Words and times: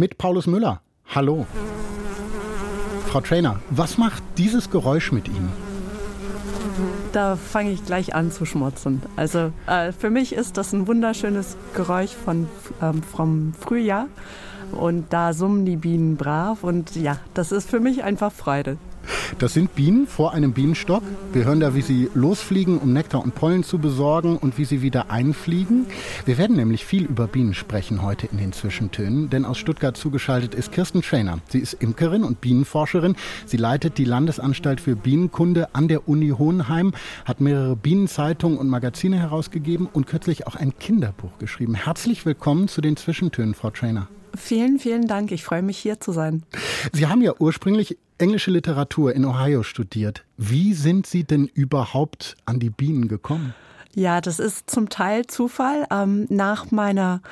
Mit 0.00 0.16
Paulus 0.16 0.46
Müller. 0.46 0.80
Hallo. 1.14 1.46
Frau 3.08 3.20
Trainer, 3.20 3.60
was 3.68 3.98
macht 3.98 4.22
dieses 4.38 4.70
Geräusch 4.70 5.12
mit 5.12 5.28
Ihnen? 5.28 5.52
Da 7.12 7.36
fange 7.36 7.72
ich 7.72 7.84
gleich 7.84 8.14
an 8.14 8.32
zu 8.32 8.46
schmutzen. 8.46 9.02
Also 9.16 9.52
äh, 9.66 9.92
für 9.92 10.08
mich 10.08 10.32
ist 10.32 10.56
das 10.56 10.72
ein 10.72 10.86
wunderschönes 10.86 11.58
Geräusch 11.74 12.12
von, 12.12 12.48
ähm, 12.80 13.02
vom 13.02 13.52
Frühjahr. 13.60 14.06
Und 14.72 15.12
da 15.12 15.34
summen 15.34 15.66
die 15.66 15.76
Bienen 15.76 16.16
brav. 16.16 16.64
Und 16.64 16.96
ja, 16.96 17.18
das 17.34 17.52
ist 17.52 17.68
für 17.68 17.80
mich 17.80 18.02
einfach 18.02 18.32
Freude. 18.32 18.78
Das 19.38 19.54
sind 19.54 19.74
Bienen 19.74 20.06
vor 20.06 20.32
einem 20.32 20.52
Bienenstock. 20.52 21.02
Wir 21.32 21.44
hören 21.44 21.60
da, 21.60 21.74
wie 21.74 21.82
sie 21.82 22.10
losfliegen, 22.14 22.78
um 22.78 22.92
Nektar 22.92 23.22
und 23.22 23.34
Pollen 23.34 23.62
zu 23.62 23.78
besorgen 23.78 24.36
und 24.36 24.58
wie 24.58 24.64
sie 24.64 24.82
wieder 24.82 25.10
einfliegen. 25.10 25.86
Wir 26.24 26.36
werden 26.36 26.56
nämlich 26.56 26.84
viel 26.84 27.04
über 27.04 27.26
Bienen 27.26 27.54
sprechen 27.54 28.02
heute 28.02 28.26
in 28.26 28.38
den 28.38 28.52
Zwischentönen, 28.52 29.30
denn 29.30 29.44
aus 29.44 29.58
Stuttgart 29.58 29.96
zugeschaltet 29.96 30.54
ist 30.54 30.72
Kirsten 30.72 31.02
Trainer. 31.02 31.38
Sie 31.48 31.58
ist 31.58 31.74
Imkerin 31.74 32.24
und 32.24 32.40
Bienenforscherin. 32.40 33.16
Sie 33.46 33.56
leitet 33.56 33.98
die 33.98 34.04
Landesanstalt 34.04 34.80
für 34.80 34.96
Bienenkunde 34.96 35.74
an 35.74 35.88
der 35.88 36.08
Uni 36.08 36.30
Hohenheim, 36.30 36.92
hat 37.24 37.40
mehrere 37.40 37.76
Bienenzeitungen 37.76 38.58
und 38.58 38.68
Magazine 38.68 39.18
herausgegeben 39.18 39.88
und 39.90 40.06
kürzlich 40.06 40.46
auch 40.46 40.56
ein 40.56 40.78
Kinderbuch 40.78 41.38
geschrieben. 41.38 41.74
Herzlich 41.74 42.26
willkommen 42.26 42.68
zu 42.68 42.80
den 42.80 42.96
Zwischentönen, 42.96 43.54
Frau 43.54 43.70
Trainer. 43.70 44.08
Vielen, 44.36 44.78
vielen 44.78 45.06
Dank. 45.06 45.32
Ich 45.32 45.44
freue 45.44 45.62
mich 45.62 45.78
hier 45.78 46.00
zu 46.00 46.12
sein. 46.12 46.44
Sie 46.92 47.06
haben 47.06 47.22
ja 47.22 47.32
ursprünglich 47.38 47.98
englische 48.20 48.50
Literatur 48.50 49.14
in 49.14 49.24
Ohio 49.24 49.62
studiert. 49.62 50.24
Wie 50.36 50.74
sind 50.74 51.06
Sie 51.06 51.24
denn 51.24 51.46
überhaupt 51.46 52.36
an 52.44 52.60
die 52.60 52.70
Bienen 52.70 53.08
gekommen? 53.08 53.54
Ja, 53.94 54.20
das 54.20 54.38
ist 54.38 54.70
zum 54.70 54.88
Teil 54.88 55.26
Zufall. 55.26 55.86
Ähm, 55.90 56.26
nach 56.28 56.70
meiner 56.70 57.22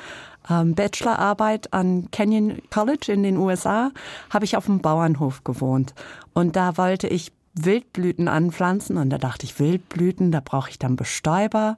ähm, 0.49 0.75
Bachelorarbeit 0.75 1.73
an 1.73 2.09
Kenyon 2.11 2.61
College 2.69 3.11
in 3.11 3.23
den 3.23 3.37
USA 3.37 3.91
habe 4.29 4.45
ich 4.45 4.57
auf 4.57 4.65
dem 4.65 4.81
Bauernhof 4.81 5.43
gewohnt. 5.43 5.93
Und 6.33 6.55
da 6.55 6.77
wollte 6.77 7.07
ich 7.07 7.31
Wildblüten 7.53 8.27
anpflanzen 8.27 8.97
und 8.97 9.09
da 9.09 9.17
dachte 9.17 9.45
ich, 9.45 9.59
Wildblüten, 9.59 10.31
da 10.31 10.41
brauche 10.43 10.69
ich 10.69 10.79
dann 10.79 10.95
Bestäuber. 10.95 11.77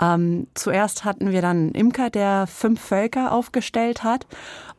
Ähm, 0.00 0.46
zuerst 0.54 1.04
hatten 1.04 1.32
wir 1.32 1.42
dann 1.42 1.56
einen 1.56 1.74
Imker, 1.74 2.10
der 2.10 2.46
fünf 2.46 2.80
Völker 2.80 3.32
aufgestellt 3.32 4.04
hat 4.04 4.26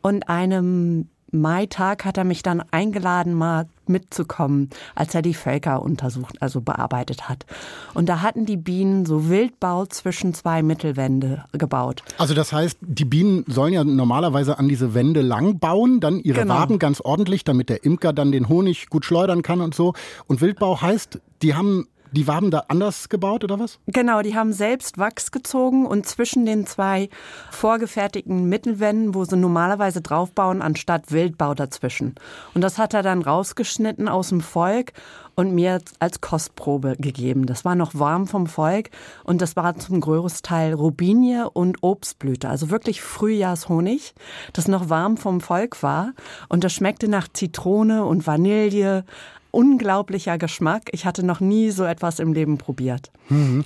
und 0.02 0.30
einem 0.30 1.09
Maitag 1.41 2.05
hat 2.05 2.17
er 2.17 2.23
mich 2.23 2.43
dann 2.43 2.63
eingeladen, 2.71 3.33
mal 3.33 3.67
mitzukommen, 3.88 4.69
als 4.95 5.16
er 5.16 5.21
die 5.21 5.33
Völker 5.33 5.81
untersucht, 5.81 6.41
also 6.41 6.61
bearbeitet 6.61 7.30
hat. 7.30 7.45
Und 7.93 8.09
da 8.09 8.21
hatten 8.21 8.45
die 8.45 8.57
Bienen 8.57 9.05
so 9.05 9.30
Wildbau 9.30 9.85
zwischen 9.85 10.33
zwei 10.33 10.61
Mittelwände 10.61 11.45
gebaut. 11.53 12.03
Also 12.17 12.33
das 12.33 12.52
heißt, 12.52 12.77
die 12.81 13.05
Bienen 13.05 13.45
sollen 13.47 13.73
ja 13.73 13.83
normalerweise 13.83 14.59
an 14.59 14.67
diese 14.67 14.93
Wände 14.93 15.21
lang 15.21 15.59
bauen, 15.59 15.99
dann 15.99 16.19
ihre 16.19 16.41
genau. 16.41 16.55
Waben 16.55 16.80
ganz 16.80 17.02
ordentlich, 17.02 17.43
damit 17.43 17.69
der 17.69 17.83
Imker 17.83 18.13
dann 18.13 18.31
den 18.31 18.49
Honig 18.49 18.89
gut 18.89 19.05
schleudern 19.05 19.41
kann 19.41 19.61
und 19.61 19.73
so. 19.73 19.93
Und 20.27 20.41
Wildbau 20.41 20.81
heißt, 20.81 21.19
die 21.41 21.55
haben 21.55 21.87
die 22.17 22.28
waren 22.28 22.50
da 22.50 22.64
anders 22.67 23.10
gebaut 23.10 23.44
oder 23.44 23.60
was? 23.60 23.78
Genau, 23.86 24.23
die 24.23 24.36
haben 24.36 24.52
selbst 24.52 24.98
Wachs 24.98 25.30
gezogen 25.32 25.86
und 25.86 26.08
zwischen 26.08 26.48
den 26.48 26.66
zwei 26.66 27.10
vorgefertigten 27.52 28.50
Mittelwänden, 28.50 29.14
wo 29.14 29.23
sie 29.23 29.38
normalerweise 29.38 30.02
draufbauen, 30.02 30.64
anstatt 30.64 31.11
Wildbau 31.11 31.54
dazwischen. 31.54 32.16
Und 32.56 32.61
das 32.61 32.80
hat 32.80 32.95
er 32.95 33.04
dann 33.04 33.22
rausgeschnitten 33.22 34.08
aus 34.08 34.30
dem 34.30 34.42
Volk 34.42 34.94
und 35.36 35.54
mir 35.54 35.80
als 36.00 36.20
Kostprobe 36.20 36.95
gegeben. 36.98 37.45
Das 37.45 37.64
war 37.64 37.76
noch 37.76 37.94
warm 37.94 38.26
vom 38.26 38.48
Volk 38.48 38.89
und 39.23 39.39
das 39.39 39.56
war 39.56 39.77
zum 39.77 40.02
größten 40.02 40.42
Teil 40.42 40.73
Rubinie 40.73 41.52
und 41.52 41.83
Obstblüte, 41.83 42.50
also 42.50 42.72
wirklich 42.72 43.04
Frühjahrshonig, 43.04 44.16
das 44.54 44.67
noch 44.67 44.89
warm 44.89 45.17
vom 45.17 45.39
Volk 45.39 45.83
war 45.83 46.14
und 46.50 46.64
das 46.64 46.73
schmeckte 46.73 47.08
nach 47.08 47.27
Zitrone 47.32 48.06
und 48.06 48.26
Vanille, 48.26 49.06
unglaublicher 49.52 50.37
Geschmack. 50.37 50.89
Ich 50.91 51.05
hatte 51.05 51.25
noch 51.25 51.39
nie 51.39 51.71
so 51.71 51.83
etwas 51.83 52.19
im 52.19 52.33
Leben 52.33 52.58
probiert. 52.58 53.11
Mhm. 53.30 53.63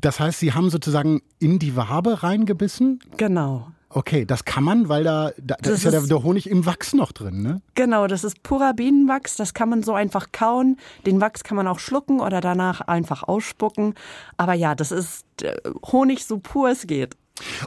Das 0.00 0.20
heißt, 0.20 0.40
Sie 0.40 0.52
haben 0.52 0.70
sozusagen 0.70 1.22
in 1.38 1.58
die 1.58 1.76
Wabe 1.76 2.22
reingebissen? 2.22 3.00
Genau. 3.16 3.68
Okay, 3.96 4.24
das 4.24 4.44
kann 4.44 4.64
man, 4.64 4.88
weil 4.88 5.04
da, 5.04 5.30
da, 5.40 5.54
da 5.60 5.70
ist 5.70 5.84
ja 5.84 5.92
der, 5.92 6.00
der, 6.00 6.24
Honig 6.24 6.50
im 6.50 6.66
Wachs 6.66 6.94
noch 6.94 7.12
drin, 7.12 7.42
ne? 7.42 7.62
Genau, 7.76 8.08
das 8.08 8.24
ist 8.24 8.42
purer 8.42 8.74
Bienenwachs, 8.74 9.36
das 9.36 9.54
kann 9.54 9.68
man 9.68 9.84
so 9.84 9.94
einfach 9.94 10.32
kauen. 10.32 10.78
Den 11.06 11.20
Wachs 11.20 11.44
kann 11.44 11.56
man 11.56 11.68
auch 11.68 11.78
schlucken 11.78 12.18
oder 12.18 12.40
danach 12.40 12.80
einfach 12.80 13.22
ausspucken. 13.22 13.94
Aber 14.36 14.54
ja, 14.54 14.74
das 14.74 14.90
ist 14.90 15.24
äh, 15.42 15.54
Honig 15.92 16.24
so 16.24 16.38
pur 16.38 16.70
es 16.70 16.88
geht. 16.88 17.16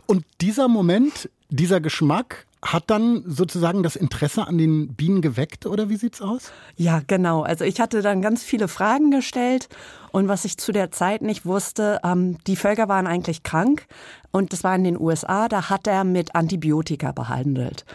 Und 0.05 0.25
dieser 0.41 0.67
Moment, 0.67 1.29
dieser 1.49 1.79
Geschmack, 1.79 2.46
hat 2.63 2.85
dann 2.87 3.23
sozusagen 3.25 3.83
das 3.83 3.95
Interesse 3.95 4.47
an 4.47 4.57
den 4.57 4.95
Bienen 4.95 5.21
geweckt 5.21 5.65
oder 5.65 5.89
wie 5.89 5.95
sieht's 5.95 6.21
aus? 6.21 6.51
Ja, 6.75 7.01
genau. 7.05 7.43
Also 7.43 7.65
ich 7.65 7.79
hatte 7.79 8.01
dann 8.01 8.21
ganz 8.21 8.43
viele 8.43 8.67
Fragen 8.67 9.11
gestellt 9.11 9.69
und 10.11 10.27
was 10.27 10.45
ich 10.45 10.57
zu 10.57 10.71
der 10.71 10.91
Zeit 10.91 11.21
nicht 11.21 11.45
wusste, 11.45 11.99
ähm, 12.03 12.37
die 12.47 12.55
Völker 12.55 12.89
waren 12.89 13.07
eigentlich 13.07 13.43
krank 13.43 13.85
und 14.31 14.53
das 14.53 14.63
war 14.63 14.75
in 14.75 14.83
den 14.83 14.99
USA, 14.99 15.47
da 15.47 15.69
hat 15.69 15.87
er 15.87 16.03
mit 16.03 16.35
Antibiotika 16.35 17.11
behandelt. 17.11 17.85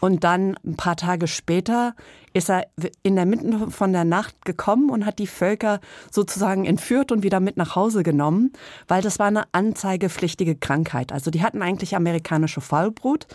Und 0.00 0.22
dann 0.22 0.56
ein 0.64 0.76
paar 0.76 0.96
Tage 0.96 1.26
später 1.26 1.94
ist 2.32 2.50
er 2.50 2.66
in 3.02 3.16
der 3.16 3.26
Mitte 3.26 3.70
von 3.70 3.92
der 3.92 4.04
Nacht 4.04 4.44
gekommen 4.44 4.90
und 4.90 5.04
hat 5.04 5.18
die 5.18 5.26
Völker 5.26 5.80
sozusagen 6.10 6.64
entführt 6.66 7.10
und 7.10 7.22
wieder 7.22 7.40
mit 7.40 7.56
nach 7.56 7.74
Hause 7.74 8.04
genommen, 8.04 8.52
weil 8.86 9.02
das 9.02 9.18
war 9.18 9.26
eine 9.26 9.44
anzeigepflichtige 9.52 10.54
Krankheit. 10.54 11.12
Also 11.12 11.30
die 11.30 11.42
hatten 11.42 11.62
eigentlich 11.62 11.96
amerikanische 11.96 12.60
Vollbrut 12.60 13.26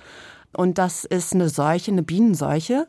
und 0.56 0.78
das 0.78 1.06
ist 1.06 1.34
eine 1.34 1.50
Seuche, 1.50 1.92
eine 1.92 2.04
Bienenseuche. 2.04 2.88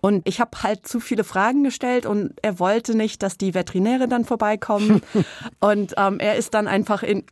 Und 0.00 0.28
ich 0.28 0.40
habe 0.40 0.62
halt 0.62 0.86
zu 0.86 1.00
viele 1.00 1.24
Fragen 1.24 1.64
gestellt 1.64 2.04
und 2.04 2.34
er 2.42 2.58
wollte 2.58 2.96
nicht, 2.96 3.22
dass 3.22 3.38
die 3.38 3.54
Veterinäre 3.54 4.06
dann 4.06 4.24
vorbeikommen. 4.24 5.02
und 5.60 5.94
ähm, 5.96 6.20
er 6.20 6.36
ist 6.36 6.54
dann 6.54 6.68
einfach 6.68 7.02
in 7.02 7.24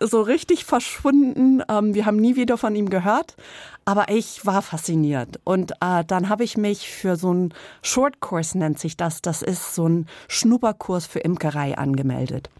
so 0.00 0.20
richtig 0.20 0.64
verschwunden. 0.64 1.62
Ähm, 1.68 1.94
wir 1.94 2.06
haben 2.06 2.16
nie 2.16 2.36
wieder 2.36 2.58
von 2.58 2.74
ihm 2.74 2.90
gehört. 2.90 3.36
Aber 3.84 4.10
ich 4.10 4.44
war 4.44 4.60
fasziniert. 4.60 5.40
Und 5.44 5.72
äh, 5.80 6.04
dann 6.06 6.28
habe 6.28 6.44
ich 6.44 6.56
mich 6.56 6.90
für 6.90 7.16
so 7.16 7.30
einen 7.30 7.54
Shortkurs, 7.82 8.54
nennt 8.54 8.78
sich 8.78 8.96
das. 8.96 9.22
Das 9.22 9.42
ist 9.42 9.74
so 9.74 9.88
ein 9.88 10.06
Schnupperkurs 10.28 11.06
für 11.06 11.20
Imkerei 11.20 11.78
angemeldet. 11.78 12.50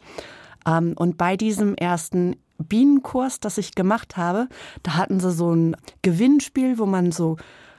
Ähm, 0.67 0.95
und 0.97 1.19
bei 1.19 1.37
diesem 1.37 1.75
ersten 1.75 2.37
Bienenkurs, 2.59 3.41
das 3.41 3.59
ich 3.59 3.75
gemacht 3.75 4.17
habe, 4.17 4.49
da 4.83 4.95
hatten 4.95 5.21
sie 5.21 5.33
so 5.33 5.55
ein 5.55 5.77
Gewinnspiel, 6.03 6.79
wo 6.79 6.87
man 6.87 7.13
so 7.13 7.37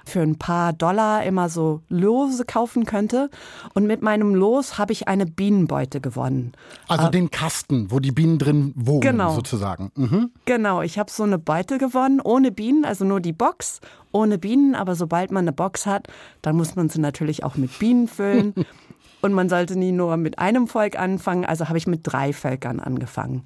für 0.09 0.21
ein 0.21 0.37
paar 0.37 0.73
Dollar 0.73 1.23
immer 1.23 1.47
so 1.49 1.81
Lose 1.87 2.43
kaufen 2.45 2.85
könnte. 2.85 3.29
Und 3.73 3.87
mit 3.87 4.01
meinem 4.01 4.35
Los 4.35 4.77
habe 4.77 4.91
ich 4.91 5.07
eine 5.07 5.25
Bienenbeute 5.25 6.01
gewonnen. 6.01 6.53
Also 6.87 7.07
äh, 7.07 7.11
den 7.11 7.31
Kasten, 7.31 7.91
wo 7.91 7.99
die 7.99 8.11
Bienen 8.11 8.39
drin 8.39 8.73
wohnen, 8.75 9.01
genau. 9.01 9.35
sozusagen. 9.35 9.91
Mhm. 9.95 10.31
Genau, 10.45 10.81
ich 10.81 10.99
habe 10.99 11.11
so 11.11 11.23
eine 11.23 11.37
Beute 11.37 11.77
gewonnen, 11.77 12.19
ohne 12.19 12.51
Bienen, 12.51 12.83
also 12.83 13.05
nur 13.05 13.21
die 13.21 13.33
Box, 13.33 13.79
ohne 14.11 14.37
Bienen. 14.37 14.75
Aber 14.75 14.95
sobald 14.95 15.31
man 15.31 15.43
eine 15.43 15.53
Box 15.53 15.85
hat, 15.85 16.07
dann 16.41 16.57
muss 16.57 16.75
man 16.75 16.89
sie 16.89 16.99
natürlich 16.99 17.43
auch 17.43 17.55
mit 17.55 17.77
Bienen 17.79 18.07
füllen. 18.07 18.53
Und 19.21 19.33
man 19.33 19.49
sollte 19.49 19.77
nie 19.77 19.91
nur 19.91 20.15
mit 20.15 20.39
einem 20.39 20.67
Volk 20.67 20.97
anfangen. 20.97 21.43
Also 21.43 21.67
habe 21.67 21.77
ich 21.77 21.87
mit 21.87 22.01
drei 22.03 22.31
Völkern 22.31 22.79
angefangen. 22.79 23.43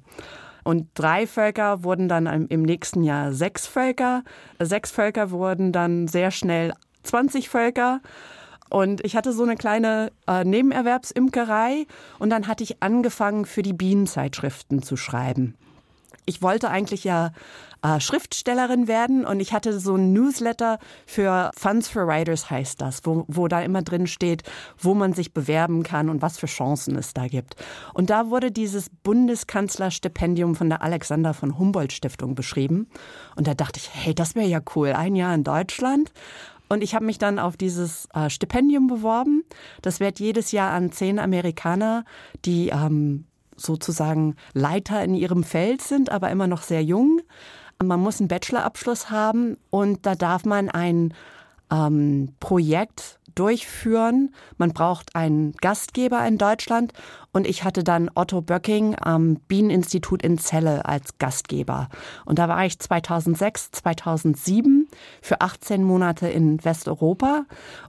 Und 0.64 0.88
drei 0.94 1.26
Völker 1.26 1.84
wurden 1.84 2.08
dann 2.08 2.26
im 2.26 2.62
nächsten 2.62 3.04
Jahr 3.04 3.32
sechs 3.32 3.66
Völker. 3.66 4.24
Sechs 4.58 4.90
Völker 4.90 5.30
wurden 5.30 5.72
dann 5.72 6.08
sehr 6.08 6.30
schnell 6.30 6.72
20 7.04 7.48
Völker. 7.48 8.00
Und 8.70 9.04
ich 9.04 9.14
hatte 9.14 9.32
so 9.32 9.42
eine 9.42 9.56
kleine 9.56 10.10
äh, 10.26 10.42
Nebenerwerbsimkerei 10.42 11.86
und 12.18 12.30
dann 12.30 12.48
hatte 12.48 12.64
ich 12.64 12.82
angefangen, 12.82 13.44
für 13.44 13.62
die 13.62 13.74
Bienenzeitschriften 13.74 14.82
zu 14.82 14.96
schreiben. 14.96 15.54
Ich 16.26 16.42
wollte 16.42 16.70
eigentlich 16.70 17.04
ja 17.04 17.32
äh, 17.82 18.00
Schriftstellerin 18.00 18.88
werden 18.88 19.26
und 19.26 19.40
ich 19.40 19.52
hatte 19.52 19.78
so 19.78 19.96
ein 19.96 20.12
Newsletter 20.12 20.78
für 21.06 21.50
Funds 21.54 21.88
for 21.88 22.06
Writers 22.06 22.50
heißt 22.50 22.80
das, 22.80 23.00
wo, 23.04 23.24
wo 23.28 23.46
da 23.46 23.60
immer 23.60 23.82
drin 23.82 24.06
steht, 24.06 24.42
wo 24.78 24.94
man 24.94 25.12
sich 25.12 25.34
bewerben 25.34 25.82
kann 25.82 26.08
und 26.08 26.22
was 26.22 26.38
für 26.38 26.46
Chancen 26.46 26.96
es 26.96 27.12
da 27.12 27.26
gibt. 27.26 27.56
Und 27.92 28.08
da 28.10 28.30
wurde 28.30 28.50
dieses 28.50 28.88
Bundeskanzlerstipendium 29.02 30.54
von 30.54 30.70
der 30.70 30.82
Alexander 30.82 31.34
von 31.34 31.58
Humboldt 31.58 31.92
Stiftung 31.92 32.34
beschrieben. 32.34 32.88
Und 33.36 33.46
da 33.46 33.54
dachte 33.54 33.78
ich, 33.78 33.90
hey, 33.92 34.14
das 34.14 34.34
wäre 34.34 34.48
ja 34.48 34.60
cool, 34.74 34.92
ein 34.92 35.14
Jahr 35.14 35.34
in 35.34 35.44
Deutschland. 35.44 36.10
Und 36.70 36.82
ich 36.82 36.94
habe 36.94 37.04
mich 37.04 37.18
dann 37.18 37.38
auf 37.38 37.58
dieses 37.58 38.08
äh, 38.14 38.30
Stipendium 38.30 38.86
beworben. 38.86 39.44
Das 39.82 40.00
wird 40.00 40.18
jedes 40.18 40.52
Jahr 40.52 40.72
an 40.72 40.90
zehn 40.90 41.18
Amerikaner, 41.18 42.04
die 42.46 42.70
ähm, 42.70 43.26
sozusagen 43.56 44.36
Leiter 44.52 45.02
in 45.02 45.14
ihrem 45.14 45.44
Feld 45.44 45.82
sind, 45.82 46.10
aber 46.10 46.30
immer 46.30 46.46
noch 46.46 46.62
sehr 46.62 46.82
jung. 46.82 47.20
Man 47.82 48.00
muss 48.00 48.20
einen 48.20 48.28
Bachelorabschluss 48.28 49.10
haben 49.10 49.56
und 49.70 50.06
da 50.06 50.14
darf 50.14 50.44
man 50.44 50.68
ein 50.70 51.12
ähm, 51.70 52.34
Projekt 52.40 53.18
durchführen. 53.34 54.34
Man 54.58 54.72
braucht 54.72 55.14
einen 55.14 55.52
Gastgeber 55.60 56.26
in 56.26 56.38
Deutschland 56.38 56.92
und 57.32 57.46
ich 57.46 57.64
hatte 57.64 57.82
dann 57.82 58.10
Otto 58.14 58.40
Böcking 58.40 58.96
am 59.00 59.36
Bieneninstitut 59.48 60.22
in 60.22 60.38
Celle 60.38 60.84
als 60.84 61.18
Gastgeber. 61.18 61.88
Und 62.24 62.38
da 62.38 62.48
war 62.48 62.64
ich 62.64 62.78
2006, 62.78 63.72
2007 63.72 64.88
für 65.20 65.40
18 65.40 65.82
Monate 65.82 66.28
in 66.28 66.64
Westeuropa 66.64 67.44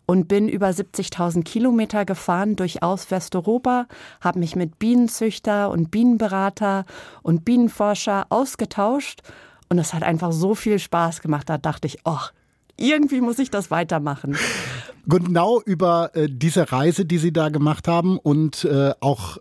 und 0.06 0.28
bin 0.28 0.50
über 0.50 0.70
70.000 0.70 1.44
Kilometer 1.44 2.06
gefahren 2.06 2.56
durch 2.56 2.82
aus 2.82 3.12
Westeuropa, 3.12 3.88
habe 4.22 4.40
mich 4.40 4.56
mit 4.56 4.80
Bienenzüchter 4.80 5.70
und 5.70 5.92
Bienenberater 5.92 6.86
und 7.22 7.46
Bienenforscher 7.46 8.26
ausgetauscht 8.30 9.22
und 9.70 9.80
es 9.80 9.94
hat 9.94 10.04
einfach 10.04 10.32
so 10.32 10.56
viel 10.56 10.80
Spaß 10.80 11.22
gemacht. 11.22 11.50
Da 11.50 11.58
dachte 11.58 11.88
ich, 11.88 12.00
oh, 12.06 12.20
irgendwie 12.78 13.22
muss 13.22 13.40
ich 13.40 13.52
das 13.52 13.72
weitermachen. 13.72 14.38
Genau 15.08 15.62
über 15.62 16.12
äh, 16.16 16.28
diese 16.30 16.72
Reise, 16.72 17.06
die 17.06 17.18
Sie 17.18 17.32
da 17.32 17.50
gemacht 17.50 17.88
haben 17.88 18.18
und 18.18 18.66
äh, 18.66 18.94
auch 19.00 19.38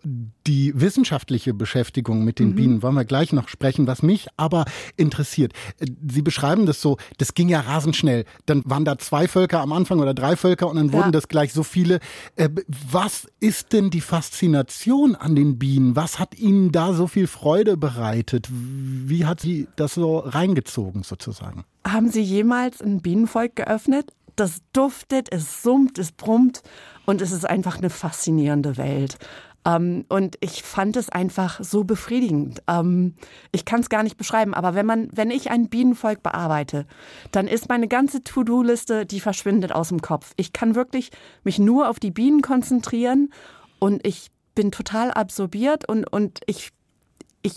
die 0.47 0.79
wissenschaftliche 0.79 1.55
Beschäftigung 1.55 2.25
mit 2.25 2.39
den 2.39 2.51
mhm. 2.51 2.55
Bienen 2.55 2.83
wollen 2.83 2.95
wir 2.95 3.05
gleich 3.05 3.33
noch 3.33 3.49
sprechen. 3.49 3.87
Was 3.87 4.03
mich 4.03 4.29
aber 4.37 4.65
interessiert, 4.97 5.53
äh, 5.79 5.87
Sie 6.09 6.23
beschreiben 6.23 6.67
das 6.67 6.81
so, 6.81 6.99
das 7.19 7.35
ging 7.35 7.49
ja 7.49 7.61
rasend 7.61 7.97
schnell. 7.97 8.25
Dann 8.47 8.63
waren 8.67 8.85
da 8.85 8.99
zwei 8.99 9.27
Völker 9.29 9.61
am 9.61 9.73
Anfang 9.73 10.01
oder 10.01 10.15
drei 10.15 10.37
Völker 10.37 10.69
und 10.69 10.77
dann 10.77 10.89
ja. 10.89 10.93
wurden 10.93 11.13
das 11.13 11.29
gleich 11.29 11.53
so 11.53 11.63
viele. 11.63 12.01
Äh, 12.37 12.51
was 12.91 13.27
ist 13.41 13.73
denn 13.73 13.91
die 13.91 14.01
Faszination 14.01 15.15
an 15.15 15.35
den 15.35 15.59
Bienen? 15.59 15.97
Was 15.97 16.19
hat 16.19 16.39
Ihnen 16.39 16.73
da 16.73 16.93
so 16.93 17.07
viel 17.07 17.27
Freude 17.27 17.77
bereitet? 17.77 18.49
Wie 18.51 19.25
hat 19.25 19.41
Sie 19.41 19.69
das 19.77 19.95
so 19.95 20.19
reingezogen 20.19 21.03
sozusagen? 21.03 21.65
Haben 21.87 22.11
Sie 22.11 22.23
jemals 22.23 22.83
ein 22.83 23.01
Bienenvolk 23.01 23.57
geöffnet? 23.57 24.13
Das 24.37 24.63
duftet, 24.73 25.33
es 25.33 25.63
summt, 25.63 25.99
es 25.99 26.13
brummt 26.13 26.63
und 27.07 27.21
es 27.21 27.33
ist 27.33 27.49
einfach 27.49 27.79
eine 27.79 27.91
faszinierende 27.91 28.77
Welt. 28.77 29.19
Ähm, 29.65 30.05
und 30.09 30.37
ich 30.41 30.63
fand 30.63 30.97
es 30.97 31.09
einfach 31.09 31.63
so 31.63 31.85
befriedigend. 31.85 32.63
Ähm, 32.69 33.15
ich 33.53 33.65
kann 33.65 33.81
es 33.81 33.89
gar 33.89 34.03
nicht 34.03 34.17
beschreiben, 34.17 34.55
aber 34.55 34.75
wenn 34.75 34.87
man, 34.87 35.09
wenn 35.13 35.31
ich 35.31 35.51
ein 35.51 35.69
Bienenvolk 35.69 36.23
bearbeite, 36.23 36.87
dann 37.31 37.47
ist 37.49 37.69
meine 37.69 37.89
ganze 37.89 38.23
To-Do-Liste, 38.23 39.07
die 39.07 39.21
verschwindet 39.21 39.73
aus 39.73 39.89
dem 39.89 40.03
Kopf. 40.03 40.33
Ich 40.37 40.53
kann 40.53 40.75
wirklich 40.75 41.11
mich 41.45 41.59
nur 41.59 41.89
auf 41.89 41.99
die 41.99 42.11
Bienen 42.11 42.43
konzentrieren 42.43 43.33
und 43.79 44.07
ich 44.07 44.31
bin 44.55 44.71
total 44.71 45.11
absorbiert 45.11 45.89
und, 45.89 46.05
und 46.05 46.41
ich, 46.47 46.71
ich 47.43 47.55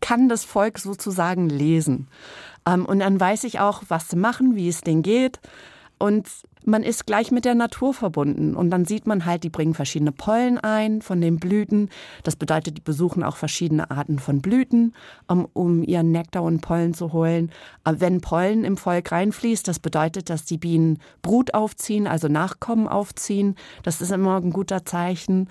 kann 0.00 0.28
das 0.28 0.44
Volk 0.44 0.78
sozusagen 0.78 1.48
lesen. 1.48 2.08
Ähm, 2.66 2.86
und 2.86 3.00
dann 3.00 3.20
weiß 3.20 3.44
ich 3.44 3.60
auch, 3.60 3.82
was 3.88 4.08
zu 4.08 4.16
machen, 4.16 4.56
wie 4.56 4.68
es 4.68 4.80
denen 4.80 5.02
geht. 5.02 5.40
Und 6.00 6.28
man 6.64 6.82
ist 6.82 7.06
gleich 7.06 7.30
mit 7.30 7.44
der 7.44 7.54
Natur 7.54 7.92
verbunden. 7.92 8.56
Und 8.56 8.70
dann 8.70 8.86
sieht 8.86 9.06
man 9.06 9.26
halt, 9.26 9.44
die 9.44 9.50
bringen 9.50 9.74
verschiedene 9.74 10.12
Pollen 10.12 10.58
ein 10.58 11.02
von 11.02 11.20
den 11.20 11.38
Blüten. 11.38 11.90
Das 12.22 12.36
bedeutet, 12.36 12.78
die 12.78 12.80
besuchen 12.82 13.22
auch 13.22 13.36
verschiedene 13.36 13.90
Arten 13.90 14.18
von 14.18 14.40
Blüten, 14.40 14.94
um, 15.26 15.46
um 15.52 15.82
ihren 15.82 16.10
Nektar 16.10 16.42
und 16.42 16.62
Pollen 16.62 16.94
zu 16.94 17.12
holen. 17.12 17.52
Aber 17.84 18.00
wenn 18.00 18.22
Pollen 18.22 18.64
im 18.64 18.78
Volk 18.78 19.12
reinfließt, 19.12 19.68
das 19.68 19.78
bedeutet, 19.78 20.30
dass 20.30 20.46
die 20.46 20.58
Bienen 20.58 21.00
Brut 21.20 21.52
aufziehen, 21.52 22.06
also 22.06 22.28
Nachkommen 22.28 22.88
aufziehen. 22.88 23.54
Das 23.82 24.00
ist 24.00 24.10
immer 24.10 24.36
ein 24.36 24.52
guter 24.52 24.86
Zeichen. 24.86 25.50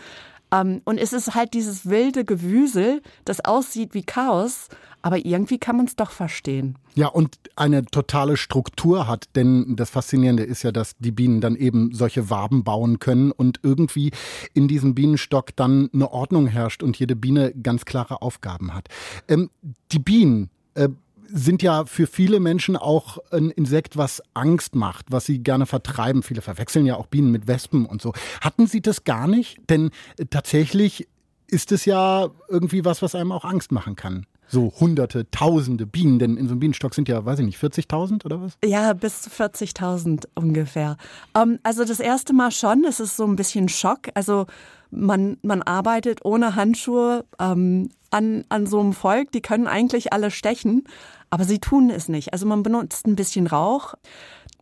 Ähm, 0.52 0.82
und 0.86 0.98
es 0.98 1.14
ist 1.14 1.36
halt 1.36 1.54
dieses 1.54 1.88
wilde 1.90 2.26
Gewüsel, 2.26 3.02
das 3.26 3.44
aussieht 3.44 3.94
wie 3.94 4.04
Chaos, 4.04 4.68
aber 5.02 5.26
irgendwie 5.26 5.58
kann 5.58 5.78
man 5.78 5.86
es 5.86 5.96
doch 5.96 6.12
verstehen. 6.12 6.78
Ja, 6.96 7.08
und 7.08 7.38
eine 7.56 7.86
totale 7.86 8.36
Struktur 8.36 9.08
hat, 9.08 9.30
denn 9.36 9.76
das 9.76 9.90
Faszinierende 9.90 10.44
ist 10.44 10.64
ja, 10.64 10.72
dass 10.72 10.98
die 10.98 11.12
Bienen 11.12 11.40
dann 11.40 11.56
eben 11.56 11.94
solche 11.94 12.30
Waben 12.30 12.64
bauen 12.64 13.00
können 13.00 13.32
und 13.32 13.60
irgendwie 13.64 14.12
in 14.54 14.68
diesem 14.68 14.96
Bienenstock 14.96 15.56
dann 15.56 15.90
eine 15.94 16.12
Ordnung 16.12 16.48
herrscht 16.48 16.84
und 16.84 16.98
jede 17.00 17.16
Biene 17.16 17.54
ganz 17.64 17.86
klare 17.86 18.22
Aufgaben 18.22 18.74
hat. 18.74 18.90
Ähm, 19.28 19.50
die 19.92 20.00
Bienen, 20.00 20.50
äh, 20.74 20.90
sind 21.32 21.62
ja 21.62 21.86
für 21.86 22.08
viele 22.08 22.40
Menschen 22.40 22.76
auch 22.76 23.18
ein 23.32 23.52
Insekt, 23.52 23.98
was 23.98 24.22
Angst 24.34 24.76
macht, 24.76 25.08
was 25.10 25.26
sie 25.26 25.40
gerne 25.40 25.66
vertreiben. 25.66 26.24
Viele 26.24 26.42
verwechseln 26.42 26.86
ja 26.86 26.96
auch 26.96 27.08
Bienen 27.08 27.32
mit 27.32 27.48
Wespen 27.48 27.86
und 27.86 28.02
so. 28.02 28.14
Hatten 28.42 28.68
Sie 28.68 28.82
das 28.82 29.04
gar 29.04 29.28
nicht? 29.28 29.58
Denn 29.70 29.92
tatsächlich 30.30 31.08
ist 31.48 31.72
es 31.72 31.86
ja 31.86 32.30
irgendwie 32.48 32.86
was, 32.86 33.02
was 33.02 33.16
einem 33.16 33.32
auch 33.32 33.46
Angst 33.46 33.72
machen 33.72 33.96
kann 33.96 34.26
so 34.52 34.74
hunderte, 34.80 35.30
tausende 35.30 35.86
Bienen, 35.86 36.20
denn 36.20 36.36
in 36.36 36.48
so 36.48 36.54
einem 36.54 36.60
Bienenstock 36.60 36.96
sind 36.96 37.08
ja, 37.08 37.24
weiß 37.24 37.40
ich 37.40 37.46
nicht, 37.46 37.60
40.000 37.60 38.26
oder 38.26 38.42
was? 38.42 38.58
Ja, 38.66 38.94
bis 38.94 39.22
zu 39.22 39.30
40.000 39.30 40.26
ungefähr. 40.34 40.98
Ähm, 41.36 41.60
also 41.64 41.86
das 41.86 42.00
erste 42.00 42.34
Mal 42.34 42.52
schon, 42.52 42.84
es 42.84 43.00
ist 43.00 43.16
so 43.16 43.26
ein 43.26 43.36
bisschen 43.36 43.70
Schock. 43.70 44.10
Also 44.16 44.48
man, 44.92 45.38
man 45.42 45.62
arbeitet 45.62 46.26
ohne 46.26 46.56
Handschuhe 46.56 47.26
ähm, 47.40 47.90
an, 48.12 48.46
an 48.50 48.66
so 48.66 48.80
einem 48.80 48.94
Volk, 48.94 49.32
die 49.32 49.42
können 49.42 49.68
eigentlich 49.68 50.14
alle 50.14 50.32
stechen, 50.32 50.84
aber 51.30 51.44
sie 51.44 51.60
tun 51.60 51.90
es 51.90 52.10
nicht. 52.10 52.34
Also 52.34 52.46
man 52.46 52.64
benutzt 52.64 53.06
ein 53.06 53.16
bisschen 53.16 53.48
Rauch 53.48 53.96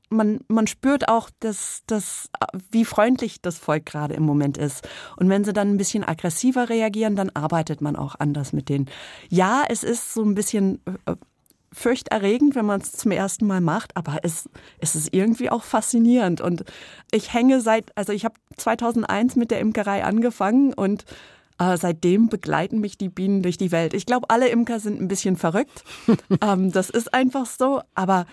man, 0.09 0.39
man 0.47 0.67
spürt 0.67 1.09
auch, 1.09 1.29
dass, 1.39 1.83
dass, 1.87 2.29
wie 2.71 2.85
freundlich 2.85 3.41
das 3.41 3.57
Volk 3.57 3.85
gerade 3.85 4.13
im 4.13 4.23
Moment 4.23 4.57
ist. 4.57 4.87
Und 5.17 5.29
wenn 5.29 5.43
sie 5.43 5.53
dann 5.53 5.69
ein 5.69 5.77
bisschen 5.77 6.03
aggressiver 6.03 6.69
reagieren, 6.69 7.15
dann 7.15 7.29
arbeitet 7.31 7.81
man 7.81 7.95
auch 7.95 8.15
anders 8.19 8.53
mit 8.53 8.69
denen. 8.69 8.89
Ja, 9.29 9.63
es 9.67 9.83
ist 9.83 10.13
so 10.13 10.23
ein 10.23 10.35
bisschen 10.35 10.81
äh, 11.05 11.15
fürchterregend, 11.77 12.55
wenn 12.55 12.65
man 12.65 12.81
es 12.81 12.91
zum 12.91 13.11
ersten 13.11 13.45
Mal 13.45 13.61
macht, 13.61 13.95
aber 13.95 14.17
es, 14.23 14.49
es 14.79 14.95
ist 14.95 15.13
irgendwie 15.13 15.51
auch 15.51 15.63
faszinierend. 15.63 16.41
Und 16.41 16.63
ich 17.11 17.33
hänge 17.33 17.61
seit, 17.61 17.95
also 17.95 18.13
ich 18.13 18.25
habe 18.25 18.35
2001 18.57 19.35
mit 19.35 19.51
der 19.51 19.59
Imkerei 19.59 20.03
angefangen 20.03 20.73
und 20.73 21.05
äh, 21.59 21.77
seitdem 21.77 22.29
begleiten 22.29 22.79
mich 22.79 22.97
die 22.97 23.09
Bienen 23.09 23.43
durch 23.43 23.57
die 23.57 23.71
Welt. 23.71 23.93
Ich 23.93 24.07
glaube, 24.07 24.29
alle 24.29 24.49
Imker 24.49 24.79
sind 24.79 24.99
ein 24.99 25.07
bisschen 25.07 25.37
verrückt. 25.37 25.83
ähm, 26.41 26.71
das 26.71 26.89
ist 26.89 27.13
einfach 27.13 27.45
so, 27.45 27.81
aber 27.93 28.25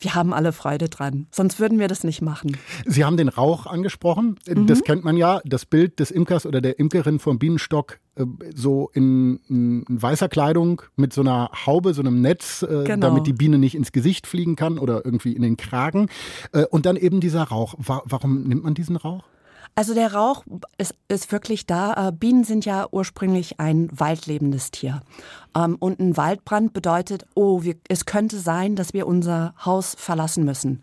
wir 0.00 0.14
haben 0.14 0.32
alle 0.32 0.52
Freude 0.52 0.88
dran. 0.88 1.26
Sonst 1.30 1.60
würden 1.60 1.78
wir 1.78 1.88
das 1.88 2.04
nicht 2.04 2.20
machen. 2.20 2.56
Sie 2.84 3.04
haben 3.04 3.16
den 3.16 3.28
Rauch 3.28 3.66
angesprochen. 3.66 4.36
Mhm. 4.46 4.66
Das 4.66 4.82
kennt 4.82 5.04
man 5.04 5.16
ja, 5.16 5.40
das 5.44 5.66
Bild 5.66 5.98
des 6.00 6.10
Imkers 6.10 6.46
oder 6.46 6.60
der 6.60 6.78
Imkerin 6.78 7.18
vom 7.18 7.38
Bienenstock 7.38 8.00
äh, 8.16 8.24
so 8.54 8.90
in, 8.92 9.40
in, 9.48 9.84
weißer 9.88 10.28
Kleidung 10.28 10.82
mit 10.96 11.12
so 11.12 11.22
einer 11.22 11.50
Haube, 11.66 11.94
so 11.94 12.02
einem 12.02 12.20
Netz, 12.20 12.62
äh, 12.62 12.84
genau. 12.84 13.08
damit 13.08 13.26
die 13.26 13.32
Biene 13.32 13.58
nicht 13.58 13.74
ins 13.74 13.92
Gesicht 13.92 14.26
fliegen 14.26 14.56
kann 14.56 14.78
oder 14.78 15.04
irgendwie 15.04 15.32
in 15.32 15.42
den 15.42 15.56
Kragen. 15.56 16.08
Äh, 16.52 16.64
und 16.66 16.86
dann 16.86 16.96
eben 16.96 17.20
dieser 17.20 17.44
Rauch. 17.44 17.74
Warum 17.78 18.44
nimmt 18.44 18.64
man 18.64 18.74
diesen 18.74 18.96
Rauch? 18.96 19.24
Also 19.76 19.92
der 19.92 20.14
Rauch 20.14 20.44
ist, 20.78 20.94
ist 21.08 21.32
wirklich 21.32 21.66
da. 21.66 22.08
Äh, 22.08 22.12
Bienen 22.12 22.44
sind 22.44 22.64
ja 22.64 22.86
ursprünglich 22.90 23.58
ein 23.58 23.88
waldlebendes 23.92 24.70
Tier. 24.70 25.00
Ähm, 25.56 25.76
und 25.80 25.98
ein 25.98 26.16
Waldbrand 26.16 26.72
bedeutet, 26.72 27.26
oh, 27.34 27.62
wir, 27.62 27.74
es 27.88 28.06
könnte 28.06 28.38
sein, 28.38 28.76
dass 28.76 28.92
wir 28.92 29.06
unser 29.06 29.54
Haus 29.64 29.96
verlassen 29.98 30.44
müssen. 30.44 30.82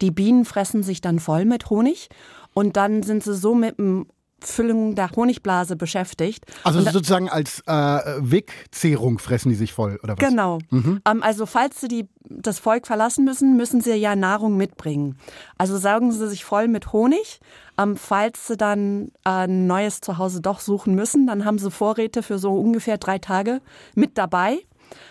Die 0.00 0.10
Bienen 0.10 0.46
fressen 0.46 0.82
sich 0.82 1.02
dann 1.02 1.18
voll 1.18 1.44
mit 1.44 1.68
Honig 1.68 2.08
und 2.54 2.76
dann 2.76 3.02
sind 3.02 3.22
sie 3.22 3.34
so 3.34 3.54
mit 3.54 3.78
dem 3.78 4.06
Füllung 4.44 4.94
der 4.94 5.10
Honigblase 5.10 5.76
beschäftigt. 5.76 6.44
Also 6.64 6.80
sozusagen 6.80 7.28
als 7.28 7.62
äh, 7.66 7.72
Wegzehrung 8.18 9.18
fressen 9.18 9.50
die 9.50 9.54
sich 9.54 9.72
voll, 9.72 9.98
oder 10.02 10.16
was? 10.16 10.28
Genau. 10.28 10.58
Mhm. 10.70 11.00
Ähm, 11.06 11.22
also 11.22 11.46
falls 11.46 11.80
sie 11.80 11.88
die, 11.88 12.08
das 12.24 12.58
Volk 12.58 12.86
verlassen 12.86 13.24
müssen, 13.24 13.56
müssen 13.56 13.80
sie 13.80 13.94
ja 13.94 14.16
Nahrung 14.16 14.56
mitbringen. 14.56 15.16
Also 15.58 15.78
saugen 15.78 16.12
sie 16.12 16.28
sich 16.28 16.44
voll 16.44 16.68
mit 16.68 16.92
Honig. 16.92 17.40
Ähm, 17.78 17.96
falls 17.96 18.46
sie 18.46 18.56
dann 18.56 19.12
ein 19.24 19.66
neues 19.66 20.00
Zuhause 20.00 20.40
doch 20.40 20.60
suchen 20.60 20.94
müssen, 20.94 21.26
dann 21.26 21.44
haben 21.44 21.58
sie 21.58 21.70
Vorräte 21.70 22.22
für 22.22 22.38
so 22.38 22.52
ungefähr 22.54 22.98
drei 22.98 23.18
Tage 23.18 23.60
mit 23.94 24.18
dabei 24.18 24.58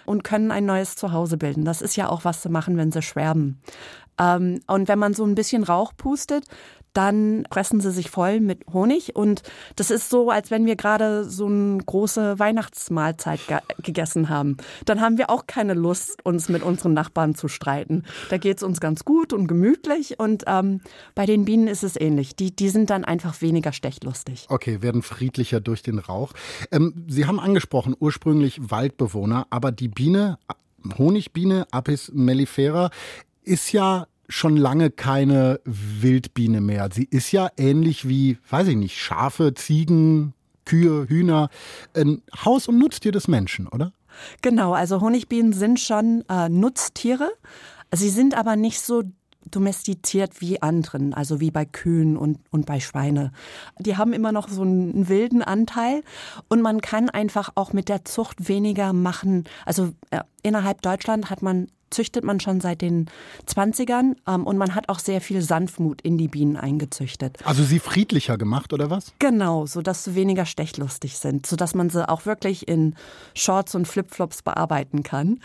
und 0.05 0.23
können 0.23 0.51
ein 0.51 0.65
neues 0.65 0.95
Zuhause 0.95 1.37
bilden. 1.37 1.65
Das 1.65 1.81
ist 1.81 1.95
ja 1.95 2.09
auch 2.09 2.25
was 2.25 2.43
sie 2.43 2.49
machen, 2.49 2.77
wenn 2.77 2.91
sie 2.91 3.01
schwärmen. 3.01 3.61
Ähm, 4.19 4.61
und 4.67 4.87
wenn 4.87 4.99
man 4.99 5.13
so 5.13 5.23
ein 5.23 5.35
bisschen 5.35 5.63
Rauch 5.63 5.93
pustet, 5.95 6.45
dann 6.93 7.43
pressen 7.49 7.81
sie 7.81 7.91
sich 7.91 8.09
voll 8.09 8.39
mit 8.39 8.65
Honig 8.71 9.15
und 9.15 9.43
das 9.75 9.91
ist 9.91 10.09
so, 10.09 10.29
als 10.29 10.51
wenn 10.51 10.65
wir 10.65 10.75
gerade 10.75 11.23
so 11.29 11.47
eine 11.47 11.77
große 11.77 12.39
Weihnachtsmahlzeit 12.39 13.47
ge 13.47 13.59
gegessen 13.81 14.29
haben. 14.29 14.57
Dann 14.85 14.99
haben 14.99 15.17
wir 15.17 15.29
auch 15.29 15.47
keine 15.47 15.73
Lust, 15.73 16.25
uns 16.25 16.49
mit 16.49 16.63
unseren 16.63 16.93
Nachbarn 16.93 17.35
zu 17.35 17.47
streiten. 17.47 18.03
Da 18.29 18.37
geht 18.37 18.57
es 18.57 18.63
uns 18.63 18.79
ganz 18.79 19.05
gut 19.05 19.33
und 19.33 19.47
gemütlich 19.47 20.19
und 20.19 20.43
ähm, 20.47 20.81
bei 21.15 21.25
den 21.25 21.45
Bienen 21.45 21.67
ist 21.67 21.83
es 21.83 21.99
ähnlich. 21.99 22.35
Die, 22.35 22.55
die 22.55 22.69
sind 22.69 22.89
dann 22.89 23.05
einfach 23.05 23.41
weniger 23.41 23.71
stechlustig. 23.71 24.47
Okay, 24.49 24.81
werden 24.81 25.01
friedlicher 25.01 25.59
durch 25.59 25.81
den 25.81 25.99
Rauch. 25.99 26.33
Ähm, 26.71 27.05
Sie 27.07 27.25
haben 27.25 27.39
angesprochen, 27.39 27.95
ursprünglich 27.99 28.59
Waldbewohner, 28.69 29.47
aber 29.49 29.71
die 29.71 29.87
Biene, 29.87 30.37
Honigbiene 30.97 31.67
Apis 31.71 32.11
mellifera, 32.13 32.89
ist 33.43 33.71
ja 33.71 34.07
schon 34.29 34.55
lange 34.55 34.91
keine 34.91 35.59
Wildbiene 35.65 36.61
mehr. 36.61 36.89
Sie 36.93 37.07
ist 37.09 37.31
ja 37.31 37.49
ähnlich 37.57 38.07
wie, 38.07 38.37
weiß 38.49 38.67
ich 38.67 38.75
nicht, 38.75 38.97
Schafe, 38.97 39.53
Ziegen, 39.55 40.33
Kühe, 40.65 41.09
Hühner, 41.09 41.49
ein 41.95 42.21
Haus- 42.45 42.67
und 42.67 42.77
Nutztier 42.77 43.11
des 43.11 43.27
Menschen, 43.27 43.67
oder? 43.67 43.91
Genau, 44.41 44.73
also 44.73 45.01
Honigbienen 45.01 45.53
sind 45.53 45.79
schon 45.79 46.23
äh, 46.29 46.47
Nutztiere. 46.47 47.31
Sie 47.91 48.09
sind 48.09 48.37
aber 48.37 48.55
nicht 48.55 48.79
so 48.79 49.03
domestiziert 49.49 50.41
wie 50.41 50.61
anderen, 50.61 51.13
also 51.13 51.39
wie 51.39 51.49
bei 51.49 51.65
Kühen 51.65 52.17
und, 52.17 52.39
und 52.51 52.65
bei 52.65 52.79
Schweine. 52.79 53.31
Die 53.79 53.97
haben 53.97 54.13
immer 54.13 54.31
noch 54.31 54.47
so 54.47 54.61
einen 54.61 55.09
wilden 55.09 55.41
Anteil 55.41 56.03
und 56.49 56.61
man 56.61 56.81
kann 56.81 57.09
einfach 57.09 57.49
auch 57.55 57.73
mit 57.73 57.89
der 57.89 58.05
Zucht 58.05 58.47
weniger 58.47 58.93
machen. 58.93 59.45
Also 59.65 59.93
äh, 60.11 60.21
innerhalb 60.43 60.81
Deutschland 60.81 61.31
hat 61.31 61.41
man 61.41 61.67
züchtet 61.89 62.23
man 62.23 62.39
schon 62.39 62.61
seit 62.61 62.81
den 62.81 63.09
20ern 63.47 64.15
ähm, 64.27 64.45
und 64.45 64.57
man 64.57 64.75
hat 64.75 64.89
auch 64.89 64.99
sehr 64.99 65.21
viel 65.21 65.41
Sanftmut 65.41 66.01
in 66.01 66.17
die 66.17 66.27
Bienen 66.27 66.57
eingezüchtet. 66.57 67.37
Also 67.45 67.63
sie 67.63 67.79
friedlicher 67.79 68.37
gemacht 68.37 68.73
oder 68.73 68.89
was? 68.89 69.13
Genau, 69.19 69.65
so 69.65 69.81
dass 69.81 70.03
sie 70.03 70.15
weniger 70.15 70.45
stechlustig 70.45 71.17
sind, 71.17 71.45
so 71.45 71.55
dass 71.55 71.75
man 71.75 71.89
sie 71.89 72.07
auch 72.07 72.25
wirklich 72.25 72.67
in 72.67 72.95
Shorts 73.33 73.75
und 73.75 73.87
Flipflops 73.87 74.41
bearbeiten 74.41 75.03
kann. 75.03 75.39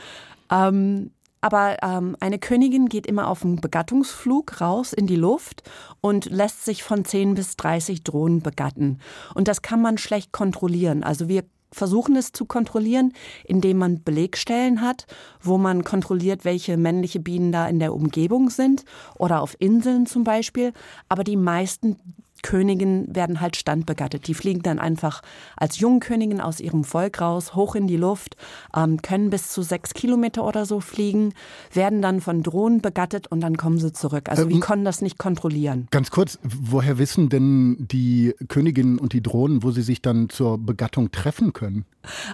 Ähm, 0.51 1.11
aber 1.45 1.77
ähm, 1.83 2.17
eine 2.21 2.39
Königin 2.39 2.89
geht 2.89 3.07
immer 3.07 3.29
auf 3.29 3.45
einen 3.45 3.61
Begattungsflug 3.61 4.63
raus 4.63 4.95
in 4.95 5.07
die 5.07 5.15
Luft 5.15 5.63
und 6.01 6.25
lässt 6.25 6.65
sich 6.65 6.83
von 6.83 7.05
10 7.05 7.35
bis 7.35 7.57
30 7.57 8.03
Drohnen 8.03 8.41
begatten. 8.41 8.99
Und 9.35 9.47
das 9.47 9.61
kann 9.61 9.83
man 9.83 9.99
schlecht 9.99 10.33
kontrollieren. 10.33 11.05
Also 11.05 11.29
wir 11.29 11.45
versuchen 11.75 12.17
es 12.17 12.33
zu 12.33 12.47
kontrollieren, 12.47 13.13
indem 13.45 13.79
man 13.79 14.03
Belegstellen 14.03 14.81
hat, 14.81 15.07
wo 15.43 15.59
man 15.59 15.85
kontrolliert, 15.85 16.45
welche 16.45 16.77
männliche 16.77 17.21
Bienen 17.21 17.53
da 17.53 17.69
in 17.69 17.79
der 17.79 17.95
Umgebung 17.95 18.51
sind 18.51 18.85
oder 19.19 19.43
auf 19.43 19.57
Inseln 19.59 20.07
zum 20.07 20.25
Beispiel. 20.25 20.73
Aber 21.09 21.25
die 21.25 21.37
meisten 21.37 21.97
Königinnen 22.45 23.13
werden 23.17 23.41
halt 23.41 23.57
standbegattet. 23.57 24.29
Die 24.29 24.35
fliegen 24.35 24.63
dann 24.63 24.79
einfach 24.79 25.23
als 25.57 25.81
Jungkönigin 25.81 26.43
aus 26.43 26.61
ihrem 26.61 26.85
Volk 26.85 27.21
raus, 27.21 27.55
hoch 27.55 27.75
in 27.75 27.87
die 27.87 27.97
Luft, 27.97 28.37
ähm, 28.77 29.01
können 29.01 29.31
bis 29.31 29.49
zu 29.49 29.63
sechs 29.63 29.95
Kilometer 29.95 30.45
oder 30.45 30.67
so 30.67 30.81
fliegen, 30.81 31.33
werden 31.73 32.03
dann 32.03 32.21
von 32.21 32.43
Drohnen 32.43 32.83
begattet 32.83 33.27
und 33.27 33.41
dann 33.41 33.57
kommen 33.57 33.79
sie 33.79 33.93
zurück. 33.93 34.29
Also 34.29 34.43
ähm, 34.43 34.51
wir 34.51 34.61
können 34.61 34.85
das 34.85 35.01
nicht 35.01 35.19
kontrollieren. 35.19 35.89
Ganz 35.91 36.11
kurz, 36.11 36.39
woher 36.43 36.99
wissen 36.99 37.31
denn 37.31 37.77
die 37.79 38.35
Königinnen 38.49 38.99
und 38.99 39.15
die 39.15 39.23
Drohnen, 39.23 39.63
wo 39.63 39.71
sie 39.71 39.83
sich 39.83 40.03
dann 40.03 40.29
zur 40.29 40.59
Begattung 40.59 41.11
treffen 41.11 41.55
können? 41.55 41.87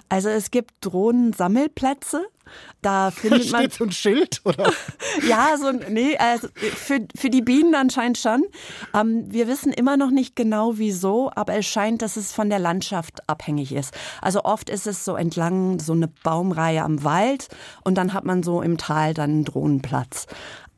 Also 0.09 0.29
es 0.29 0.51
gibt 0.51 0.73
Drohnensammelplätze 0.81 2.25
da 2.81 3.11
findet 3.15 3.41
Steht 3.41 3.51
man. 3.51 3.61
Steht 3.61 3.73
so 3.73 3.83
ein 3.85 3.91
Schild, 3.91 4.41
oder? 4.43 4.71
ja, 5.27 5.55
so 5.57 5.71
nee, 5.71 6.17
also 6.17 6.47
für, 6.55 6.99
für 7.15 7.29
die 7.29 7.41
Bienen 7.41 7.75
anscheinend 7.75 8.17
schon. 8.17 8.43
Ähm, 8.93 9.25
wir 9.27 9.47
wissen 9.47 9.71
immer 9.71 9.97
noch 9.97 10.11
nicht 10.11 10.35
genau 10.35 10.77
wieso, 10.77 11.31
aber 11.35 11.55
es 11.55 11.65
scheint, 11.65 12.01
dass 12.01 12.17
es 12.17 12.31
von 12.33 12.49
der 12.49 12.59
Landschaft 12.59 13.27
abhängig 13.27 13.73
ist. 13.73 13.93
Also 14.21 14.43
oft 14.43 14.69
ist 14.69 14.87
es 14.87 15.05
so 15.05 15.15
entlang 15.15 15.79
so 15.79 15.93
eine 15.93 16.07
Baumreihe 16.07 16.83
am 16.83 17.03
Wald 17.03 17.47
und 17.83 17.95
dann 17.97 18.13
hat 18.13 18.25
man 18.25 18.43
so 18.43 18.61
im 18.61 18.77
Tal 18.77 19.13
dann 19.13 19.31
einen 19.31 19.45
Drohnenplatz. 19.45 20.27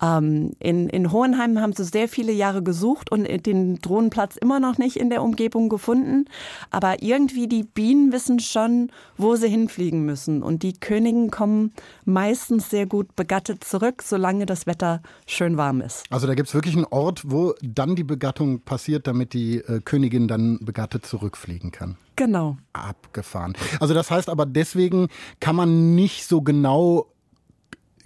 Ähm, 0.04 0.52
in, 0.60 0.90
in 0.90 1.12
Hohenheim 1.12 1.60
haben 1.60 1.72
sie 1.72 1.86
sehr 1.86 2.10
viele 2.10 2.34
Jahre 2.34 2.62
gesucht 2.62 3.12
und 3.12 3.26
den 3.46 3.80
Drohnenplatz 3.80 4.36
immer 4.36 4.60
noch 4.60 4.78
nicht 4.78 4.98
in 4.98 5.10
der 5.10 5.24
Umgebung 5.24 5.70
gefunden. 5.70 6.26
Aber 6.72 7.02
irgendwie 7.02 7.48
die 7.48 7.64
Bienen 7.64 8.12
wissen 8.12 8.40
schon, 8.40 8.92
wo 9.18 9.36
sie 9.36 9.48
hinfliegen 9.48 10.04
müssen. 10.04 10.44
Und 10.44 10.64
die 10.64 10.74
Königen 10.74 11.32
kommen 11.32 11.72
meistens 12.04 12.70
sehr 12.70 12.86
gut 12.86 13.16
begattet 13.16 13.64
zurück, 13.64 14.02
solange 14.04 14.46
das 14.46 14.68
Wetter 14.68 15.02
schön 15.26 15.56
warm 15.56 15.80
ist. 15.80 16.04
Also 16.10 16.28
da 16.28 16.36
gibt 16.36 16.50
es 16.50 16.54
wirklich 16.54 16.76
einen 16.76 16.86
Ort, 16.86 17.22
wo 17.26 17.54
dann 17.62 17.96
die 17.96 18.04
Begattung 18.04 18.62
passiert, 18.62 19.08
damit 19.08 19.34
die 19.34 19.58
äh, 19.60 19.80
Königin 19.80 20.28
dann 20.28 20.60
begattet 20.60 21.06
zurückfliegen 21.06 21.72
kann. 21.72 21.98
Genau. 22.16 22.58
Abgefahren. 22.74 23.54
Also 23.80 23.94
das 23.94 24.12
heißt 24.12 24.30
aber 24.30 24.46
deswegen 24.46 25.08
kann 25.40 25.56
man 25.56 25.96
nicht 25.96 26.28
so 26.28 26.42
genau 26.42 27.08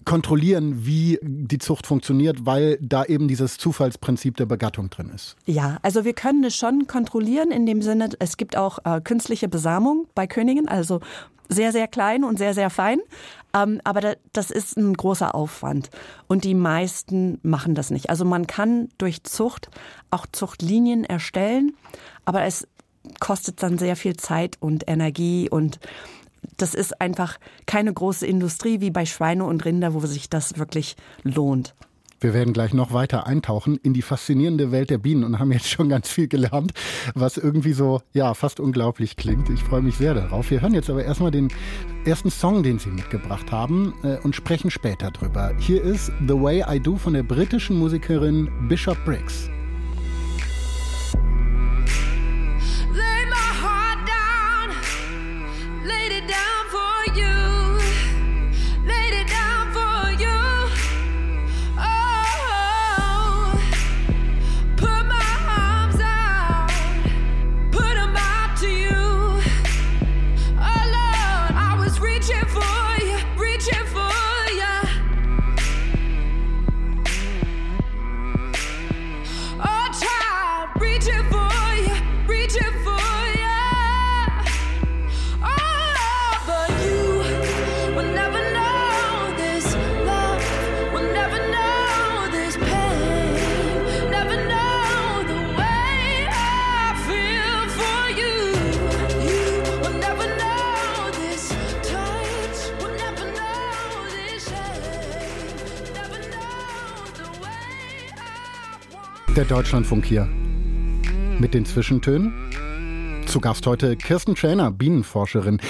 kontrollieren, 0.08 0.86
wie 0.86 1.20
die 1.22 1.60
Zucht 1.60 1.86
funktioniert, 1.86 2.46
weil 2.46 2.78
da 2.82 3.04
eben 3.04 3.28
dieses 3.28 3.58
Zufallsprinzip 3.58 4.38
der 4.38 4.46
Begattung 4.46 4.90
drin 4.90 5.12
ist. 5.14 5.36
Ja, 5.46 5.78
also 5.82 6.06
wir 6.06 6.14
können 6.14 6.46
es 6.46 6.56
schon 6.56 6.88
kontrollieren 6.88 7.52
in 7.52 7.66
dem 7.66 7.82
Sinne, 7.82 8.10
es 8.20 8.38
gibt 8.38 8.56
auch 8.56 8.80
äh, 8.86 9.02
künstliche 9.02 9.50
Besamung 9.50 10.08
bei 10.16 10.26
Königen, 10.26 10.70
also 10.70 11.02
sehr, 11.50 11.74
sehr 11.74 11.88
klein 11.88 12.24
und 12.24 12.38
sehr, 12.38 12.54
sehr 12.54 12.70
fein. 12.70 13.00
Ähm, 13.54 13.82
aber 13.84 14.00
da, 14.00 14.14
das 14.32 14.50
ist 14.50 14.78
ein 14.78 14.94
großer 14.94 15.36
Aufwand. 15.36 15.90
Und 16.28 16.46
die 16.46 16.56
meisten 16.56 17.40
machen 17.44 17.76
das 17.76 17.92
nicht. 17.92 18.10
Also 18.10 18.24
man 18.24 18.48
kann 18.48 18.88
durch 18.98 19.24
Zucht 19.24 19.70
auch 20.10 20.26
Zuchtlinien 20.32 21.04
erstellen, 21.04 21.74
aber 22.24 22.44
es 22.44 22.66
kostet 23.20 23.62
dann 23.62 23.78
sehr 23.78 23.98
viel 23.98 24.16
Zeit 24.16 24.56
und 24.62 24.88
Energie 24.88 25.50
und 25.50 25.80
das 26.58 26.74
ist 26.74 27.02
einfach 27.02 27.38
keine 27.66 27.94
große 27.94 28.26
Industrie 28.26 28.82
wie 28.82 28.92
bei 28.92 29.06
Schweine 29.06 29.44
und 29.46 29.66
Rinder, 29.66 29.94
wo 29.94 30.00
sich 30.00 30.30
das 30.30 30.58
wirklich 30.58 30.96
lohnt. 31.24 31.76
Wir 32.20 32.34
werden 32.34 32.52
gleich 32.52 32.74
noch 32.74 32.94
weiter 32.94 33.28
eintauchen 33.28 33.78
in 33.84 33.94
die 33.94 34.02
faszinierende 34.02 34.72
Welt 34.72 34.90
der 34.90 34.98
Bienen 34.98 35.24
und 35.24 35.38
haben 35.38 35.52
jetzt 35.52 35.70
schon 35.70 35.88
ganz 35.88 36.10
viel 36.10 36.28
gelernt, 36.28 36.74
was 37.14 37.38
irgendwie 37.38 37.74
so, 37.74 38.02
ja, 38.14 38.34
fast 38.34 38.60
unglaublich 38.60 39.18
klingt. 39.18 39.50
Ich 39.50 39.64
freue 39.64 39.84
mich 39.84 39.98
sehr 39.98 40.16
darauf. 40.16 40.50
Wir 40.50 40.62
hören 40.62 40.74
jetzt 40.74 40.90
aber 40.90 41.04
erstmal 41.04 41.30
den 41.30 41.50
ersten 42.06 42.32
Song, 42.32 42.64
den 42.64 42.80
Sie 42.80 42.90
mitgebracht 42.90 43.52
haben 43.52 43.94
äh, 44.04 44.18
und 44.24 44.36
sprechen 44.36 44.72
später 44.72 45.12
drüber. 45.12 45.54
Hier 45.60 45.84
ist 45.84 46.12
The 46.28 46.34
Way 46.34 46.64
I 46.68 46.80
Do 46.80 46.96
von 46.96 47.14
der 47.14 47.24
britischen 47.24 47.78
Musikerin 47.78 48.50
Bishop 48.68 48.98
Briggs. 49.06 49.52
Deutschlandfunk 109.48 110.04
hier 110.04 110.28
mit 111.40 111.54
den 111.54 111.66
Zwischentönen. 111.66 112.34
Zu 113.26 113.40
Gast 113.40 113.66
heute 113.66 113.96
Kirsten 113.96 114.36
Trainer, 114.36 114.72
Bienenforscherin. 114.72 115.62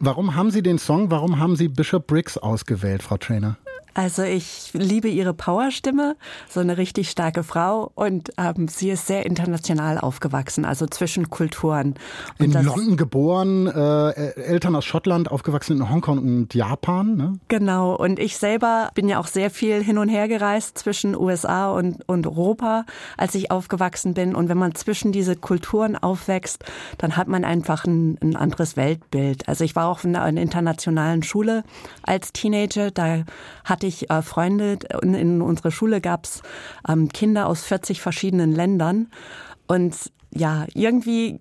Warum 0.00 0.34
haben 0.34 0.50
Sie 0.50 0.62
den 0.62 0.78
Song, 0.78 1.10
warum 1.10 1.38
haben 1.38 1.54
Sie 1.54 1.68
Bishop 1.68 2.06
Briggs 2.06 2.38
ausgewählt, 2.38 3.02
Frau 3.02 3.18
Trainer? 3.18 3.58
Also 3.96 4.24
ich 4.24 4.72
liebe 4.74 5.08
ihre 5.08 5.32
Powerstimme, 5.32 6.16
so 6.50 6.60
eine 6.60 6.76
richtig 6.76 7.08
starke 7.08 7.42
Frau 7.42 7.90
und 7.94 8.30
ähm, 8.36 8.68
sie 8.68 8.90
ist 8.90 9.06
sehr 9.06 9.24
international 9.24 9.96
aufgewachsen, 9.96 10.66
also 10.66 10.84
zwischen 10.84 11.30
Kulturen. 11.30 11.94
Und 12.38 12.54
in 12.54 12.62
London 12.62 12.98
geboren, 12.98 13.66
äh, 13.66 14.10
Eltern 14.34 14.76
aus 14.76 14.84
Schottland, 14.84 15.30
aufgewachsen 15.30 15.78
in 15.78 15.88
Hongkong 15.88 16.18
und 16.18 16.54
Japan. 16.54 17.16
Ne? 17.16 17.38
Genau, 17.48 17.96
und 17.96 18.18
ich 18.18 18.36
selber 18.36 18.90
bin 18.94 19.08
ja 19.08 19.18
auch 19.18 19.28
sehr 19.28 19.48
viel 19.48 19.82
hin 19.82 19.96
und 19.96 20.10
her 20.10 20.28
gereist 20.28 20.76
zwischen 20.76 21.16
USA 21.16 21.70
und, 21.70 22.06
und 22.06 22.26
Europa, 22.26 22.84
als 23.16 23.34
ich 23.34 23.50
aufgewachsen 23.50 24.12
bin. 24.12 24.34
Und 24.34 24.50
wenn 24.50 24.58
man 24.58 24.74
zwischen 24.74 25.10
diese 25.10 25.36
Kulturen 25.36 25.96
aufwächst, 25.96 26.62
dann 26.98 27.16
hat 27.16 27.28
man 27.28 27.46
einfach 27.46 27.86
ein, 27.86 28.18
ein 28.20 28.36
anderes 28.36 28.76
Weltbild. 28.76 29.48
Also 29.48 29.64
ich 29.64 29.74
war 29.74 29.88
auch 29.88 30.04
in 30.04 30.14
einer 30.16 30.38
internationalen 30.38 31.22
Schule 31.22 31.64
als 32.02 32.34
Teenager, 32.34 32.90
da 32.90 33.24
hatte 33.64 33.85
ich 33.86 34.10
äh, 34.10 34.22
Freunde 34.22 34.78
und 35.02 35.14
in 35.14 35.42
unserer 35.42 35.70
Schule 35.70 36.00
gab 36.00 36.24
es 36.24 36.42
ähm, 36.88 37.08
Kinder 37.08 37.46
aus 37.46 37.64
40 37.64 38.00
verschiedenen 38.00 38.52
Ländern. 38.52 39.08
Und 39.66 40.12
ja, 40.34 40.66
irgendwie 40.74 41.40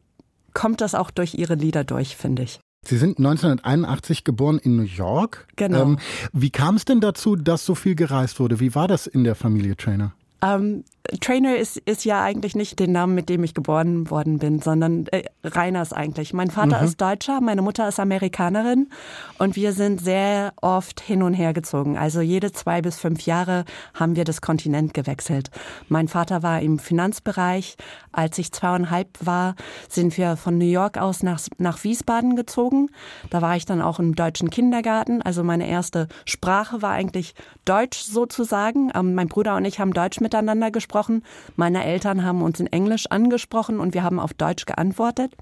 kommt 0.54 0.82
das 0.82 0.96
auch 0.96 1.12
durch 1.12 1.36
ihre 1.36 1.56
Lieder 1.56 1.84
durch, 1.84 2.16
finde 2.16 2.44
ich. 2.44 2.60
Sie 2.88 2.98
sind 2.98 3.18
1981 3.18 4.24
geboren 4.24 4.60
in 4.60 4.76
New 4.76 4.84
York. 4.84 5.48
Genau. 5.56 5.82
Ähm, 5.82 6.00
wie 6.34 6.52
kam 6.52 6.76
es 6.76 6.86
denn 6.86 7.02
dazu, 7.02 7.36
dass 7.36 7.66
so 7.66 7.74
viel 7.74 7.96
gereist 7.96 8.40
wurde? 8.40 8.60
Wie 8.60 8.76
war 8.76 8.88
das 8.88 9.08
in 9.08 9.24
der 9.24 9.36
Familie 9.36 9.76
Trainer? 9.76 10.14
Ähm, 10.44 10.84
Trainer 11.22 11.56
ist, 11.58 11.78
ist 11.78 12.06
ja 12.06 12.24
eigentlich 12.24 12.56
nicht 12.56 12.80
den 12.80 12.92
Namen, 12.92 13.16
mit 13.16 13.30
dem 13.30 13.44
ich 13.44 13.54
geboren 13.54 14.10
worden 14.10 14.40
bin, 14.40 14.62
sondern 14.62 15.08
äh, 15.08 15.24
Reiners 15.44 15.94
eigentlich. 15.94 16.34
Mein 16.34 16.50
Vater 16.50 16.80
mhm. 16.80 16.88
ist 16.88 17.00
Deutscher, 17.00 17.42
meine 17.42 17.62
Mutter 17.62 17.88
ist 17.88 18.00
Amerikanerin 18.00 18.90
und 19.38 19.56
wir 19.56 19.74
sind 19.74 20.02
sehr 20.02 20.54
oft 20.62 21.00
hin 21.00 21.22
und 21.22 21.34
her 21.34 21.54
gezogen. 21.54 21.98
Also 21.98 22.22
jede 22.22 22.52
zwei 22.52 22.82
bis 22.82 22.98
fünf 22.98 23.26
Jahre 23.26 23.66
haben 23.94 24.16
wir 24.16 24.24
das 24.24 24.42
Kontinent 24.42 24.94
gewechselt. 24.94 25.52
Mein 25.88 26.08
Vater 26.08 26.44
war 26.44 26.62
im 26.62 26.80
Finanzbereich. 26.80 27.76
Als 28.12 28.38
ich 28.38 28.52
zweieinhalb 28.52 29.10
war, 29.22 29.56
sind 29.90 30.18
wir 30.18 30.38
von 30.38 30.58
New 30.58 30.66
York 30.66 30.98
aus 30.98 31.22
nach, 31.22 31.40
nach 31.58 31.84
Wiesbaden 31.84 32.36
gezogen. 32.36 32.90
Da 33.30 33.42
war 33.42 33.58
ich 33.58 33.66
dann 33.66 33.82
auch 33.82 34.00
im 34.00 34.16
deutschen 34.16 34.50
Kindergarten. 34.50 35.22
Also 35.22 35.44
meine 35.44 35.68
erste 35.68 36.08
Sprache 36.26 36.82
war 36.82 36.92
eigentlich 36.92 37.36
Deutsch 37.66 38.00
sozusagen. 38.00 38.92
Ähm, 38.96 39.16
mein 39.16 39.28
Bruder 39.28 39.58
und 39.58 39.66
ich 39.66 39.80
haben 39.80 39.94
Deutsch 39.94 40.22
miteinander 40.22 40.72
gesprochen 40.72 40.95
gesprochen. 40.96 41.24
Meine 41.58 41.84
Eltern 41.84 42.24
haben 42.24 42.42
uns 42.42 42.60
in 42.60 42.68
Englisch 42.68 43.08
angesprochen 43.10 43.80
und 43.80 43.94
wir 43.94 44.04
haben 44.04 44.20
auf 44.20 44.34
Deutsch 44.34 44.66
geantwortet. 44.66 45.34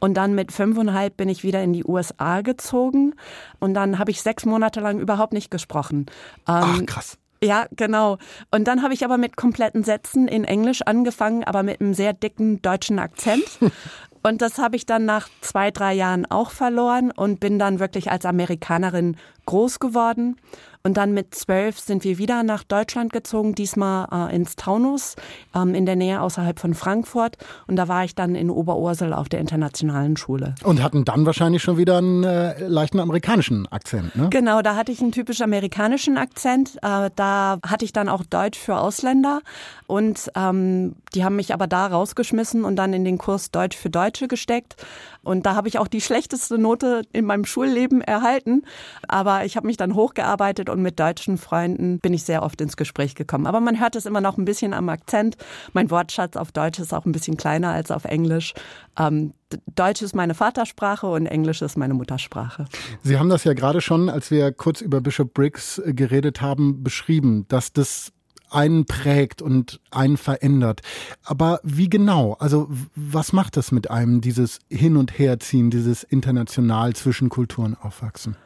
Und 0.00 0.14
dann 0.14 0.34
mit 0.34 0.52
fünfeinhalb 0.52 1.16
bin 1.16 1.28
ich 1.30 1.42
wieder 1.42 1.62
in 1.62 1.72
die 1.72 1.84
USA 1.84 2.42
gezogen 2.42 3.14
und 3.58 3.72
dann 3.72 3.98
habe 3.98 4.10
ich 4.10 4.20
sechs 4.20 4.44
Monate 4.44 4.80
lang 4.80 4.98
überhaupt 5.00 5.32
nicht 5.32 5.50
gesprochen. 5.50 6.06
Ach, 6.44 6.78
ähm, 6.78 6.86
krass. 6.86 7.16
Ja, 7.42 7.66
genau. 7.74 8.18
Und 8.50 8.68
dann 8.68 8.82
habe 8.82 8.94
ich 8.94 9.04
aber 9.04 9.16
mit 9.16 9.36
kompletten 9.36 9.82
Sätzen 9.82 10.28
in 10.28 10.44
Englisch 10.44 10.82
angefangen, 10.82 11.42
aber 11.42 11.62
mit 11.62 11.80
einem 11.80 11.94
sehr 11.94 12.12
dicken 12.12 12.60
deutschen 12.60 12.98
Akzent. 12.98 13.44
Und 14.24 14.40
das 14.40 14.58
habe 14.58 14.76
ich 14.76 14.86
dann 14.86 15.04
nach 15.04 15.28
zwei, 15.40 15.72
drei 15.72 15.94
Jahren 15.94 16.30
auch 16.30 16.52
verloren 16.52 17.10
und 17.10 17.40
bin 17.40 17.58
dann 17.58 17.80
wirklich 17.80 18.12
als 18.12 18.24
Amerikanerin 18.24 19.16
groß 19.46 19.80
geworden. 19.80 20.36
Und 20.84 20.96
dann 20.96 21.12
mit 21.12 21.34
zwölf 21.34 21.78
sind 21.78 22.02
wir 22.02 22.18
wieder 22.18 22.42
nach 22.42 22.64
Deutschland 22.64 23.12
gezogen, 23.12 23.54
diesmal 23.54 24.08
äh, 24.30 24.34
ins 24.34 24.56
Taunus, 24.56 25.14
ähm, 25.54 25.74
in 25.74 25.86
der 25.86 25.94
Nähe 25.94 26.20
außerhalb 26.20 26.58
von 26.58 26.74
Frankfurt. 26.74 27.36
Und 27.68 27.76
da 27.76 27.86
war 27.86 28.04
ich 28.04 28.14
dann 28.16 28.34
in 28.34 28.50
Oberursel 28.50 29.12
auf 29.12 29.28
der 29.28 29.40
internationalen 29.40 30.16
Schule. 30.16 30.56
Und 30.64 30.82
hatten 30.82 31.04
dann 31.04 31.24
wahrscheinlich 31.24 31.62
schon 31.62 31.76
wieder 31.76 31.98
einen 31.98 32.24
äh, 32.24 32.66
leichten 32.66 32.98
amerikanischen 32.98 33.70
Akzent, 33.70 34.16
ne? 34.16 34.28
Genau, 34.30 34.60
da 34.62 34.74
hatte 34.74 34.90
ich 34.90 35.00
einen 35.00 35.12
typisch 35.12 35.40
amerikanischen 35.40 36.16
Akzent. 36.18 36.76
Äh, 36.82 37.10
da 37.14 37.58
hatte 37.64 37.84
ich 37.84 37.92
dann 37.92 38.08
auch 38.08 38.24
Deutsch 38.24 38.58
für 38.58 38.76
Ausländer. 38.76 39.40
Und 39.86 40.30
ähm, 40.34 40.96
die 41.14 41.24
haben 41.24 41.36
mich 41.36 41.54
aber 41.54 41.66
da 41.66 41.86
rausgeschmissen 41.86 42.64
und 42.64 42.76
dann 42.76 42.92
in 42.92 43.04
den 43.04 43.18
Kurs 43.18 43.50
Deutsch 43.50 43.76
für 43.76 43.90
Deutsche 43.90 44.26
gesteckt. 44.26 44.76
Und 45.22 45.46
da 45.46 45.54
habe 45.54 45.68
ich 45.68 45.78
auch 45.78 45.88
die 45.88 46.00
schlechteste 46.00 46.58
Note 46.58 47.02
in 47.12 47.24
meinem 47.24 47.44
Schulleben 47.44 48.00
erhalten. 48.00 48.62
Aber 49.08 49.44
ich 49.44 49.56
habe 49.56 49.66
mich 49.66 49.76
dann 49.76 49.94
hochgearbeitet 49.94 50.68
und 50.68 50.82
mit 50.82 50.98
deutschen 50.98 51.38
Freunden 51.38 52.00
bin 52.00 52.12
ich 52.12 52.24
sehr 52.24 52.42
oft 52.42 52.60
ins 52.60 52.76
Gespräch 52.76 53.14
gekommen. 53.14 53.46
Aber 53.46 53.60
man 53.60 53.80
hört 53.80 53.96
es 53.96 54.06
immer 54.06 54.20
noch 54.20 54.38
ein 54.38 54.44
bisschen 54.44 54.74
am 54.74 54.88
Akzent. 54.88 55.36
Mein 55.72 55.90
Wortschatz 55.90 56.36
auf 56.36 56.52
Deutsch 56.52 56.78
ist 56.78 56.92
auch 56.92 57.06
ein 57.06 57.12
bisschen 57.12 57.36
kleiner 57.36 57.70
als 57.70 57.90
auf 57.90 58.04
Englisch. 58.04 58.54
Ähm, 58.98 59.32
Deutsch 59.74 60.02
ist 60.02 60.14
meine 60.14 60.34
Vatersprache 60.34 61.06
und 61.06 61.26
Englisch 61.26 61.62
ist 61.62 61.76
meine 61.76 61.94
Muttersprache. 61.94 62.64
Sie 63.02 63.18
haben 63.18 63.28
das 63.28 63.44
ja 63.44 63.52
gerade 63.52 63.80
schon, 63.80 64.08
als 64.08 64.30
wir 64.30 64.52
kurz 64.52 64.80
über 64.80 65.00
Bishop 65.00 65.34
Briggs 65.34 65.78
äh, 65.78 65.92
geredet 65.92 66.40
haben, 66.40 66.82
beschrieben, 66.82 67.46
dass 67.48 67.72
das 67.72 68.12
einen 68.54 68.86
prägt 68.86 69.42
und 69.42 69.80
einen 69.90 70.16
verändert. 70.16 70.80
Aber 71.24 71.60
wie 71.62 71.88
genau? 71.88 72.34
Also 72.34 72.68
was 72.94 73.32
macht 73.32 73.56
das 73.56 73.72
mit 73.72 73.90
einem, 73.90 74.20
dieses 74.20 74.58
Hin- 74.70 74.96
und 74.96 75.18
Herziehen, 75.18 75.70
dieses 75.70 76.02
international 76.02 76.94
zwischen 76.94 77.28
Kulturen 77.28 77.76
aufwachsen? 77.80 78.36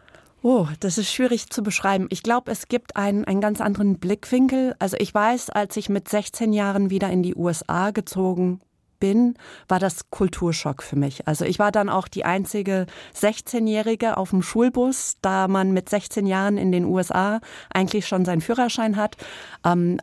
Oh, 0.42 0.68
das 0.80 0.96
ist 0.96 1.12
schwierig 1.12 1.50
zu 1.50 1.62
beschreiben. 1.62 2.06
Ich 2.10 2.22
glaube, 2.22 2.52
es 2.52 2.68
gibt 2.68 2.96
einen, 2.96 3.25
einen 3.25 3.40
ganz 3.40 3.60
anderen 3.60 3.98
Blickwinkel. 3.98 4.76
Also 4.78 4.96
ich 5.00 5.12
weiß, 5.12 5.50
als 5.50 5.76
ich 5.76 5.88
mit 5.88 6.08
16 6.08 6.52
Jahren 6.52 6.90
wieder 6.90 7.10
in 7.10 7.22
die 7.22 7.34
USA 7.34 7.90
gezogen 7.90 8.60
bin, 8.98 9.34
war 9.68 9.78
das 9.78 10.11
Kulturschock 10.11 10.82
für 10.82 10.96
mich. 10.96 11.26
Also 11.26 11.44
ich 11.44 11.59
war 11.59 11.72
dann 11.72 11.88
auch 11.88 12.09
die 12.09 12.24
einzige 12.24 12.87
16-Jährige 13.14 14.16
auf 14.16 14.30
dem 14.30 14.42
Schulbus, 14.42 15.16
da 15.22 15.48
man 15.48 15.72
mit 15.72 15.88
16 15.88 16.26
Jahren 16.26 16.59
in 16.59 16.72
den 16.72 16.85
USA 16.85 17.40
eigentlich 17.72 18.06
schon 18.06 18.24
seinen 18.24 18.40
Führerschein 18.40 18.96
hat. 18.96 19.16
Ähm, 19.64 19.98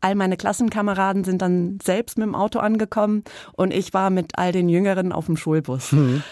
all 0.00 0.14
meine 0.14 0.36
Klassenkameraden 0.36 1.24
sind 1.24 1.42
dann 1.42 1.78
selbst 1.82 2.18
mit 2.18 2.26
dem 2.26 2.34
Auto 2.34 2.58
angekommen 2.58 3.24
und 3.52 3.72
ich 3.72 3.94
war 3.94 4.10
mit 4.10 4.38
all 4.38 4.52
den 4.52 4.68
Jüngeren 4.68 5.12
auf 5.12 5.26
dem 5.26 5.36
Schulbus. 5.36 5.92
Mhm. 5.92 6.22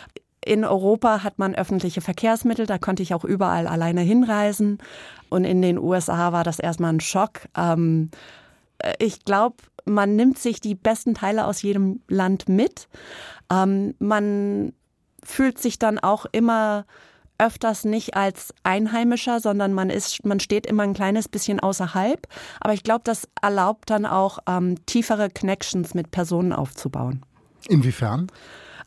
In 0.45 0.65
Europa 0.65 1.25
hat 1.25 1.41
man 1.41 1.57
öffentliche 1.57 2.01
Verkehrsmittel, 2.01 2.67
da 2.67 2.79
konnte 2.79 3.03
ich 3.03 3.13
auch 3.15 3.25
überall 3.25 3.67
alleine 3.67 4.03
hinreisen. 4.03 4.79
Und 5.29 5.45
in 5.45 5.61
den 5.61 5.77
USA 5.77 6.33
war 6.33 6.45
das 6.45 6.61
erstmal 6.61 6.93
ein 6.93 7.01
Schock. 7.01 7.41
Ähm, 7.57 8.11
ich 9.01 9.25
glaube, 9.25 9.57
man 9.87 10.17
nimmt 10.17 10.39
sich 10.39 10.61
die 10.61 10.75
besten 10.75 11.15
Teile 11.15 11.47
aus 11.47 11.63
jedem 11.63 12.03
Land 12.09 12.49
mit. 12.49 12.89
Ähm, 13.51 13.95
man 13.99 14.73
fühlt 15.23 15.59
sich 15.59 15.79
dann 15.79 15.99
auch 15.99 16.27
immer 16.31 16.85
öfters 17.39 17.85
nicht 17.85 18.17
als 18.17 18.55
Einheimischer, 18.63 19.41
sondern 19.41 19.73
man 19.73 19.91
ist, 19.91 20.25
man 20.25 20.41
steht 20.41 20.67
immer 20.67 20.83
ein 20.83 20.95
kleines 20.95 21.29
bisschen 21.29 21.61
außerhalb. 21.61 22.27
Aber 22.61 22.73
ich 22.73 22.83
glaube, 22.83 23.03
das 23.05 23.29
erlaubt 23.41 23.91
dann 23.91 24.07
auch 24.07 24.39
ähm, 24.47 24.85
tiefere 24.87 25.29
Connections 25.31 25.95
mit 25.95 26.11
Personen 26.11 26.53
aufzubauen. 26.53 27.25
Inwiefern? 27.69 28.29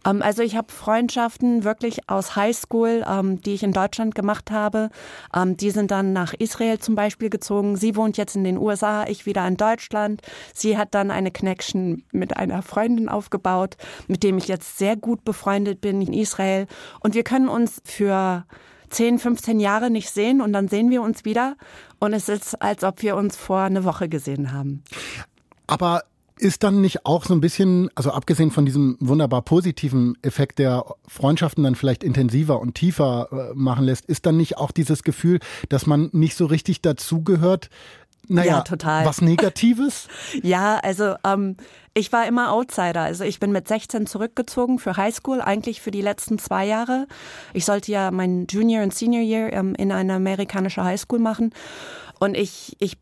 Ähm, 0.06 0.22
also 0.22 0.42
ich 0.42 0.56
habe 0.56 0.72
Freundschaften 0.72 1.64
wirklich 1.64 2.10
aus 2.10 2.36
Highschool, 2.36 3.04
ähm, 3.08 3.42
die 3.42 3.54
ich 3.54 3.64
in 3.64 3.74
Deutschland 3.74 4.16
gemacht 4.16 4.52
habe. 4.52 4.90
Ähm, 5.36 5.58
die 5.58 5.72
sind 5.72 5.92
dann 5.92 6.14
nach 6.14 6.34
Israel 6.34 6.80
zum 6.80 6.96
Beispiel 6.96 7.30
gezogen. 7.30 7.76
Sie 7.76 7.96
wohnt 7.96 8.18
jetzt 8.18 8.36
in 8.36 8.44
den 8.44 8.58
USA, 8.58 9.06
ich 9.08 9.26
wieder 9.26 9.48
in 9.48 9.58
Deutschland. 9.58 10.22
Sie 10.54 10.78
hat 10.78 10.94
dann 10.94 11.12
eine 11.12 11.32
Connection 11.32 12.04
mit 12.12 12.38
einer 12.38 12.62
Freundin 12.62 13.10
aufgebaut, 13.10 13.78
mit 14.08 14.24
dem 14.24 14.38
ich 14.38 14.48
jetzt 14.48 14.78
sehr 14.78 14.96
gut 14.96 15.24
befreundet 15.24 15.82
bin 15.82 16.02
in 16.02 16.14
Israel. 16.14 16.68
Und 17.00 17.16
wir 17.16 17.24
können 17.24 17.50
uns 17.50 17.82
für 17.84 18.46
10, 18.90 19.20
15 19.20 19.60
Jahre 19.60 19.90
nicht 19.90 20.10
sehen 20.10 20.42
und 20.42 20.54
dann 20.54 20.68
sehen 20.68 20.90
wir 20.90 21.02
uns 21.02 21.26
wieder 21.26 21.56
und 22.00 22.14
es 22.14 22.28
ist, 22.28 22.60
als 22.62 22.84
ob 22.84 23.02
wir 23.02 23.16
uns 23.16 23.36
vor 23.36 23.60
einer 23.60 23.84
Woche 23.84 24.10
gesehen 24.10 24.52
haben. 24.52 24.84
Aber 25.68 26.04
ist 26.40 26.64
dann 26.64 26.82
nicht 26.82 27.06
auch 27.06 27.26
so 27.26 27.34
ein 27.34 27.42
bisschen, 27.42 27.90
also 27.96 28.12
abgesehen 28.12 28.52
von 28.52 28.66
diesem 28.66 28.98
wunderbar 29.00 29.42
positiven 29.42 30.18
Effekt, 30.22 30.60
der 30.60 30.86
Freundschaften 31.08 31.64
dann 31.64 31.76
vielleicht 31.76 32.04
intensiver 32.04 32.60
und 32.60 32.76
tiefer 32.76 33.30
äh, 33.32 33.56
machen 33.56 33.86
lässt, 33.86 34.06
ist 34.06 34.26
dann 34.26 34.38
nicht 34.38 34.58
auch 34.58 34.72
dieses 34.72 35.04
Gefühl, 35.04 35.40
dass 35.68 35.86
man 35.86 36.10
nicht 36.14 36.36
so 36.36 36.46
richtig 36.46 36.82
dazugehört? 36.82 37.70
Naja, 38.28 38.58
ja, 38.58 38.62
total. 38.62 39.06
was 39.06 39.22
Negatives? 39.22 40.08
ja, 40.44 40.78
also 40.78 41.16
ähm, 41.26 41.58
ich 41.96 42.12
war 42.14 42.28
immer 42.28 42.52
Outsider. 42.52 43.02
Also 43.02 43.24
ich 43.24 43.40
bin 43.40 43.52
mit 43.52 43.68
16 43.68 44.06
zurückgezogen 44.06 44.78
für 44.78 44.98
Highschool, 44.98 45.42
eigentlich 45.42 45.82
für 45.82 45.92
die 45.92 46.02
letzten 46.02 46.38
zwei 46.38 46.66
Jahre. 46.66 47.08
Ich 47.54 47.66
sollte 47.66 47.92
ja 47.92 48.12
mein 48.12 48.46
Junior 48.48 48.84
und 48.84 48.94
Senior 48.94 49.24
Year 49.24 49.52
ähm, 49.52 49.74
in 49.76 49.92
einer 49.92 50.16
amerikanischen 50.16 50.84
Highschool 50.84 51.20
machen. 51.20 51.54
Und 52.20 52.38
ich, 52.38 52.76
ich 52.80 52.98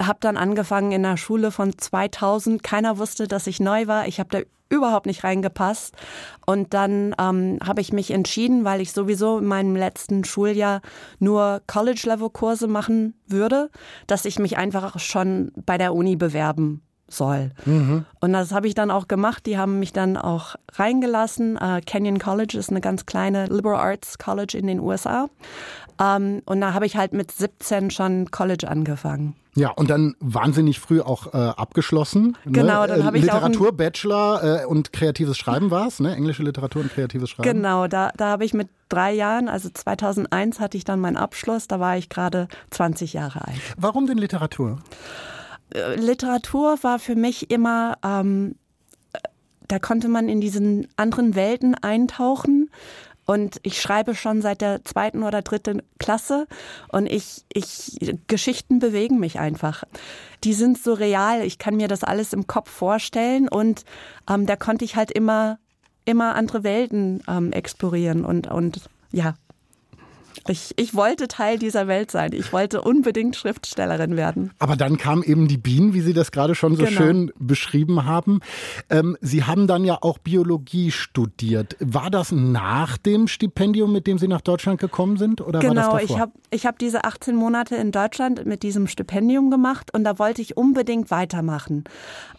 habe 0.00 0.18
dann 0.20 0.36
angefangen 0.36 0.92
in 0.92 1.02
der 1.02 1.16
Schule 1.16 1.50
von 1.50 1.76
2000. 1.76 2.62
Keiner 2.62 2.98
wusste, 2.98 3.28
dass 3.28 3.46
ich 3.46 3.60
neu 3.60 3.86
war. 3.86 4.06
Ich 4.06 4.20
habe 4.20 4.30
da 4.30 4.40
überhaupt 4.70 5.06
nicht 5.06 5.24
reingepasst. 5.24 5.94
Und 6.46 6.74
dann 6.74 7.14
ähm, 7.18 7.58
habe 7.64 7.80
ich 7.80 7.92
mich 7.92 8.10
entschieden, 8.10 8.64
weil 8.64 8.80
ich 8.80 8.92
sowieso 8.92 9.38
in 9.38 9.46
meinem 9.46 9.76
letzten 9.76 10.24
Schuljahr 10.24 10.80
nur 11.18 11.62
College-Level-Kurse 11.66 12.66
machen 12.66 13.14
würde, 13.26 13.70
dass 14.06 14.24
ich 14.24 14.38
mich 14.38 14.58
einfach 14.58 14.98
schon 14.98 15.52
bei 15.64 15.78
der 15.78 15.94
Uni 15.94 16.16
bewerben 16.16 16.82
soll. 17.08 17.50
Mhm. 17.64 18.04
Und 18.20 18.32
das 18.32 18.52
habe 18.52 18.66
ich 18.68 18.74
dann 18.74 18.90
auch 18.90 19.08
gemacht. 19.08 19.46
Die 19.46 19.58
haben 19.58 19.78
mich 19.78 19.92
dann 19.92 20.16
auch 20.16 20.56
reingelassen. 20.74 21.56
Uh, 21.56 21.80
Kenyon 21.84 22.18
College 22.18 22.58
ist 22.58 22.70
eine 22.70 22.80
ganz 22.80 23.06
kleine 23.06 23.46
Liberal 23.46 23.80
Arts 23.80 24.18
College 24.18 24.56
in 24.56 24.66
den 24.66 24.80
USA. 24.80 25.28
Ähm, 26.00 26.42
und 26.44 26.60
da 26.60 26.74
habe 26.74 26.86
ich 26.86 26.96
halt 26.96 27.12
mit 27.12 27.32
17 27.32 27.90
schon 27.90 28.30
College 28.30 28.68
angefangen. 28.68 29.34
Ja, 29.54 29.70
und 29.70 29.90
dann 29.90 30.14
wahnsinnig 30.20 30.78
früh 30.78 31.00
auch 31.00 31.34
äh, 31.34 31.36
abgeschlossen. 31.36 32.36
Ne? 32.44 32.52
Genau, 32.52 32.86
dann 32.86 33.04
habe 33.04 33.18
ich 33.18 33.24
Literatur, 33.24 33.72
Bachelor 33.72 34.62
äh, 34.62 34.66
und 34.66 34.92
kreatives 34.92 35.36
Schreiben 35.36 35.70
war 35.70 35.88
es, 35.88 36.00
ne? 36.00 36.14
Englische 36.14 36.42
Literatur 36.42 36.82
und 36.82 36.92
kreatives 36.92 37.30
Schreiben. 37.30 37.48
Genau, 37.48 37.88
da, 37.88 38.12
da 38.16 38.28
habe 38.28 38.44
ich 38.44 38.54
mit 38.54 38.68
drei 38.88 39.12
Jahren, 39.12 39.48
also 39.48 39.68
2001 39.72 40.60
hatte 40.60 40.76
ich 40.76 40.84
dann 40.84 41.00
meinen 41.00 41.16
Abschluss, 41.16 41.66
da 41.66 41.80
war 41.80 41.96
ich 41.96 42.08
gerade 42.08 42.48
20 42.70 43.12
Jahre 43.12 43.46
alt. 43.46 43.60
Warum 43.76 44.06
denn 44.06 44.18
Literatur? 44.18 44.78
Äh, 45.74 45.96
Literatur 45.96 46.78
war 46.82 46.98
für 46.98 47.16
mich 47.16 47.50
immer, 47.50 47.96
ähm, 48.04 48.54
da 49.66 49.78
konnte 49.78 50.08
man 50.08 50.28
in 50.28 50.40
diesen 50.40 50.88
anderen 50.96 51.34
Welten 51.34 51.74
eintauchen. 51.74 52.70
Und 53.28 53.60
ich 53.62 53.82
schreibe 53.82 54.14
schon 54.14 54.40
seit 54.40 54.62
der 54.62 54.86
zweiten 54.86 55.22
oder 55.22 55.42
dritten 55.42 55.82
Klasse 55.98 56.46
und 56.90 57.04
ich, 57.04 57.44
ich, 57.52 58.16
Geschichten 58.26 58.78
bewegen 58.78 59.20
mich 59.20 59.38
einfach. 59.38 59.84
Die 60.44 60.54
sind 60.54 60.78
so 60.78 60.94
real. 60.94 61.42
Ich 61.42 61.58
kann 61.58 61.76
mir 61.76 61.88
das 61.88 62.04
alles 62.04 62.32
im 62.32 62.46
Kopf 62.46 62.70
vorstellen 62.70 63.46
und 63.46 63.84
ähm, 64.30 64.46
da 64.46 64.56
konnte 64.56 64.86
ich 64.86 64.96
halt 64.96 65.10
immer, 65.10 65.58
immer 66.06 66.36
andere 66.36 66.64
Welten 66.64 67.22
ähm, 67.28 67.52
explorieren 67.52 68.24
und, 68.24 68.46
und 68.46 68.88
ja, 69.12 69.34
ich, 70.48 70.72
ich 70.76 70.94
wollte 70.94 71.28
Teil 71.28 71.58
dieser 71.58 71.88
Welt 71.88 72.10
sein. 72.10 72.32
Ich 72.32 72.52
wollte 72.52 72.80
unbedingt 72.80 73.36
Schriftstellerin 73.36 74.16
werden. 74.16 74.52
Aber 74.58 74.76
dann 74.76 74.96
kamen 74.96 75.22
eben 75.22 75.48
die 75.48 75.58
Bienen, 75.58 75.94
wie 75.94 76.00
Sie 76.00 76.14
das 76.14 76.32
gerade 76.32 76.54
schon 76.54 76.76
so 76.76 76.84
genau. 76.84 76.96
schön 76.96 77.32
beschrieben 77.38 78.04
haben. 78.04 78.40
Ähm, 78.88 79.16
Sie 79.20 79.44
haben 79.44 79.66
dann 79.66 79.84
ja 79.84 79.98
auch 80.00 80.18
Biologie 80.18 80.90
studiert. 80.90 81.76
War 81.80 82.10
das 82.10 82.32
nach 82.32 82.96
dem 82.96 83.28
Stipendium, 83.28 83.92
mit 83.92 84.06
dem 84.06 84.18
Sie 84.18 84.28
nach 84.28 84.40
Deutschland 84.40 84.80
gekommen 84.80 85.16
sind? 85.16 85.40
Oder 85.40 85.60
genau, 85.60 85.74
war 85.74 85.74
das 85.74 85.84
davor? 85.84 86.16
ich 86.16 86.20
habe 86.20 86.32
ich 86.50 86.66
hab 86.66 86.78
diese 86.78 87.04
18 87.04 87.36
Monate 87.36 87.76
in 87.76 87.92
Deutschland 87.92 88.46
mit 88.46 88.62
diesem 88.62 88.86
Stipendium 88.86 89.50
gemacht 89.50 89.92
und 89.94 90.04
da 90.04 90.18
wollte 90.18 90.40
ich 90.42 90.56
unbedingt 90.56 91.10
weitermachen. 91.10 91.84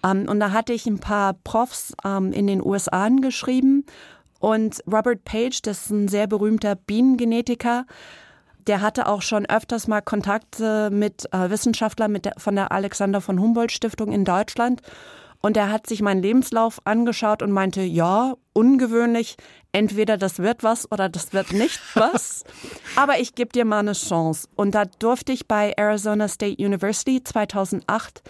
Ähm, 0.03 0.27
und 0.27 0.39
da 0.39 0.51
hatte 0.51 0.73
ich 0.73 0.85
ein 0.87 0.99
paar 0.99 1.33
Profs 1.33 1.93
ähm, 2.03 2.31
in 2.31 2.47
den 2.47 2.65
USA 2.65 3.09
geschrieben 3.21 3.85
und 4.39 4.81
Robert 4.87 5.23
Page, 5.25 5.61
das 5.61 5.83
ist 5.83 5.89
ein 5.91 6.07
sehr 6.07 6.27
berühmter 6.27 6.75
Bienengenetiker, 6.75 7.85
der 8.67 8.81
hatte 8.81 9.07
auch 9.07 9.21
schon 9.21 9.45
öfters 9.47 9.87
mal 9.87 10.01
Kontakte 10.01 10.89
mit 10.91 11.31
äh, 11.33 11.49
Wissenschaftlern 11.49 12.11
mit 12.11 12.25
der, 12.25 12.33
von 12.37 12.55
der 12.55 12.71
Alexander 12.71 13.21
von 13.21 13.39
Humboldt 13.39 13.71
Stiftung 13.71 14.11
in 14.11 14.25
Deutschland. 14.25 14.81
Und 15.41 15.55
er 15.55 15.71
hat 15.71 15.87
sich 15.87 16.01
meinen 16.01 16.21
Lebenslauf 16.21 16.81
angeschaut 16.83 17.41
und 17.41 17.51
meinte, 17.51 17.81
ja, 17.81 18.35
ungewöhnlich, 18.51 19.37
entweder 19.71 20.17
das 20.17 20.39
wird 20.39 20.63
was 20.63 20.91
oder 20.91 21.07
das 21.07 21.31
wird 21.31 21.53
nicht 21.53 21.79
was. 21.95 22.43
Aber 22.95 23.19
ich 23.19 23.35
gebe 23.35 23.51
dir 23.51 23.63
mal 23.63 23.79
eine 23.79 23.93
Chance. 23.93 24.49
Und 24.55 24.75
da 24.75 24.85
durfte 24.85 25.31
ich 25.31 25.47
bei 25.47 25.73
Arizona 25.77 26.27
State 26.27 26.63
University 26.63 27.23
2008 27.23 28.21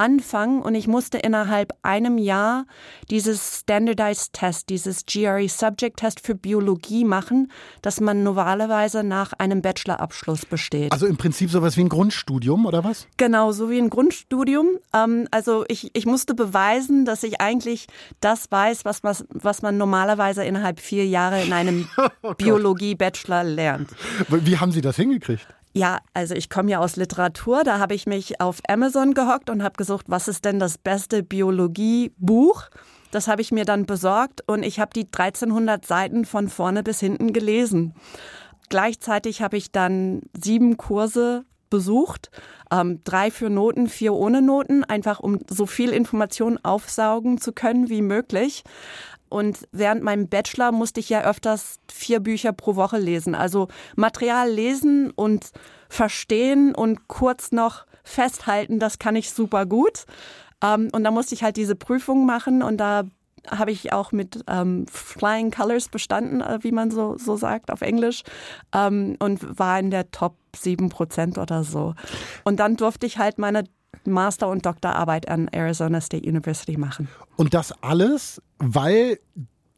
anfangen 0.00 0.62
und 0.62 0.74
ich 0.74 0.88
musste 0.88 1.18
innerhalb 1.18 1.74
einem 1.82 2.16
Jahr 2.16 2.64
dieses 3.10 3.60
Standardized 3.60 4.32
Test, 4.32 4.70
dieses 4.70 5.04
GRE 5.04 5.48
Subject 5.48 5.98
Test 5.98 6.20
für 6.26 6.34
Biologie 6.34 7.04
machen, 7.04 7.52
das 7.82 8.00
man 8.00 8.22
normalerweise 8.22 9.04
nach 9.04 9.34
einem 9.34 9.60
Bachelorabschluss 9.60 10.46
besteht. 10.46 10.90
Also 10.92 11.06
im 11.06 11.18
Prinzip 11.18 11.50
sowas 11.50 11.76
wie 11.76 11.82
ein 11.82 11.90
Grundstudium 11.90 12.64
oder 12.64 12.82
was? 12.82 13.06
Genau, 13.18 13.52
so 13.52 13.68
wie 13.68 13.78
ein 13.78 13.90
Grundstudium. 13.90 14.78
Ähm, 14.94 15.28
also 15.30 15.64
ich, 15.68 15.90
ich 15.92 16.06
musste 16.06 16.34
beweisen, 16.34 17.04
dass 17.04 17.22
ich 17.22 17.40
eigentlich 17.42 17.86
das 18.20 18.50
weiß, 18.50 18.86
was, 18.86 19.04
was, 19.04 19.26
was 19.28 19.60
man 19.60 19.76
normalerweise 19.76 20.44
innerhalb 20.44 20.80
vier 20.80 21.06
Jahre 21.06 21.42
in 21.42 21.52
einem 21.52 21.88
oh 22.22 22.32
Biologie-Bachelor 22.32 23.44
lernt. 23.44 23.90
Wie 24.28 24.56
haben 24.56 24.72
Sie 24.72 24.80
das 24.80 24.96
hingekriegt? 24.96 25.46
Ja, 25.72 26.00
also 26.14 26.34
ich 26.34 26.50
komme 26.50 26.70
ja 26.70 26.80
aus 26.80 26.96
Literatur, 26.96 27.62
da 27.62 27.78
habe 27.78 27.94
ich 27.94 28.06
mich 28.06 28.40
auf 28.40 28.58
Amazon 28.68 29.14
gehockt 29.14 29.50
und 29.50 29.62
habe 29.62 29.76
gesucht, 29.76 30.06
was 30.08 30.26
ist 30.26 30.44
denn 30.44 30.58
das 30.58 30.78
beste 30.78 31.22
Biologiebuch? 31.22 32.64
Das 33.12 33.28
habe 33.28 33.42
ich 33.42 33.52
mir 33.52 33.64
dann 33.64 33.86
besorgt 33.86 34.42
und 34.46 34.64
ich 34.64 34.80
habe 34.80 34.90
die 34.94 35.06
1300 35.06 35.84
Seiten 35.86 36.24
von 36.24 36.48
vorne 36.48 36.82
bis 36.82 36.98
hinten 36.98 37.32
gelesen. 37.32 37.94
Gleichzeitig 38.68 39.42
habe 39.42 39.56
ich 39.56 39.70
dann 39.70 40.22
sieben 40.36 40.76
Kurse 40.76 41.44
besucht, 41.70 42.30
ähm, 42.72 43.02
drei 43.04 43.30
für 43.30 43.48
Noten, 43.48 43.88
vier 43.88 44.12
ohne 44.12 44.42
Noten, 44.42 44.84
einfach 44.84 45.20
um 45.20 45.38
so 45.48 45.66
viel 45.66 45.90
Information 45.90 46.58
aufsaugen 46.62 47.38
zu 47.38 47.52
können 47.52 47.88
wie 47.88 48.02
möglich. 48.02 48.64
Und 49.30 49.66
während 49.72 50.02
meinem 50.02 50.28
Bachelor 50.28 50.72
musste 50.72 51.00
ich 51.00 51.08
ja 51.08 51.22
öfters 51.22 51.78
vier 51.90 52.20
Bücher 52.20 52.52
pro 52.52 52.76
Woche 52.76 52.98
lesen. 52.98 53.34
Also 53.34 53.68
Material 53.96 54.50
lesen 54.50 55.10
und 55.10 55.52
verstehen 55.88 56.74
und 56.74 57.08
kurz 57.08 57.52
noch 57.52 57.86
festhalten, 58.02 58.78
das 58.78 58.98
kann 58.98 59.16
ich 59.16 59.30
super 59.30 59.64
gut. 59.66 60.04
Ähm, 60.62 60.88
und 60.92 61.04
da 61.04 61.10
musste 61.10 61.34
ich 61.34 61.42
halt 61.42 61.56
diese 61.56 61.76
Prüfung 61.76 62.26
machen 62.26 62.62
und 62.62 62.76
da 62.78 63.04
habe 63.48 63.70
ich 63.70 63.92
auch 63.92 64.12
mit 64.12 64.44
ähm, 64.48 64.86
Flying 64.88 65.50
Colors 65.50 65.88
bestanden, 65.88 66.40
äh, 66.40 66.58
wie 66.62 66.72
man 66.72 66.90
so, 66.90 67.16
so 67.16 67.36
sagt 67.36 67.70
auf 67.70 67.80
Englisch, 67.80 68.22
ähm, 68.74 69.16
und 69.18 69.58
war 69.58 69.78
in 69.78 69.90
der 69.90 70.10
Top 70.10 70.36
7 70.54 70.88
Prozent 70.90 71.38
oder 71.38 71.64
so. 71.64 71.94
Und 72.44 72.60
dann 72.60 72.76
durfte 72.76 73.06
ich 73.06 73.18
halt 73.18 73.38
meine 73.38 73.64
Master- 74.04 74.48
und 74.48 74.66
Doktorarbeit 74.66 75.28
an 75.28 75.48
Arizona 75.48 76.00
State 76.00 76.28
University 76.28 76.76
machen. 76.76 77.08
Und 77.36 77.54
das 77.54 77.72
alles, 77.82 78.42
weil 78.58 79.18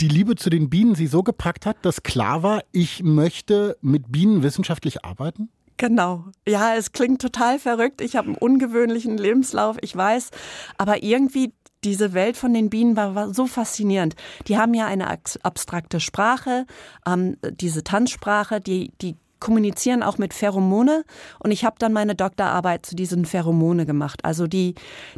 die 0.01 0.09
Liebe 0.09 0.35
zu 0.37 0.51
den 0.51 0.69
Bienen 0.69 0.95
sie 0.95 1.07
so 1.07 1.23
gepackt 1.23 1.67
hat, 1.67 1.77
dass 1.83 2.03
klar 2.03 2.43
war, 2.43 2.63
ich 2.73 3.03
möchte 3.03 3.77
mit 3.81 4.11
Bienen 4.11 4.43
wissenschaftlich 4.43 5.05
arbeiten? 5.05 5.49
Genau. 5.77 6.25
Ja, 6.47 6.75
es 6.77 6.93
klingt 6.93 7.21
total 7.21 7.59
verrückt. 7.59 8.01
Ich 8.01 8.17
habe 8.17 8.29
einen 8.29 8.37
ungewöhnlichen 8.37 9.17
Lebenslauf, 9.17 9.77
ich 9.81 9.97
weiß. 9.97 10.31
Aber 10.79 11.03
irgendwie 11.03 11.53
diese 11.85 12.13
Welt 12.13 12.37
von 12.37 12.55
den 12.55 12.71
Bienen 12.71 12.97
war, 12.97 13.15
war 13.15 13.35
so 13.35 13.47
faszinierend. 13.47 14.15
Die 14.47 14.57
haben 14.57 14.75
ja 14.75 14.87
eine 14.87 15.09
abstrakte 15.43 16.01
Sprache, 16.01 16.67
ähm, 17.07 17.37
diese 17.51 17.83
Tanzsprache, 17.83 18.61
die, 18.61 18.93
die 19.01 19.17
kommunizieren 19.43 20.05
auch 20.05 20.19
mit 20.19 20.33
Pheromone 20.33 21.05
und 21.41 21.51
ich 21.51 21.65
habe 21.65 21.75
dann 21.79 21.93
meine 21.93 22.15
Doktorarbeit 22.15 22.87
zu 22.87 22.95
diesen 22.95 23.25
Pheromone 23.27 23.85
gemacht. 23.85 24.25
Also 24.25 24.47
die, 24.47 24.77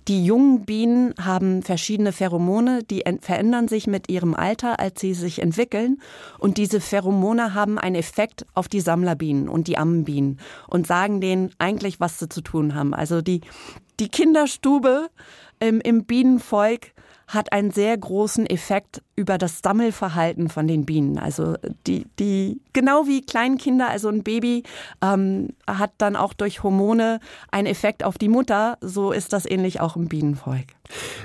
die 0.08 0.24
jungen 0.24 0.64
Bienen 0.64 1.14
haben 1.22 1.62
verschiedene 1.62 2.10
Pheromone, 2.10 2.82
die 2.82 3.04
verändern 3.20 3.68
sich 3.68 3.86
mit 3.86 4.08
ihrem 4.08 4.34
Alter, 4.34 4.80
als 4.80 5.00
sie 5.00 5.12
sich 5.12 5.42
entwickeln 5.42 5.98
und 6.38 6.56
diese 6.56 6.80
Pheromone 6.80 7.52
haben 7.52 7.78
einen 7.78 7.96
Effekt 7.96 8.46
auf 8.54 8.66
die 8.66 8.80
Sammlerbienen 8.80 9.48
und 9.48 9.68
die 9.68 9.76
Ammenbienen 9.76 10.40
und 10.68 10.86
sagen 10.86 11.20
denen 11.20 11.50
eigentlich, 11.58 12.00
was 12.00 12.18
sie 12.18 12.30
zu 12.30 12.40
tun 12.40 12.74
haben. 12.74 12.94
Also 12.94 13.20
die, 13.20 13.42
die 14.00 14.08
Kinderstube 14.08 15.10
im, 15.60 15.82
im 15.82 16.04
Bienenvolk 16.06 16.92
hat 17.26 17.52
einen 17.52 17.70
sehr 17.70 17.96
großen 17.96 18.46
Effekt 18.46 19.02
über 19.16 19.38
das 19.38 19.60
Sammelverhalten 19.62 20.48
von 20.48 20.66
den 20.66 20.84
Bienen. 20.84 21.18
Also 21.18 21.54
die, 21.86 22.06
die 22.18 22.60
genau 22.72 23.06
wie 23.06 23.22
Kleinkinder, 23.22 23.88
also 23.88 24.08
ein 24.08 24.22
Baby 24.22 24.64
ähm, 25.02 25.50
hat 25.66 25.92
dann 25.98 26.16
auch 26.16 26.32
durch 26.32 26.62
Hormone 26.62 27.20
einen 27.50 27.66
Effekt 27.66 28.04
auf 28.04 28.18
die 28.18 28.28
Mutter. 28.28 28.78
So 28.80 29.12
ist 29.12 29.32
das 29.32 29.46
ähnlich 29.46 29.80
auch 29.80 29.96
im 29.96 30.08
Bienenvolk. 30.08 30.66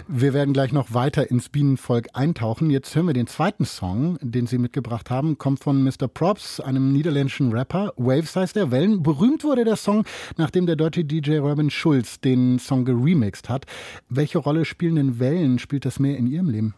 Wir 0.08 0.34
werden 0.34 0.54
gleich 0.54 0.72
noch 0.72 0.94
weiter 0.94 1.30
ins 1.30 1.50
Bienenvolk 1.50 2.08
eintauchen. 2.14 2.70
Jetzt 2.70 2.96
hören 2.96 3.08
wir 3.08 3.14
den 3.14 3.28
zweiten 3.28 3.66
Song, 3.66 4.18
den 4.22 4.48
Sie 4.48 4.58
mitgebracht 4.58 5.10
haben, 5.10 5.38
kommt 5.38 5.64
von 5.64 5.84
Mr. 5.84 6.08
Props, 6.08 6.60
einem 6.60 6.94
niederländischen 6.94 7.52
Rapper. 7.52 7.94
Waves 7.98 8.36
heißt 8.36 8.56
der 8.56 8.72
Wellen. 8.72 9.04
Berühmt 9.04 9.44
wurde 9.44 9.66
der 9.66 9.76
Song, 9.76 10.06
nachdem 10.38 10.66
der 10.66 10.76
deutsche 10.76 11.04
DJ 11.04 11.38
Robin 11.38 11.70
Schulz 11.70 12.22
den 12.22 12.60
Song 12.60 12.86
geremixed 12.86 13.50
hat. 13.50 13.66
Welche 14.08 14.38
Rolle 14.38 14.64
spielen 14.66 14.96
denn 14.96 15.20
Wellen? 15.20 15.60
Spielt 15.60 15.86
das 15.86 16.00
mehr 16.00 16.18
in 16.18 16.28
Ihrem 16.28 16.50
Leben? 16.50 16.74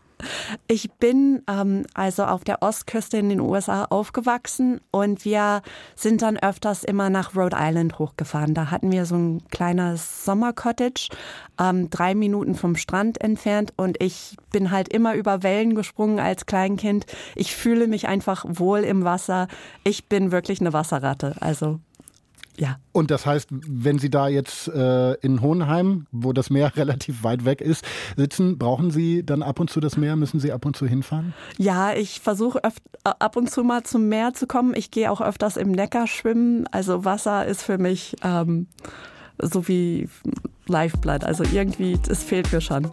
Ich 0.67 0.91
bin 0.93 1.43
ähm, 1.47 1.85
also 1.93 2.23
auf 2.23 2.43
der 2.43 2.61
Ostküste 2.61 3.17
in 3.17 3.29
den 3.29 3.39
USA 3.39 3.85
aufgewachsen 3.85 4.81
und 4.91 5.25
wir 5.25 5.61
sind 5.95 6.21
dann 6.21 6.37
öfters 6.37 6.83
immer 6.83 7.09
nach 7.09 7.35
Rhode 7.35 7.57
Island 7.59 7.99
hochgefahren. 7.99 8.53
Da 8.53 8.71
hatten 8.71 8.91
wir 8.91 9.05
so 9.05 9.15
ein 9.15 9.43
kleines 9.49 10.25
Sommercottage, 10.25 11.09
ähm, 11.59 11.89
drei 11.89 12.15
Minuten 12.15 12.55
vom 12.55 12.75
Strand 12.75 13.21
entfernt 13.21 13.73
und 13.77 14.01
ich 14.01 14.35
bin 14.51 14.71
halt 14.71 14.89
immer 14.89 15.15
über 15.15 15.43
Wellen 15.43 15.75
gesprungen 15.75 16.19
als 16.19 16.45
Kleinkind. 16.45 17.05
Ich 17.35 17.55
fühle 17.55 17.87
mich 17.87 18.07
einfach 18.07 18.45
wohl 18.47 18.79
im 18.79 19.03
Wasser. 19.03 19.47
Ich 19.83 20.07
bin 20.07 20.31
wirklich 20.31 20.61
eine 20.61 20.73
Wasserratte. 20.73 21.35
Also 21.39 21.79
ja. 22.57 22.77
Und 22.91 23.11
das 23.11 23.25
heißt, 23.25 23.49
wenn 23.51 23.99
Sie 23.99 24.09
da 24.09 24.27
jetzt 24.27 24.67
äh, 24.67 25.13
in 25.15 25.41
Hohenheim, 25.41 26.07
wo 26.11 26.33
das 26.33 26.49
Meer 26.49 26.75
relativ 26.75 27.23
weit 27.23 27.45
weg 27.45 27.61
ist, 27.61 27.85
sitzen, 28.17 28.57
brauchen 28.57 28.91
Sie 28.91 29.25
dann 29.25 29.43
ab 29.43 29.59
und 29.59 29.69
zu 29.69 29.79
das 29.79 29.97
Meer? 29.97 30.15
Müssen 30.15 30.39
Sie 30.39 30.51
ab 30.51 30.65
und 30.65 30.75
zu 30.75 30.85
hinfahren? 30.85 31.33
Ja, 31.57 31.93
ich 31.93 32.19
versuche 32.19 32.61
ab 33.03 33.35
und 33.35 33.49
zu 33.49 33.63
mal 33.63 33.83
zum 33.83 34.09
Meer 34.09 34.33
zu 34.33 34.47
kommen. 34.47 34.73
Ich 34.75 34.91
gehe 34.91 35.11
auch 35.11 35.21
öfters 35.21 35.57
im 35.57 35.71
Neckar 35.71 36.07
schwimmen. 36.07 36.67
Also 36.71 37.05
Wasser 37.05 37.45
ist 37.45 37.63
für 37.63 37.77
mich 37.77 38.15
ähm, 38.23 38.67
so 39.41 39.67
wie 39.67 40.09
Lifeblood. 40.67 41.23
Also 41.23 41.43
irgendwie, 41.43 41.97
es 42.09 42.23
fehlt 42.23 42.51
mir 42.51 42.61
schon. 42.61 42.89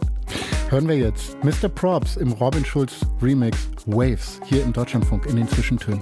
Hören 0.69 0.87
wir 0.87 0.97
jetzt 0.97 1.35
Mr. 1.43 1.67
Props 1.67 2.15
im 2.15 2.31
Robin 2.33 2.63
Schulz 2.63 3.05
Remix 3.21 3.57
Waves 3.85 4.39
hier 4.45 4.63
im 4.63 4.73
Deutschlandfunk 4.73 5.25
in 5.25 5.35
den 5.35 5.47
Zwischentönen. 5.47 6.01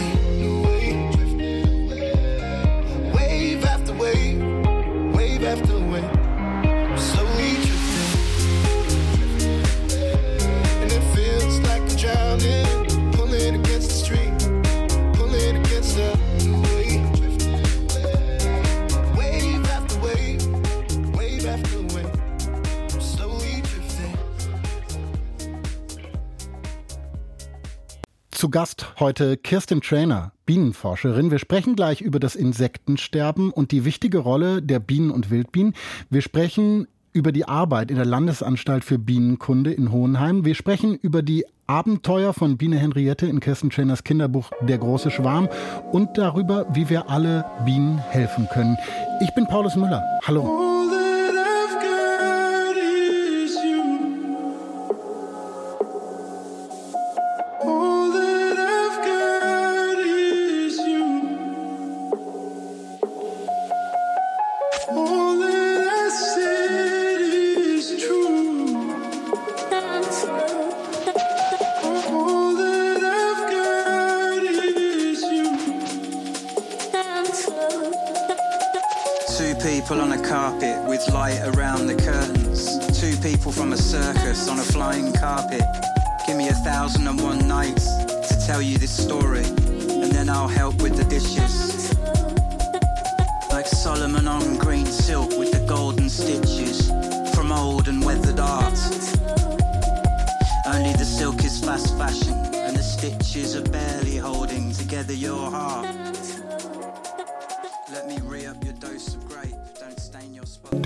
heute 29.01 29.35
Kirsten 29.35 29.81
Trainer, 29.81 30.31
Bienenforscherin. 30.45 31.31
Wir 31.31 31.39
sprechen 31.39 31.75
gleich 31.75 32.01
über 32.01 32.19
das 32.19 32.35
Insektensterben 32.35 33.51
und 33.51 33.71
die 33.71 33.83
wichtige 33.83 34.19
Rolle 34.19 34.61
der 34.61 34.79
Bienen 34.79 35.11
und 35.11 35.29
Wildbienen. 35.29 35.73
Wir 36.09 36.21
sprechen 36.21 36.87
über 37.11 37.31
die 37.31 37.45
Arbeit 37.45 37.91
in 37.91 37.97
der 37.97 38.05
Landesanstalt 38.05 38.85
für 38.85 38.99
Bienenkunde 38.99 39.73
in 39.73 39.91
Hohenheim. 39.91 40.45
Wir 40.45 40.55
sprechen 40.55 40.95
über 40.95 41.21
die 41.21 41.45
Abenteuer 41.67 42.33
von 42.33 42.57
Biene 42.57 42.77
Henriette 42.77 43.25
in 43.25 43.39
Kirsten 43.39 43.69
Trainers 43.69 44.03
Kinderbuch 44.03 44.51
Der 44.61 44.77
große 44.77 45.11
Schwarm 45.11 45.49
und 45.91 46.17
darüber, 46.17 46.67
wie 46.73 46.89
wir 46.89 47.09
alle 47.09 47.45
Bienen 47.65 47.97
helfen 47.97 48.47
können. 48.53 48.77
Ich 49.21 49.33
bin 49.35 49.47
Paulus 49.47 49.75
Müller. 49.75 50.03
Hallo. 50.25 50.70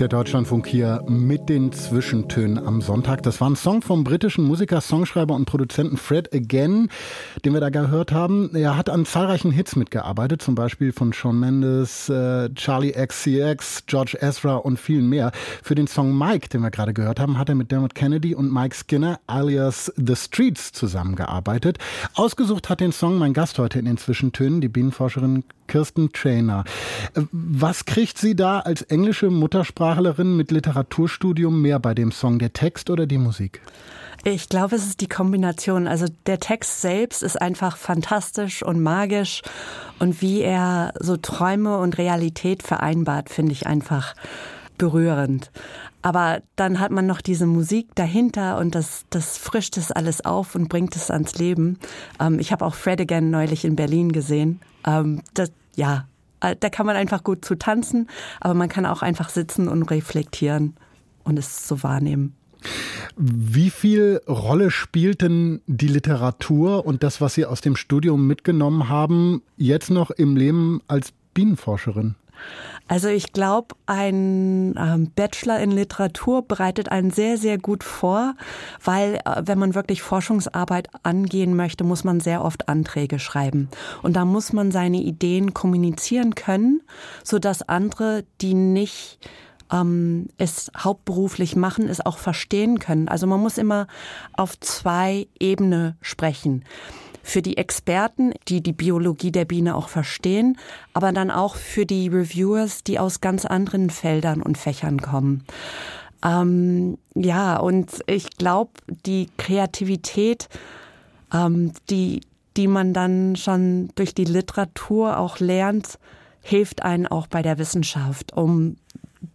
Der 0.06 0.18
Deutschlandfunk 0.18 0.68
hier 0.68 1.02
mit 1.08 1.48
den 1.48 1.72
Zwischentönen 1.72 2.64
am 2.64 2.80
Sonntag. 2.80 3.24
Das 3.24 3.40
war 3.40 3.50
ein 3.50 3.56
Song 3.56 3.82
vom 3.82 4.04
britischen 4.04 4.44
Musiker, 4.44 4.80
Songschreiber 4.80 5.34
und 5.34 5.46
Produzenten 5.46 5.96
Fred 5.96 6.32
Again, 6.32 6.90
den 7.44 7.54
wir 7.54 7.60
da 7.60 7.70
gehört 7.70 8.12
haben. 8.12 8.54
Er 8.54 8.76
hat 8.76 8.88
an 8.88 9.04
zahlreichen 9.04 9.50
Hits 9.50 9.74
mitgearbeitet, 9.74 10.42
zum 10.42 10.54
Beispiel 10.54 10.92
von 10.92 11.12
Shawn 11.12 11.40
Mendes, 11.40 12.08
äh, 12.08 12.50
Charlie 12.54 12.92
XCX, 12.92 13.86
George 13.86 14.16
Ezra 14.20 14.54
und 14.54 14.78
vielen 14.78 15.08
mehr. 15.08 15.32
Für 15.64 15.74
den 15.74 15.88
Song 15.88 16.16
Mike, 16.16 16.50
den 16.50 16.60
wir 16.60 16.70
gerade 16.70 16.94
gehört 16.94 17.18
haben, 17.18 17.36
hat 17.36 17.48
er 17.48 17.56
mit 17.56 17.72
Dermot 17.72 17.96
Kennedy 17.96 18.32
und 18.32 18.52
Mike 18.52 18.76
Skinner 18.76 19.18
alias 19.26 19.92
The 19.96 20.14
Streets 20.14 20.70
zusammengearbeitet. 20.70 21.78
Ausgesucht 22.14 22.68
hat 22.68 22.78
den 22.78 22.92
Song 22.92 23.18
mein 23.18 23.32
Gast 23.34 23.58
heute 23.58 23.80
in 23.80 23.86
den 23.86 23.96
Zwischentönen, 23.96 24.60
die 24.60 24.68
Bienenforscherin 24.68 25.42
Kirsten 25.66 26.12
Trainer. 26.12 26.64
Äh, 27.14 27.22
Was 27.32 27.84
kriegt 27.84 28.18
sie 28.18 28.36
da 28.36 28.60
als 28.60 28.82
englische 28.82 29.30
Muttersprachlerin 29.96 30.36
mit 30.36 30.50
Literaturstudium 30.50 31.62
mehr 31.62 31.78
bei 31.78 31.94
dem 31.94 32.12
Song, 32.12 32.38
der 32.38 32.52
Text 32.52 32.90
oder 32.90 33.06
die 33.06 33.18
Musik? 33.18 33.62
Ich 34.24 34.48
glaube, 34.48 34.76
es 34.76 34.86
ist 34.86 35.00
die 35.00 35.08
Kombination. 35.08 35.86
Also 35.86 36.06
der 36.26 36.38
Text 36.38 36.80
selbst 36.80 37.22
ist 37.22 37.40
einfach 37.40 37.76
fantastisch 37.76 38.62
und 38.62 38.82
magisch. 38.82 39.42
Und 39.98 40.20
wie 40.20 40.42
er 40.42 40.92
so 40.98 41.16
Träume 41.16 41.78
und 41.78 41.98
Realität 41.98 42.62
vereinbart, 42.62 43.30
finde 43.30 43.52
ich 43.52 43.66
einfach 43.66 44.14
berührend. 44.78 45.50
Aber 46.02 46.42
dann 46.56 46.78
hat 46.80 46.90
man 46.90 47.06
noch 47.06 47.20
diese 47.20 47.46
Musik 47.46 47.88
dahinter 47.94 48.58
und 48.58 48.74
das, 48.74 49.06
das 49.10 49.38
frischt 49.38 49.76
es 49.76 49.90
alles 49.90 50.24
auf 50.24 50.54
und 50.54 50.68
bringt 50.68 50.94
es 50.94 51.10
ans 51.10 51.36
Leben. 51.36 51.78
Ähm, 52.20 52.38
ich 52.38 52.52
habe 52.52 52.64
auch 52.64 52.74
Fred 52.74 53.00
Again 53.00 53.30
neulich 53.30 53.64
in 53.64 53.76
Berlin 53.76 54.12
gesehen. 54.12 54.60
Ähm, 54.86 55.22
das, 55.34 55.50
ja, 55.74 56.06
da 56.40 56.70
kann 56.70 56.86
man 56.86 56.96
einfach 56.96 57.24
gut 57.24 57.44
zu 57.44 57.56
tanzen, 57.56 58.08
aber 58.40 58.54
man 58.54 58.68
kann 58.68 58.86
auch 58.86 59.02
einfach 59.02 59.28
sitzen 59.28 59.68
und 59.68 59.82
reflektieren 59.84 60.76
und 61.24 61.38
es 61.38 61.66
so 61.66 61.82
wahrnehmen. 61.82 62.34
Wie 63.16 63.70
viel 63.70 64.20
Rolle 64.28 64.70
spielt 64.70 65.22
denn 65.22 65.60
die 65.66 65.88
Literatur 65.88 66.84
und 66.84 67.02
das, 67.02 67.20
was 67.20 67.34
Sie 67.34 67.46
aus 67.46 67.60
dem 67.60 67.76
Studium 67.76 68.26
mitgenommen 68.26 68.88
haben, 68.88 69.42
jetzt 69.56 69.90
noch 69.90 70.10
im 70.10 70.36
Leben 70.36 70.80
als 70.88 71.12
Bienenforscherin? 71.34 72.14
Also 72.88 73.08
ich 73.08 73.32
glaube, 73.32 73.74
ein 73.86 74.74
ähm, 74.78 75.10
Bachelor 75.14 75.58
in 75.58 75.72
Literatur 75.72 76.42
bereitet 76.42 76.90
einen 76.90 77.10
sehr, 77.10 77.36
sehr 77.36 77.58
gut 77.58 77.82
vor, 77.82 78.34
weil 78.84 79.16
äh, 79.24 79.42
wenn 79.44 79.58
man 79.58 79.74
wirklich 79.74 80.02
Forschungsarbeit 80.02 80.88
angehen 81.02 81.56
möchte, 81.56 81.82
muss 81.82 82.04
man 82.04 82.20
sehr 82.20 82.44
oft 82.44 82.68
Anträge 82.68 83.18
schreiben. 83.18 83.68
Und 84.02 84.14
da 84.14 84.24
muss 84.24 84.52
man 84.52 84.70
seine 84.70 84.98
Ideen 84.98 85.52
kommunizieren 85.52 86.36
können, 86.36 86.80
sodass 87.24 87.68
andere, 87.68 88.24
die 88.40 88.54
nicht 88.54 89.18
ähm, 89.72 90.28
es 90.38 90.70
hauptberuflich 90.76 91.56
machen, 91.56 91.88
es 91.88 92.04
auch 92.04 92.18
verstehen 92.18 92.78
können. 92.78 93.08
Also 93.08 93.26
man 93.26 93.40
muss 93.40 93.58
immer 93.58 93.88
auf 94.32 94.58
zwei 94.60 95.26
Ebenen 95.40 95.96
sprechen 96.00 96.64
für 97.26 97.42
die 97.42 97.56
Experten, 97.56 98.32
die 98.46 98.62
die 98.62 98.72
Biologie 98.72 99.32
der 99.32 99.44
Biene 99.44 99.74
auch 99.74 99.88
verstehen, 99.88 100.56
aber 100.92 101.12
dann 101.12 101.32
auch 101.32 101.56
für 101.56 101.84
die 101.84 102.06
Reviewers, 102.06 102.84
die 102.84 103.00
aus 103.00 103.20
ganz 103.20 103.44
anderen 103.44 103.90
Feldern 103.90 104.42
und 104.42 104.56
Fächern 104.56 105.02
kommen. 105.02 105.42
Ähm, 106.24 106.98
ja, 107.14 107.56
und 107.56 107.90
ich 108.06 108.30
glaube, 108.36 108.70
die 109.06 109.28
Kreativität, 109.38 110.48
ähm, 111.34 111.72
die, 111.90 112.20
die 112.56 112.68
man 112.68 112.92
dann 112.92 113.34
schon 113.34 113.88
durch 113.96 114.14
die 114.14 114.24
Literatur 114.24 115.18
auch 115.18 115.40
lernt, 115.40 115.98
hilft 116.42 116.82
einen 116.82 117.08
auch 117.08 117.26
bei 117.26 117.42
der 117.42 117.58
Wissenschaft, 117.58 118.34
um 118.34 118.76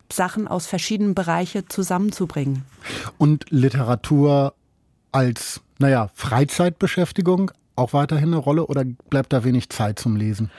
Sachen 0.09 0.47
aus 0.47 0.65
verschiedenen 0.65 1.13
Bereichen 1.13 1.65
zusammenzubringen. 1.67 2.63
Und 3.17 3.47
Literatur 3.49 4.53
als, 5.11 5.59
naja, 5.77 6.09
Freizeitbeschäftigung 6.13 7.51
auch 7.75 7.93
weiterhin 7.93 8.29
eine 8.29 8.37
Rolle 8.37 8.65
oder 8.65 8.83
bleibt 9.09 9.33
da 9.33 9.43
wenig 9.43 9.69
Zeit 9.69 9.99
zum 9.99 10.15
Lesen? 10.15 10.51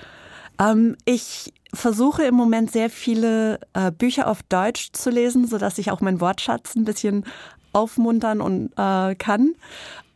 Ähm, 0.58 0.96
ich 1.04 1.52
versuche 1.74 2.24
im 2.24 2.34
Moment 2.34 2.70
sehr 2.70 2.90
viele 2.90 3.60
äh, 3.72 3.90
Bücher 3.90 4.28
auf 4.28 4.42
Deutsch 4.42 4.92
zu 4.92 5.10
lesen, 5.10 5.46
sodass 5.46 5.78
ich 5.78 5.90
auch 5.90 6.00
meinen 6.00 6.20
Wortschatz 6.20 6.74
ein 6.74 6.84
bisschen 6.84 7.24
aufmuntern 7.72 8.40
und 8.40 8.72
äh, 8.76 9.14
kann. 9.14 9.54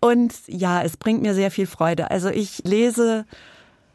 Und 0.01 0.35
ja, 0.47 0.83
es 0.83 0.97
bringt 0.97 1.23
mir 1.23 1.35
sehr 1.35 1.51
viel 1.51 1.67
Freude. 1.67 2.11
Also 2.11 2.29
ich 2.29 2.63
lese 2.65 3.25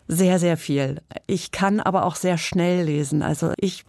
sehr, 0.07 0.39
sehr 0.39 0.57
viel. 0.57 1.01
Ich 1.27 1.51
kann 1.51 1.79
aber 1.79 2.05
auch 2.05 2.15
sehr 2.15 2.37
schnell 2.37 2.85
lesen. 2.85 3.21
Also 3.21 3.53
ich 3.57 3.85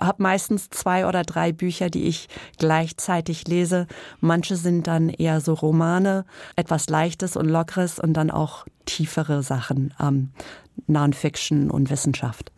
habe 0.00 0.22
meistens 0.22 0.70
zwei 0.70 1.06
oder 1.06 1.22
drei 1.22 1.52
Bücher, 1.52 1.90
die 1.90 2.04
ich 2.04 2.28
gleichzeitig 2.58 3.46
lese. 3.46 3.86
Manche 4.20 4.56
sind 4.56 4.86
dann 4.86 5.08
eher 5.08 5.40
so 5.40 5.54
Romane, 5.54 6.24
etwas 6.56 6.88
Leichtes 6.88 7.36
und 7.36 7.48
Lockeres 7.48 7.98
und 7.98 8.14
dann 8.14 8.30
auch 8.30 8.66
tiefere 8.86 9.42
Sachen, 9.42 9.94
ähm, 10.00 10.30
Non-Fiction 10.86 11.70
und 11.70 11.90
Wissenschaft 11.90 12.52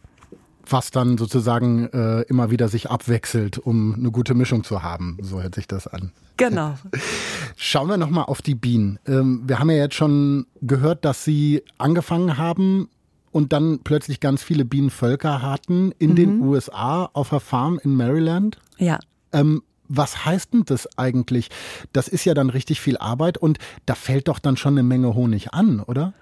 was 0.66 0.90
dann 0.90 1.18
sozusagen 1.18 1.88
äh, 1.88 2.22
immer 2.22 2.50
wieder 2.50 2.68
sich 2.68 2.90
abwechselt, 2.90 3.58
um 3.58 3.94
eine 3.94 4.10
gute 4.10 4.34
Mischung 4.34 4.64
zu 4.64 4.82
haben. 4.82 5.18
So 5.20 5.42
hört 5.42 5.54
sich 5.54 5.68
das 5.68 5.86
an. 5.86 6.12
Genau. 6.36 6.74
Schauen 7.56 7.88
wir 7.88 7.96
nochmal 7.96 8.24
auf 8.24 8.42
die 8.42 8.54
Bienen. 8.54 8.98
Ähm, 9.06 9.42
wir 9.46 9.58
haben 9.58 9.70
ja 9.70 9.76
jetzt 9.76 9.94
schon 9.94 10.46
gehört, 10.62 11.04
dass 11.04 11.24
Sie 11.24 11.62
angefangen 11.78 12.38
haben 12.38 12.88
und 13.34 13.52
dann 13.52 13.80
plötzlich 13.82 14.20
ganz 14.20 14.44
viele 14.44 14.64
Bienenvölker 14.64 15.42
hatten 15.42 15.92
in 15.98 16.10
mhm. 16.10 16.14
den 16.14 16.40
USA 16.40 17.10
auf 17.12 17.32
einer 17.32 17.40
Farm 17.40 17.80
in 17.82 17.96
Maryland. 17.96 18.58
Ja. 18.78 19.00
Ähm, 19.32 19.64
was 19.88 20.24
heißt 20.24 20.54
denn 20.54 20.62
das 20.64 20.88
eigentlich? 20.96 21.50
Das 21.92 22.06
ist 22.06 22.24
ja 22.24 22.32
dann 22.32 22.48
richtig 22.48 22.80
viel 22.80 22.96
Arbeit 22.96 23.36
und 23.36 23.58
da 23.86 23.96
fällt 23.96 24.28
doch 24.28 24.38
dann 24.38 24.56
schon 24.56 24.74
eine 24.74 24.84
Menge 24.84 25.14
Honig 25.14 25.52
an, 25.52 25.80
oder? 25.80 26.14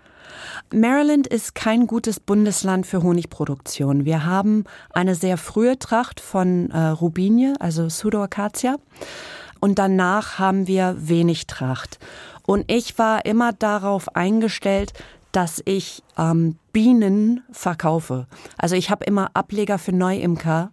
Maryland 0.73 1.27
ist 1.27 1.55
kein 1.55 1.87
gutes 1.87 2.19
Bundesland 2.19 2.87
für 2.87 3.03
Honigproduktion. 3.03 4.07
Wir 4.07 4.25
haben 4.25 4.65
eine 4.95 5.15
sehr 5.15 5.37
frühe 5.37 5.79
Tracht 5.79 6.19
von 6.19 6.71
äh, 6.71 6.79
Rubinie, 6.79 7.57
also 7.61 7.89
Pseudoacacia. 7.89 8.77
Und 9.61 9.79
danach 9.79 10.39
haben 10.39 10.67
wir 10.67 10.97
wenig 10.99 11.47
Tracht. 11.47 11.99
Und 12.47 12.65
ich 12.73 12.99
war 12.99 13.27
immer 13.27 13.53
darauf 13.53 14.17
eingestellt, 14.17 14.95
dass 15.33 15.63
ich 15.65 16.03
ähm, 16.19 16.57
Bienen 16.73 17.43
verkaufe. 17.51 18.27
Also 18.59 18.77
ich 18.77 18.91
habe 18.91 19.05
immer 19.05 19.31
Ableger 19.35 19.79
für 19.79 19.93
Neuimker 19.93 20.71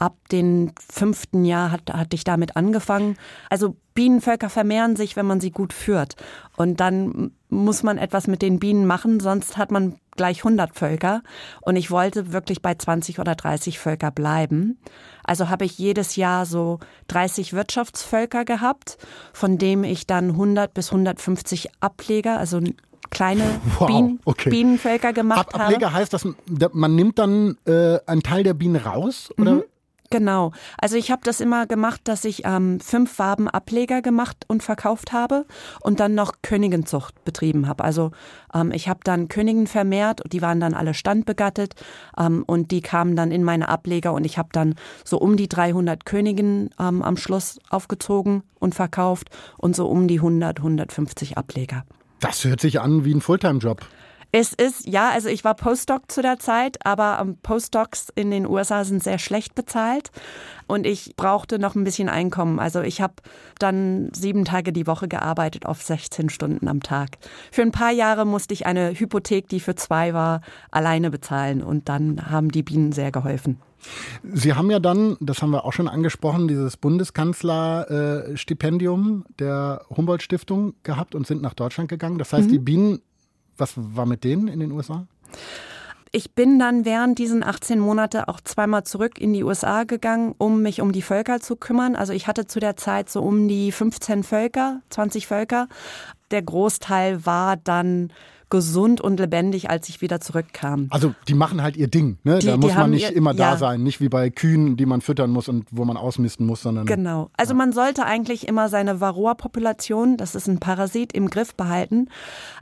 ab 0.00 0.16
dem 0.32 0.72
fünften 0.90 1.44
Jahr 1.44 1.70
hat, 1.70 1.92
hatte 1.92 2.16
ich 2.16 2.24
damit 2.24 2.56
angefangen. 2.56 3.16
Also 3.50 3.76
Bienenvölker 3.92 4.48
vermehren 4.48 4.96
sich, 4.96 5.14
wenn 5.14 5.26
man 5.26 5.40
sie 5.40 5.50
gut 5.50 5.74
führt. 5.74 6.16
Und 6.56 6.80
dann 6.80 7.32
muss 7.50 7.82
man 7.82 7.98
etwas 7.98 8.26
mit 8.26 8.40
den 8.40 8.58
Bienen 8.58 8.86
machen, 8.86 9.20
sonst 9.20 9.58
hat 9.58 9.70
man 9.70 9.96
gleich 10.16 10.38
100 10.38 10.74
Völker. 10.74 11.22
Und 11.60 11.76
ich 11.76 11.90
wollte 11.90 12.32
wirklich 12.32 12.62
bei 12.62 12.74
20 12.74 13.18
oder 13.18 13.34
30 13.34 13.78
Völker 13.78 14.10
bleiben. 14.10 14.78
Also 15.22 15.50
habe 15.50 15.66
ich 15.66 15.76
jedes 15.76 16.16
Jahr 16.16 16.46
so 16.46 16.78
30 17.08 17.52
Wirtschaftsvölker 17.52 18.46
gehabt, 18.46 18.96
von 19.34 19.58
dem 19.58 19.84
ich 19.84 20.06
dann 20.06 20.30
100 20.30 20.72
bis 20.72 20.92
150 20.92 21.68
Ableger, 21.80 22.38
also 22.38 22.60
kleine 23.10 23.60
wow, 23.78 23.86
Bienen, 23.86 24.20
okay. 24.24 24.50
Bienenvölker 24.50 25.12
gemacht 25.12 25.40
Ab, 25.40 25.60
Ableger 25.60 25.88
habe. 25.88 25.96
heißt, 25.96 26.12
dass 26.12 26.26
man 26.72 26.94
nimmt 26.94 27.18
dann 27.18 27.56
äh, 27.66 27.98
einen 28.06 28.22
Teil 28.22 28.42
der 28.42 28.54
Bienen 28.54 28.76
raus? 28.76 29.30
Oder? 29.38 29.56
Mhm. 29.56 29.64
Genau. 30.12 30.50
Also 30.76 30.96
ich 30.96 31.12
habe 31.12 31.22
das 31.24 31.40
immer 31.40 31.68
gemacht, 31.68 32.00
dass 32.04 32.24
ich 32.24 32.42
ähm, 32.44 32.80
fünf 32.80 33.12
Farben 33.12 33.48
Ableger 33.48 34.02
gemacht 34.02 34.44
und 34.48 34.60
verkauft 34.60 35.12
habe 35.12 35.46
und 35.82 36.00
dann 36.00 36.16
noch 36.16 36.42
Königenzucht 36.42 37.24
betrieben 37.24 37.68
habe. 37.68 37.84
Also 37.84 38.10
ähm, 38.52 38.72
ich 38.72 38.88
habe 38.88 39.00
dann 39.04 39.28
Königen 39.28 39.68
vermehrt, 39.68 40.22
die 40.32 40.42
waren 40.42 40.58
dann 40.58 40.74
alle 40.74 40.94
standbegattet 40.94 41.76
ähm, 42.18 42.42
und 42.44 42.72
die 42.72 42.80
kamen 42.80 43.14
dann 43.14 43.30
in 43.30 43.44
meine 43.44 43.68
Ableger 43.68 44.12
und 44.12 44.24
ich 44.24 44.36
habe 44.36 44.48
dann 44.50 44.74
so 45.04 45.16
um 45.16 45.36
die 45.36 45.48
300 45.48 46.04
Königen 46.04 46.70
ähm, 46.80 47.02
am 47.02 47.16
Schluss 47.16 47.60
aufgezogen 47.70 48.42
und 48.58 48.74
verkauft 48.74 49.30
und 49.58 49.76
so 49.76 49.86
um 49.86 50.08
die 50.08 50.16
100, 50.18 50.58
150 50.58 51.38
Ableger. 51.38 51.84
Das 52.20 52.44
hört 52.44 52.60
sich 52.60 52.80
an 52.80 53.04
wie 53.04 53.14
ein 53.14 53.20
Fulltime-Job. 53.20 53.80
Es 54.32 54.52
ist, 54.52 54.86
ja, 54.86 55.10
also 55.10 55.28
ich 55.28 55.42
war 55.42 55.54
Postdoc 55.54 56.10
zu 56.10 56.22
der 56.22 56.38
Zeit, 56.38 56.86
aber 56.86 57.18
ähm, 57.20 57.38
Postdocs 57.42 58.12
in 58.14 58.30
den 58.30 58.46
USA 58.46 58.84
sind 58.84 59.02
sehr 59.02 59.18
schlecht 59.18 59.56
bezahlt 59.56 60.12
und 60.68 60.86
ich 60.86 61.16
brauchte 61.16 61.58
noch 61.58 61.74
ein 61.74 61.82
bisschen 61.82 62.08
Einkommen. 62.08 62.60
Also 62.60 62.80
ich 62.80 63.00
habe 63.00 63.14
dann 63.58 64.10
sieben 64.14 64.44
Tage 64.44 64.72
die 64.72 64.86
Woche 64.86 65.08
gearbeitet 65.08 65.66
auf 65.66 65.82
16 65.82 66.28
Stunden 66.28 66.68
am 66.68 66.80
Tag. 66.80 67.18
Für 67.50 67.62
ein 67.62 67.72
paar 67.72 67.90
Jahre 67.90 68.24
musste 68.24 68.54
ich 68.54 68.66
eine 68.66 68.92
Hypothek, 68.92 69.48
die 69.48 69.58
für 69.58 69.74
zwei 69.74 70.14
war, 70.14 70.42
alleine 70.70 71.10
bezahlen 71.10 71.60
und 71.60 71.88
dann 71.88 72.30
haben 72.30 72.52
die 72.52 72.62
Bienen 72.62 72.92
sehr 72.92 73.10
geholfen. 73.10 73.60
Sie 74.22 74.54
haben 74.54 74.70
ja 74.70 74.78
dann, 74.78 75.16
das 75.20 75.42
haben 75.42 75.50
wir 75.50 75.64
auch 75.64 75.72
schon 75.72 75.88
angesprochen, 75.88 76.46
dieses 76.48 76.76
Bundeskanzlerstipendium 76.76 79.24
der 79.38 79.84
Humboldt-Stiftung 79.94 80.74
gehabt 80.82 81.14
und 81.14 81.26
sind 81.26 81.42
nach 81.42 81.54
Deutschland 81.54 81.88
gegangen. 81.88 82.18
Das 82.18 82.32
heißt, 82.32 82.48
mhm. 82.48 82.52
die 82.52 82.58
Bienen 82.58 83.00
was 83.60 83.74
war 83.76 84.06
mit 84.06 84.24
denen 84.24 84.48
in 84.48 84.58
den 84.58 84.72
USA? 84.72 85.06
Ich 86.12 86.34
bin 86.34 86.58
dann 86.58 86.84
während 86.84 87.20
diesen 87.20 87.44
18 87.44 87.78
Monate 87.78 88.26
auch 88.26 88.40
zweimal 88.40 88.82
zurück 88.82 89.20
in 89.20 89.32
die 89.32 89.44
USA 89.44 89.84
gegangen, 89.84 90.34
um 90.38 90.60
mich 90.60 90.80
um 90.80 90.90
die 90.90 91.02
Völker 91.02 91.38
zu 91.38 91.54
kümmern. 91.54 91.94
Also 91.94 92.12
ich 92.12 92.26
hatte 92.26 92.46
zu 92.46 92.58
der 92.58 92.76
Zeit 92.76 93.08
so 93.08 93.22
um 93.22 93.46
die 93.46 93.70
15 93.70 94.24
Völker, 94.24 94.80
20 94.90 95.28
Völker. 95.28 95.68
Der 96.32 96.42
Großteil 96.42 97.24
war 97.26 97.56
dann 97.56 98.12
gesund 98.50 99.00
und 99.00 99.18
lebendig, 99.20 99.70
als 99.70 99.88
ich 99.88 100.00
wieder 100.00 100.20
zurückkam. 100.20 100.88
Also 100.90 101.14
die 101.28 101.34
machen 101.34 101.62
halt 101.62 101.76
ihr 101.76 101.88
Ding. 101.88 102.18
Ne? 102.24 102.40
Die, 102.40 102.46
da 102.46 102.56
muss 102.56 102.74
man 102.74 102.90
nicht 102.90 103.10
ihr, 103.10 103.16
immer 103.16 103.32
ja. 103.32 103.52
da 103.52 103.56
sein, 103.56 103.82
nicht 103.82 104.00
wie 104.00 104.08
bei 104.08 104.28
Kühen, 104.30 104.76
die 104.76 104.86
man 104.86 105.00
füttern 105.00 105.30
muss 105.30 105.48
und 105.48 105.66
wo 105.70 105.84
man 105.84 105.96
ausmisten 105.96 106.46
muss, 106.46 106.62
sondern. 106.62 106.86
Genau. 106.86 107.30
Also 107.36 107.52
ja. 107.52 107.58
man 107.58 107.72
sollte 107.72 108.04
eigentlich 108.04 108.48
immer 108.48 108.68
seine 108.68 109.00
Varroa-Population, 109.00 110.16
das 110.16 110.34
ist 110.34 110.48
ein 110.48 110.58
Parasit, 110.58 111.12
im 111.12 111.30
Griff 111.30 111.54
behalten. 111.54 112.08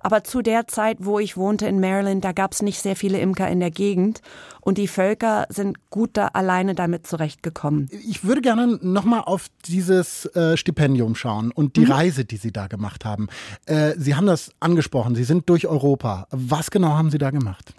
Aber 0.01 0.25
zu 0.25 0.43
der 0.43 0.69
Zeit, 0.69 0.99
wo 1.01 1.19
ich 1.19 1.37
wohnte 1.37 1.67
in 1.67 1.81
Maryland, 1.81 2.25
da 2.25 2.33
gab 2.33 2.53
es 2.53 2.63
nicht 2.63 2.81
sehr 2.81 2.97
viele 2.97 3.19
Imker 3.19 3.49
in 3.49 3.61
der 3.61 3.71
Gegend 3.71 4.21
und 4.69 4.77
die 4.77 4.87
Völker 4.87 5.47
sind 5.49 5.89
gut 5.89 6.11
da 6.13 6.27
alleine 6.27 6.75
damit 6.75 7.07
zurechtgekommen. 7.07 7.89
Ich 8.07 8.25
würde 8.25 8.43
gerne 8.43 8.79
nochmal 8.83 9.23
auf 9.25 9.47
dieses 9.65 10.27
äh, 10.37 10.59
Stipendium 10.59 11.15
schauen 11.15 11.53
und 11.53 11.77
die 11.77 11.87
mhm. 11.87 11.93
Reise, 11.93 12.27
die 12.27 12.37
Sie 12.37 12.53
da 12.53 12.67
gemacht 12.67 13.07
haben. 13.07 13.29
Äh, 13.65 13.95
Sie 13.97 14.15
haben 14.15 14.27
das 14.27 14.51
angesprochen, 14.61 15.15
Sie 15.15 15.25
sind 15.25 15.49
durch 15.49 15.67
Europa. 15.67 16.27
Was 16.33 16.71
genau 16.71 16.91
haben 16.91 17.11
Sie 17.11 17.17
da 17.17 17.31
gemacht? 17.31 17.73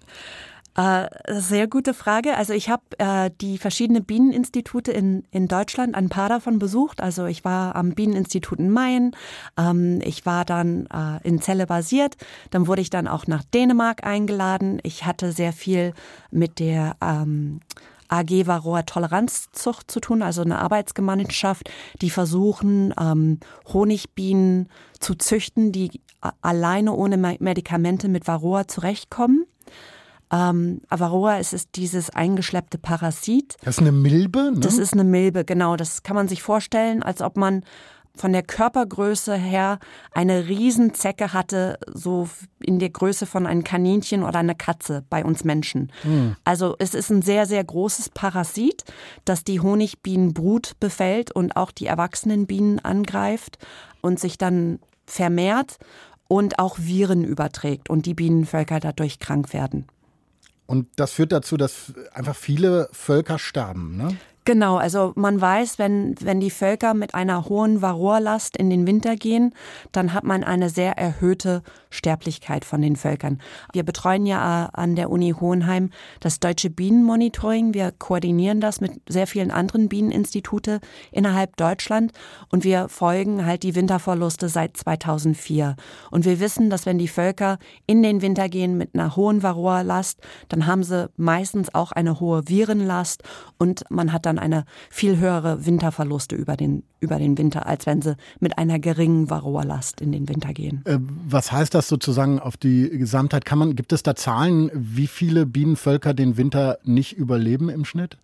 Äh, 0.75 1.07
sehr 1.27 1.67
gute 1.67 1.93
Frage. 1.93 2.37
Also 2.37 2.53
ich 2.53 2.69
habe 2.69 2.83
äh, 2.99 3.31
die 3.41 3.57
verschiedenen 3.57 4.05
Bieneninstitute 4.05 4.91
in, 4.91 5.23
in 5.31 5.47
Deutschland, 5.47 5.95
ein 5.95 6.09
paar 6.09 6.29
davon 6.29 6.59
besucht. 6.59 7.01
Also 7.01 7.25
ich 7.25 7.43
war 7.43 7.75
am 7.75 7.91
Bieneninstitut 7.91 8.59
in 8.59 8.69
Mayen, 8.69 9.15
ähm, 9.57 9.99
ich 10.03 10.25
war 10.25 10.45
dann 10.45 10.87
äh, 10.87 11.27
in 11.27 11.41
Celle 11.41 11.65
basiert, 11.65 12.17
dann 12.51 12.67
wurde 12.67 12.81
ich 12.81 12.89
dann 12.89 13.07
auch 13.07 13.27
nach 13.27 13.43
Dänemark 13.43 14.05
eingeladen. 14.05 14.79
Ich 14.83 15.05
hatte 15.05 15.31
sehr 15.31 15.53
viel 15.53 15.93
mit 16.31 16.59
der 16.59 16.95
ähm, 17.01 17.61
AG 18.07 18.47
Varroa 18.47 18.83
Toleranzzucht 18.83 19.89
zu 19.89 19.99
tun, 19.99 20.21
also 20.21 20.41
eine 20.41 20.59
Arbeitsgemeinschaft, 20.59 21.69
die 22.01 22.09
versuchen, 22.09 22.93
ähm, 22.99 23.39
Honigbienen 23.71 24.69
zu 24.99 25.15
züchten, 25.15 25.71
die 25.71 26.01
alleine 26.41 26.93
ohne 26.93 27.17
Medikamente 27.17 28.09
mit 28.09 28.27
Varroa 28.27 28.67
zurechtkommen. 28.67 29.45
Ähm, 30.31 30.81
Avaroa 30.89 31.37
ist, 31.37 31.53
ist 31.53 31.69
dieses 31.75 32.09
eingeschleppte 32.11 32.77
Parasit. 32.77 33.57
Das 33.63 33.75
ist 33.75 33.81
eine 33.81 33.91
Milbe, 33.91 34.51
ne? 34.51 34.59
Das 34.59 34.77
ist 34.77 34.93
eine 34.93 35.03
Milbe, 35.03 35.45
genau. 35.45 35.75
Das 35.75 36.03
kann 36.03 36.15
man 36.15 36.27
sich 36.27 36.43
vorstellen, 36.43 37.01
als 37.03 37.21
ob 37.21 37.37
man 37.37 37.63
von 38.15 38.33
der 38.33 38.43
Körpergröße 38.43 39.33
her 39.35 39.79
eine 40.11 40.47
Riesenzecke 40.47 41.31
hatte, 41.31 41.79
so 41.87 42.27
in 42.59 42.79
der 42.79 42.89
Größe 42.89 43.25
von 43.25 43.47
einem 43.47 43.63
Kaninchen 43.63 44.23
oder 44.23 44.39
einer 44.39 44.55
Katze 44.55 45.05
bei 45.09 45.23
uns 45.23 45.43
Menschen. 45.43 45.91
Mhm. 46.03 46.35
Also 46.43 46.75
es 46.79 46.93
ist 46.93 47.09
ein 47.09 47.21
sehr, 47.21 47.45
sehr 47.45 47.63
großes 47.63 48.09
Parasit, 48.09 48.83
das 49.25 49.43
die 49.43 49.61
Honigbienenbrut 49.61 50.73
befällt 50.79 51.31
und 51.31 51.55
auch 51.55 51.71
die 51.71 51.85
erwachsenen 51.85 52.45
Bienen 52.45 52.79
angreift 52.79 53.57
und 54.01 54.19
sich 54.19 54.37
dann 54.37 54.79
vermehrt 55.05 55.77
und 56.27 56.59
auch 56.59 56.77
Viren 56.77 57.23
überträgt 57.23 57.89
und 57.89 58.05
die 58.05 58.13
Bienenvölker 58.13 58.79
dadurch 58.79 59.19
krank 59.19 59.53
werden. 59.53 59.87
Und 60.69 60.85
das 60.97 61.13
führt 61.13 61.31
dazu, 61.31 61.57
dass 61.57 61.93
einfach 62.13 62.35
viele 62.35 62.89
Völker 62.91 63.39
sterben, 63.39 63.97
ne? 63.97 64.15
Genau, 64.49 64.77
also 64.77 65.13
man 65.15 65.39
weiß, 65.39 65.77
wenn, 65.77 66.15
wenn 66.21 66.39
die 66.39 66.49
Völker 66.49 66.95
mit 66.95 67.13
einer 67.13 67.45
hohen 67.49 67.83
Varroalast 67.83 68.57
in 68.57 68.71
den 68.71 68.87
Winter 68.87 69.15
gehen, 69.15 69.53
dann 69.91 70.11
hat 70.11 70.23
man 70.23 70.43
eine 70.43 70.71
sehr 70.71 70.97
erhöhte 70.97 71.61
Sterblichkeit 71.91 72.65
von 72.65 72.81
den 72.81 72.95
Völkern. 72.95 73.39
Wir 73.73 73.83
betreuen 73.83 74.25
ja 74.25 74.65
äh, 74.65 74.69
an 74.73 74.95
der 74.95 75.11
Uni 75.11 75.35
Hohenheim 75.39 75.91
das 76.19 76.39
deutsche 76.39 76.71
Bienenmonitoring. 76.71 77.75
Wir 77.75 77.91
koordinieren 77.91 78.59
das 78.59 78.81
mit 78.81 78.93
sehr 79.07 79.27
vielen 79.27 79.51
anderen 79.51 79.87
Bieneninstitute 79.87 80.79
innerhalb 81.11 81.55
Deutschland 81.57 82.11
und 82.49 82.63
wir 82.63 82.89
folgen 82.89 83.45
halt 83.45 83.61
die 83.61 83.75
Winterverluste 83.75 84.49
seit 84.49 84.77
2004. 84.77 85.75
Und 86.09 86.25
wir 86.25 86.39
wissen, 86.39 86.71
dass 86.71 86.87
wenn 86.87 86.97
die 86.97 87.07
Völker 87.07 87.59
in 87.85 88.01
den 88.01 88.23
Winter 88.23 88.49
gehen 88.49 88.77
mit 88.77 88.95
einer 88.95 89.15
hohen 89.15 89.43
Varroalast, 89.43 90.19
dann 90.47 90.65
haben 90.65 90.81
sie 90.81 91.07
meistens 91.17 91.75
auch 91.75 91.91
eine 91.91 92.19
hohe 92.19 92.47
Virenlast 92.47 93.21
und 93.59 93.83
man 93.89 94.11
hat 94.11 94.25
dann 94.25 94.38
eine 94.39 94.65
viel 94.89 95.17
höhere 95.17 95.65
Winterverluste 95.65 96.35
über 96.35 96.57
den, 96.57 96.83
über 96.99 97.17
den 97.17 97.37
Winter, 97.37 97.65
als 97.65 97.85
wenn 97.85 98.01
sie 98.01 98.15
mit 98.39 98.57
einer 98.57 98.79
geringen 98.79 99.29
Varroa-Last 99.29 100.01
in 100.01 100.11
den 100.11 100.27
Winter 100.29 100.53
gehen. 100.53 100.81
Äh, 100.85 100.99
was 100.99 101.51
heißt 101.51 101.73
das 101.73 101.87
sozusagen 101.87 102.39
auf 102.39 102.57
die 102.57 102.89
Gesamtheit? 102.89 103.45
Kann 103.45 103.59
man, 103.59 103.75
gibt 103.75 103.93
es 103.93 104.03
da 104.03 104.15
Zahlen, 104.15 104.71
wie 104.73 105.07
viele 105.07 105.45
Bienenvölker 105.45 106.13
den 106.13 106.37
Winter 106.37 106.79
nicht 106.83 107.13
überleben 107.13 107.69
im 107.69 107.85
Schnitt? 107.85 108.17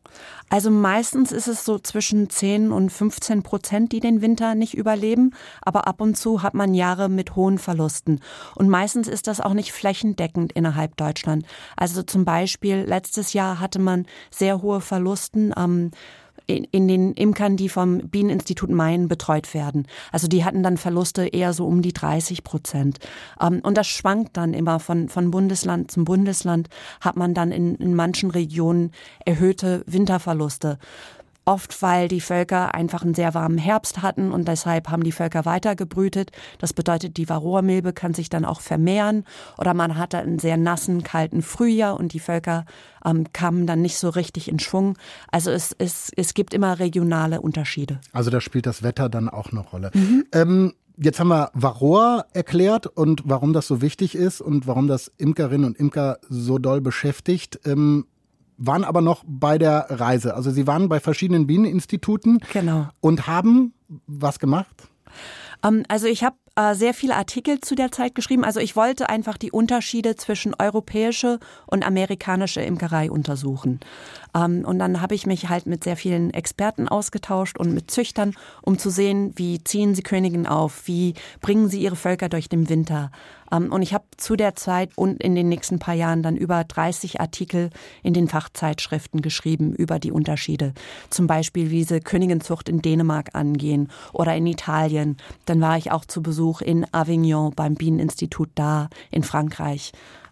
Also 0.50 0.70
meistens 0.70 1.32
ist 1.32 1.48
es 1.48 1.66
so 1.66 1.80
zwischen 1.80 2.30
10 2.30 2.72
und 2.72 2.92
15 2.92 3.44
Prozent, 3.44 3.92
die 3.92 4.00
den 4.00 4.22
Winter 4.22 4.56
nicht 4.56 4.76
überleben. 4.76 5.32
Aber 5.62 5.88
ab 5.88 6.02
und 6.02 6.16
zu 6.16 6.44
hat 6.44 6.54
man 6.54 6.74
Jahre 6.74 7.10
mit 7.10 7.36
hohen 7.36 7.58
Verlusten. 7.58 8.22
Und 8.56 8.70
meistens 8.70 9.08
ist 9.08 9.28
das 9.28 9.42
auch 9.42 9.54
nicht 9.54 9.72
flächendeckend 9.72 10.54
innerhalb 10.54 10.96
Deutschland. 10.98 11.46
Also 11.76 12.04
zum 12.04 12.26
Beispiel 12.26 12.86
letztes 12.88 13.34
Jahr 13.34 13.60
hatte 13.60 13.80
man 13.80 14.06
sehr 14.30 14.62
hohe 14.62 14.82
Verlusten 14.82 15.56
am 15.56 15.92
in, 16.48 16.66
in 16.66 16.88
den 16.88 17.14
Imkern, 17.14 17.58
die 17.58 17.70
vom 17.70 18.00
Bieneninstitut 18.00 18.70
Main 18.70 19.08
betreut 19.08 19.54
werden. 19.54 19.88
Also 20.12 20.28
die 20.28 20.44
hatten 20.46 20.64
dann 20.64 20.78
Verluste 20.78 21.28
eher 21.28 21.54
so 21.54 21.66
um 21.66 21.82
die 21.82 21.94
30 21.94 22.44
Prozent. 22.44 23.00
Ähm, 23.42 23.62
und 23.64 23.78
das 23.78 23.88
schwankt 23.88 24.38
dann 24.38 24.54
immer 24.54 24.80
von, 24.80 25.10
von 25.10 25.32
Bundesland 25.32 25.92
zum 25.92 26.06
Bundesland, 26.06 26.70
hat 27.02 27.16
man 27.16 27.34
dann 27.34 27.52
in, 27.52 27.76
in 27.76 27.96
manchen 27.96 28.32
Regionen 28.32 28.92
erhöhte 29.26 29.84
Winterverluste. 29.88 30.78
Oft, 31.46 31.82
weil 31.84 32.08
die 32.08 32.22
Völker 32.22 32.74
einfach 32.74 33.04
einen 33.04 33.14
sehr 33.14 33.36
warmen 33.36 33.60
Herbst 33.60 34.02
hatten 34.02 34.32
und 34.32 34.48
deshalb 34.48 34.90
haben 34.90 35.04
die 35.04 35.12
Völker 35.12 35.46
weiter 35.46 35.76
gebrütet. 35.76 36.32
Das 36.58 36.74
bedeutet, 36.74 37.18
die 37.18 37.30
Varroa-Milbe 37.30 37.94
kann 37.94 38.16
sich 38.16 38.30
dann 38.30 38.46
auch 38.46 38.62
vermehren 38.62 39.26
oder 39.58 39.76
man 39.76 39.98
hatte 39.98 40.18
einen 40.18 40.40
sehr 40.40 40.58
nassen, 40.58 41.04
kalten 41.04 41.44
Frühjahr 41.44 42.00
und 42.00 42.14
die 42.14 42.20
Völker 42.20 42.66
ähm, 43.06 43.32
kamen 43.32 43.68
dann 43.68 43.82
nicht 43.82 43.98
so 43.98 44.10
richtig 44.10 44.48
in 44.50 44.58
Schwung. 44.58 44.98
Also 45.32 45.52
es, 45.52 45.76
es, 45.78 46.12
es 46.16 46.34
gibt 46.34 46.54
immer 46.54 46.80
regionale 46.80 47.42
Unterschiede. 47.42 48.00
Also 48.12 48.32
da 48.32 48.42
spielt 48.42 48.66
das 48.66 48.82
Wetter 48.82 49.08
dann 49.08 49.30
auch 49.30 49.52
eine 49.52 49.62
Rolle. 49.62 49.92
Mhm. 49.94 50.26
Ähm 50.32 50.74
Jetzt 50.98 51.20
haben 51.20 51.28
wir 51.28 51.52
Varroa 51.54 52.26
erklärt 52.32 52.88
und 52.88 53.24
warum 53.26 53.52
das 53.52 53.68
so 53.68 53.82
wichtig 53.82 54.16
ist 54.16 54.40
und 54.40 54.66
warum 54.66 54.88
das 54.88 55.12
Imkerinnen 55.18 55.66
und 55.66 55.78
Imker 55.78 56.20
so 56.30 56.58
doll 56.58 56.80
beschäftigt. 56.80 57.60
Ähm, 57.66 58.06
waren 58.58 58.84
aber 58.84 59.02
noch 59.02 59.24
bei 59.28 59.58
der 59.58 59.88
Reise. 59.90 60.36
Also 60.36 60.52
Sie 60.52 60.68
waren 60.68 60.90
bei 60.90 61.00
verschiedenen 61.00 61.48
Bieneninstituten 61.48 62.40
genau. 62.54 62.88
und 63.02 63.28
haben 63.28 63.74
was 64.08 64.40
gemacht? 64.40 64.88
Ähm, 65.64 65.84
also 65.88 66.08
ich 66.08 66.24
habe 66.24 66.36
äh, 66.56 66.74
sehr 66.74 66.94
viele 66.94 67.16
Artikel 67.16 67.60
zu 67.60 67.76
der 67.76 67.92
Zeit 67.92 68.16
geschrieben. 68.16 68.44
Also 68.44 68.60
ich 68.60 68.76
wollte 68.76 69.10
einfach 69.10 69.38
die 69.38 69.52
Unterschiede 69.52 70.16
zwischen 70.16 70.54
europäische 70.58 71.40
und 71.68 71.86
amerikanische 71.86 72.62
Imkerei 72.62 73.12
untersuchen. 73.12 73.80
Ähm, 74.34 74.64
und 74.66 74.80
dann 74.80 75.02
habe 75.02 75.16
ich 75.16 75.26
mich 75.26 75.50
halt 75.50 75.66
mit 75.66 75.84
sehr 75.84 75.98
vielen 75.98 76.34
Experten 76.34 76.88
ausgetauscht 76.88 77.58
und 77.58 77.74
mit 77.74 77.92
Züchtern, 77.92 78.36
um 78.62 78.78
zu 78.78 78.90
sehen, 78.90 79.34
wie 79.36 79.64
ziehen 79.64 79.96
sie 79.96 80.04
Königinnen 80.04 80.48
auf, 80.48 80.84
wie 80.88 81.14
bringen 81.42 81.68
sie 81.68 81.82
ihre 81.82 81.96
Völker 81.96 82.30
durch 82.30 82.50
den 82.50 82.70
Winter. 82.70 83.12
Und 83.58 83.82
ich 83.82 83.94
habe 83.94 84.06
zu 84.18 84.36
der 84.36 84.56
Zeit 84.56 84.92
und 84.96 85.22
in 85.22 85.36
den 85.36 85.50
nächsten 85.50 85.80
paar 85.80 85.94
Jahren 85.94 86.24
dann 86.24 86.38
über 86.38 86.64
30 86.64 87.22
Artikel 87.22 87.70
in 88.04 88.14
den 88.14 88.28
Fachzeitschriften 88.28 89.22
geschrieben 89.22 89.74
über 89.74 90.00
die 90.00 90.12
Unterschiede. 90.12 90.74
Zum 91.10 91.28
Beispiel, 91.28 91.72
wie 91.72 91.84
sie 91.84 92.00
Königinzucht 92.00 92.70
in 92.70 92.82
Dänemark 92.82 93.30
angehen 93.34 93.90
oder 94.14 94.36
in 94.36 94.48
Italien. 94.48 95.18
Dann 95.46 95.62
war 95.62 95.78
ich 95.78 95.92
auch 95.92 96.06
zu 96.06 96.22
Besuch 96.22 96.62
in 96.62 96.86
Avignon 96.92 97.54
beim 97.56 97.76
Bieneninstitut 97.76 98.50
da 98.56 98.90
in 99.12 99.24
Frankreich. 99.24 99.92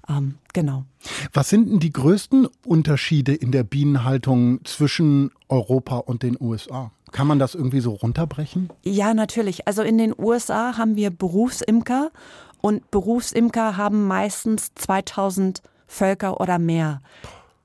Ähm, 0.09 0.35
genau. 0.53 0.85
Was 1.31 1.49
sind 1.49 1.69
denn 1.69 1.79
die 1.79 1.93
größten 1.93 2.47
Unterschiede 2.65 3.33
in 3.33 3.51
der 3.51 3.63
Bienenhaltung 3.63 4.63
zwischen 4.65 5.31
Europa 5.49 5.97
und 5.97 6.23
den 6.23 6.37
USA? 6.39 6.91
Kann 7.11 7.27
man 7.27 7.39
das 7.39 7.55
irgendwie 7.55 7.79
so 7.79 7.91
runterbrechen? 7.91 8.69
Ja, 8.83 9.13
natürlich. 9.13 9.67
Also 9.67 9.83
in 9.83 9.97
den 9.97 10.13
USA 10.17 10.77
haben 10.77 10.95
wir 10.95 11.11
Berufsimker 11.11 12.11
und 12.59 12.89
Berufsimker 12.91 13.77
haben 13.77 14.07
meistens 14.07 14.73
2000 14.75 15.61
Völker 15.85 16.41
oder 16.41 16.57
mehr. 16.59 17.01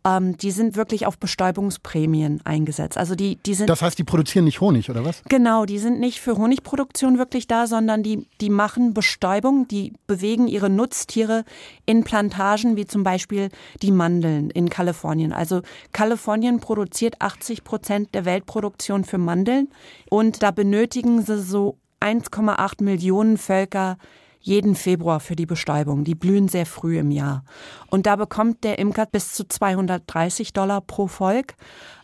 Ähm, 0.04 0.36
die 0.36 0.50
sind 0.50 0.76
wirklich 0.76 1.06
auf 1.06 1.18
Bestäubungsprämien 1.18 2.40
eingesetzt. 2.44 2.96
Also 2.96 3.14
die, 3.14 3.36
die 3.36 3.54
sind. 3.54 3.68
Das 3.68 3.82
heißt, 3.82 3.98
die 3.98 4.04
produzieren 4.04 4.44
nicht 4.44 4.60
Honig, 4.60 4.88
oder 4.90 5.04
was? 5.04 5.22
Genau, 5.28 5.64
die 5.64 5.78
sind 5.78 5.98
nicht 5.98 6.20
für 6.20 6.36
Honigproduktion 6.36 7.18
wirklich 7.18 7.46
da, 7.46 7.66
sondern 7.66 8.02
die, 8.02 8.28
die 8.40 8.50
machen 8.50 8.94
Bestäubung, 8.94 9.66
die 9.68 9.92
bewegen 10.06 10.46
ihre 10.46 10.70
Nutztiere 10.70 11.44
in 11.86 12.04
Plantagen, 12.04 12.76
wie 12.76 12.86
zum 12.86 13.02
Beispiel 13.02 13.48
die 13.82 13.90
Mandeln 13.90 14.50
in 14.50 14.70
Kalifornien. 14.70 15.32
Also 15.32 15.62
Kalifornien 15.92 16.60
produziert 16.60 17.20
80 17.20 17.64
Prozent 17.64 18.14
der 18.14 18.24
Weltproduktion 18.24 19.04
für 19.04 19.18
Mandeln 19.18 19.68
und 20.10 20.42
da 20.42 20.50
benötigen 20.50 21.22
sie 21.22 21.40
so 21.40 21.76
1,8 22.00 22.84
Millionen 22.84 23.36
Völker 23.38 23.98
jeden 24.40 24.74
Februar 24.74 25.20
für 25.20 25.36
die 25.36 25.46
Bestäubung. 25.46 26.04
Die 26.04 26.14
blühen 26.14 26.48
sehr 26.48 26.66
früh 26.66 26.98
im 26.98 27.10
Jahr. 27.10 27.44
Und 27.88 28.06
da 28.06 28.16
bekommt 28.16 28.64
der 28.64 28.78
Imker 28.78 29.06
bis 29.06 29.32
zu 29.32 29.46
230 29.46 30.52
Dollar 30.52 30.80
pro 30.80 31.06
Volk. 31.06 31.54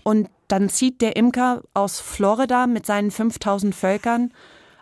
Und 0.03 0.29
dann 0.49 0.69
zieht 0.69 1.01
der 1.01 1.17
Imker 1.17 1.63
aus 1.73 2.01
Florida 2.01 2.67
mit 2.67 2.87
seinen 2.87 3.11
5000 3.11 3.75
Völkern 3.75 4.31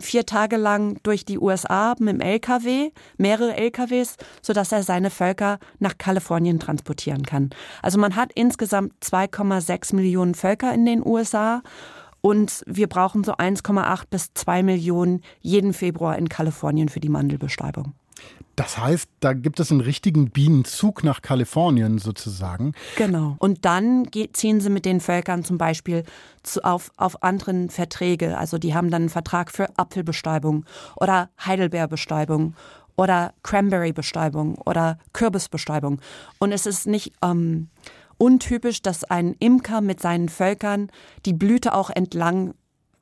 vier 0.03 0.25
Tage 0.25 0.57
lang 0.57 0.99
durch 1.03 1.25
die 1.25 1.39
USA 1.39 1.95
mit 1.99 2.15
dem 2.15 2.21
LKW, 2.21 2.91
mehrere 3.17 3.55
LKWs, 3.55 4.17
sodass 4.41 4.71
er 4.71 4.83
seine 4.83 5.09
Völker 5.09 5.59
nach 5.79 5.97
Kalifornien 5.97 6.59
transportieren 6.59 7.23
kann. 7.23 7.49
Also 7.81 7.97
man 7.97 8.15
hat 8.15 8.31
insgesamt 8.35 8.93
2,6 9.01 9.95
Millionen 9.95 10.35
Völker 10.35 10.73
in 10.73 10.85
den 10.85 11.05
USA 11.05 11.61
und 12.25 12.63
wir 12.65 12.87
brauchen 12.87 13.23
so 13.25 13.33
1,8 13.33 14.03
bis 14.09 14.33
2 14.33 14.63
Millionen 14.63 15.21
jeden 15.41 15.73
Februar 15.73 16.17
in 16.17 16.29
Kalifornien 16.29 16.87
für 16.87 17.01
die 17.01 17.09
Mandelbestäubung. 17.09 17.93
Das 18.55 18.77
heißt, 18.77 19.09
da 19.19 19.33
gibt 19.33 19.59
es 19.59 19.71
einen 19.71 19.81
richtigen 19.81 20.29
Bienenzug 20.29 21.03
nach 21.03 21.21
Kalifornien 21.21 21.97
sozusagen. 21.97 22.73
Genau. 22.95 23.35
Und 23.39 23.65
dann 23.65 24.07
ziehen 24.31 24.61
sie 24.61 24.69
mit 24.69 24.85
den 24.85 25.01
Völkern 25.01 25.43
zum 25.43 25.57
Beispiel 25.57 26.03
zu, 26.43 26.63
auf, 26.63 26.91
auf 26.95 27.23
anderen 27.23 27.69
Verträge. 27.69 28.37
Also 28.37 28.57
die 28.57 28.73
haben 28.73 28.89
dann 28.89 29.03
einen 29.03 29.09
Vertrag 29.09 29.51
für 29.51 29.67
Apfelbestäubung 29.77 30.65
oder 30.95 31.29
Heidelbeerbestäubung 31.43 32.55
oder 32.95 33.33
Cranberry-Bestäubung 33.41 34.55
oder 34.59 34.99
Kürbisbestäubung. 35.13 35.99
Und 36.37 36.51
es 36.51 36.65
ist 36.67 36.87
nicht 36.87 37.11
ähm, 37.23 37.69
untypisch, 38.23 38.81
dass 38.81 39.03
ein 39.03 39.35
Imker 39.39 39.81
mit 39.81 39.99
seinen 39.99 40.29
Völkern 40.29 40.89
die 41.25 41.33
Blüte 41.33 41.73
auch 41.73 41.89
entlang 41.89 42.53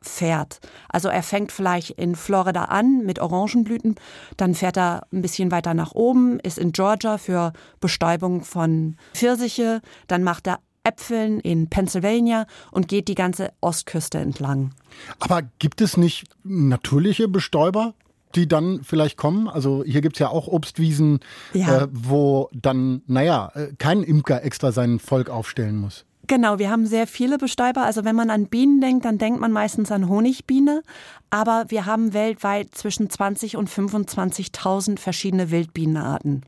fährt. 0.01 0.59
Also 0.89 1.09
er 1.09 1.21
fängt 1.21 1.51
vielleicht 1.51 1.91
in 1.91 2.15
Florida 2.15 2.63
an 2.65 3.05
mit 3.05 3.19
Orangenblüten, 3.19 3.97
dann 4.35 4.55
fährt 4.55 4.77
er 4.77 5.05
ein 5.13 5.21
bisschen 5.21 5.51
weiter 5.51 5.75
nach 5.75 5.91
oben, 5.91 6.39
ist 6.39 6.57
in 6.57 6.71
Georgia 6.71 7.19
für 7.19 7.53
Bestäubung 7.79 8.43
von 8.43 8.97
Pfirsiche, 9.13 9.81
dann 10.07 10.23
macht 10.23 10.47
er 10.47 10.59
Äpfeln 10.83 11.39
in 11.39 11.69
Pennsylvania 11.69 12.47
und 12.71 12.87
geht 12.87 13.07
die 13.07 13.13
ganze 13.13 13.53
Ostküste 13.61 14.17
entlang. 14.17 14.71
Aber 15.19 15.43
gibt 15.59 15.81
es 15.81 15.97
nicht 15.97 16.25
natürliche 16.43 17.27
Bestäuber? 17.27 17.93
Die 18.31 18.47
dann 18.47 18.81
vielleicht 18.83 19.17
kommen? 19.17 19.47
Also 19.47 19.83
hier 19.85 20.01
gibt 20.01 20.15
es 20.15 20.19
ja 20.19 20.29
auch 20.29 20.47
Obstwiesen, 20.47 21.19
ja. 21.53 21.83
Äh, 21.83 21.87
wo 21.91 22.49
dann, 22.53 23.01
naja, 23.07 23.51
äh, 23.55 23.67
kein 23.77 24.03
Imker 24.03 24.43
extra 24.43 24.71
sein 24.71 24.99
Volk 24.99 25.29
aufstellen 25.29 25.77
muss. 25.77 26.05
Genau, 26.27 26.59
wir 26.59 26.69
haben 26.69 26.85
sehr 26.85 27.07
viele 27.07 27.37
Bestäuber. 27.37 27.83
Also 27.83 28.05
wenn 28.05 28.15
man 28.15 28.29
an 28.29 28.47
Bienen 28.47 28.79
denkt, 28.79 29.05
dann 29.05 29.17
denkt 29.17 29.41
man 29.41 29.51
meistens 29.51 29.91
an 29.91 30.07
Honigbiene. 30.07 30.81
Aber 31.29 31.65
wir 31.69 31.85
haben 31.85 32.13
weltweit 32.13 32.73
zwischen 32.73 33.09
20 33.09 33.57
und 33.57 33.69
25.000 33.69 34.97
verschiedene 34.97 35.51
Wildbienenarten. 35.51 36.43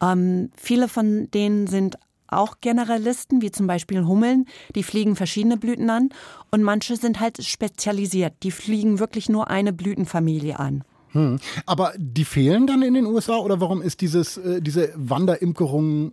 Ähm, 0.00 0.50
viele 0.56 0.88
von 0.88 1.30
denen 1.32 1.66
sind 1.66 1.98
auch 2.28 2.56
Generalisten, 2.60 3.42
wie 3.42 3.50
zum 3.50 3.66
Beispiel 3.66 4.04
Hummeln, 4.04 4.46
die 4.74 4.82
fliegen 4.82 5.16
verschiedene 5.16 5.56
Blüten 5.56 5.90
an. 5.90 6.10
Und 6.50 6.62
manche 6.62 6.96
sind 6.96 7.20
halt 7.20 7.42
spezialisiert, 7.42 8.34
die 8.42 8.50
fliegen 8.50 8.98
wirklich 8.98 9.28
nur 9.28 9.48
eine 9.48 9.72
Blütenfamilie 9.72 10.58
an. 10.58 10.84
Hm. 11.12 11.38
Aber 11.66 11.92
die 11.96 12.24
fehlen 12.24 12.66
dann 12.66 12.82
in 12.82 12.94
den 12.94 13.06
USA 13.06 13.36
oder 13.38 13.60
warum 13.60 13.82
ist 13.82 14.00
dieses, 14.00 14.36
äh, 14.36 14.60
diese 14.60 14.92
Wanderimkerung 14.94 16.12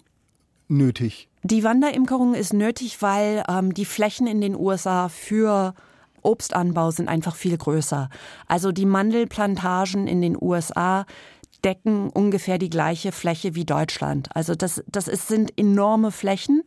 nötig? 0.67 1.27
Die 1.43 1.63
Wanderimkerung 1.63 2.33
ist 2.33 2.53
nötig, 2.53 3.01
weil 3.01 3.43
ähm, 3.47 3.73
die 3.73 3.85
Flächen 3.85 4.25
in 4.27 4.41
den 4.41 4.55
USA 4.55 5.09
für 5.09 5.75
Obstanbau 6.21 6.91
sind 6.91 7.07
einfach 7.07 7.35
viel 7.35 7.57
größer. 7.57 8.09
Also 8.47 8.71
die 8.71 8.85
Mandelplantagen 8.85 10.07
in 10.07 10.21
den 10.21 10.37
USA 10.39 11.05
decken 11.63 12.09
ungefähr 12.09 12.57
die 12.57 12.69
gleiche 12.69 13.11
Fläche 13.11 13.55
wie 13.55 13.65
Deutschland. 13.65 14.29
Also 14.35 14.55
das, 14.55 14.83
das 14.87 15.07
ist, 15.07 15.27
sind 15.27 15.57
enorme 15.57 16.11
Flächen. 16.11 16.63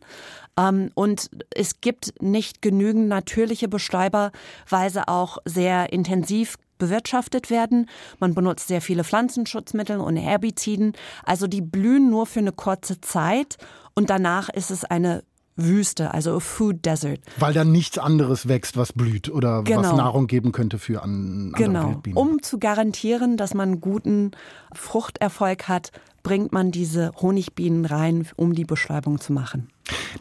Ähm, 0.57 0.91
und 0.93 1.29
es 1.53 1.81
gibt 1.81 2.13
nicht 2.21 2.61
genügend 2.61 3.07
natürliche 3.07 3.67
Bestäuber, 3.67 4.31
weil 4.69 4.89
sie 4.89 5.07
auch 5.07 5.37
sehr 5.45 5.93
intensiv 5.93 6.57
bewirtschaftet 6.79 7.51
werden. 7.51 7.87
Man 8.19 8.33
benutzt 8.33 8.67
sehr 8.67 8.81
viele 8.81 9.03
Pflanzenschutzmittel 9.03 9.99
und 9.99 10.17
Herbiziden. 10.17 10.93
Also 11.23 11.45
die 11.45 11.61
blühen 11.61 12.09
nur 12.09 12.25
für 12.25 12.39
eine 12.39 12.51
kurze 12.51 12.99
Zeit 13.01 13.57
und 13.93 14.09
danach 14.09 14.49
ist 14.49 14.71
es 14.71 14.83
eine 14.83 15.23
Wüste, 15.61 16.13
also 16.13 16.37
a 16.37 16.39
Food 16.39 16.85
Desert. 16.85 17.19
Weil 17.37 17.53
da 17.53 17.63
nichts 17.63 17.97
anderes 17.97 18.47
wächst, 18.47 18.77
was 18.77 18.93
blüht 18.93 19.29
oder 19.29 19.63
genau. 19.63 19.81
was 19.81 19.93
Nahrung 19.93 20.27
geben 20.27 20.51
könnte 20.51 20.79
für 20.79 21.03
an, 21.03 21.51
andere 21.53 21.63
genau. 21.63 21.89
Wildbienen. 21.89 22.17
Um 22.17 22.41
zu 22.41 22.59
garantieren, 22.59 23.37
dass 23.37 23.53
man 23.53 23.81
guten 23.81 24.31
Fruchterfolg 24.73 25.67
hat, 25.67 25.91
bringt 26.23 26.51
man 26.51 26.71
diese 26.71 27.11
Honigbienen 27.21 27.85
rein, 27.85 28.27
um 28.35 28.53
die 28.53 28.65
Bestäubung 28.65 29.19
zu 29.19 29.33
machen. 29.33 29.69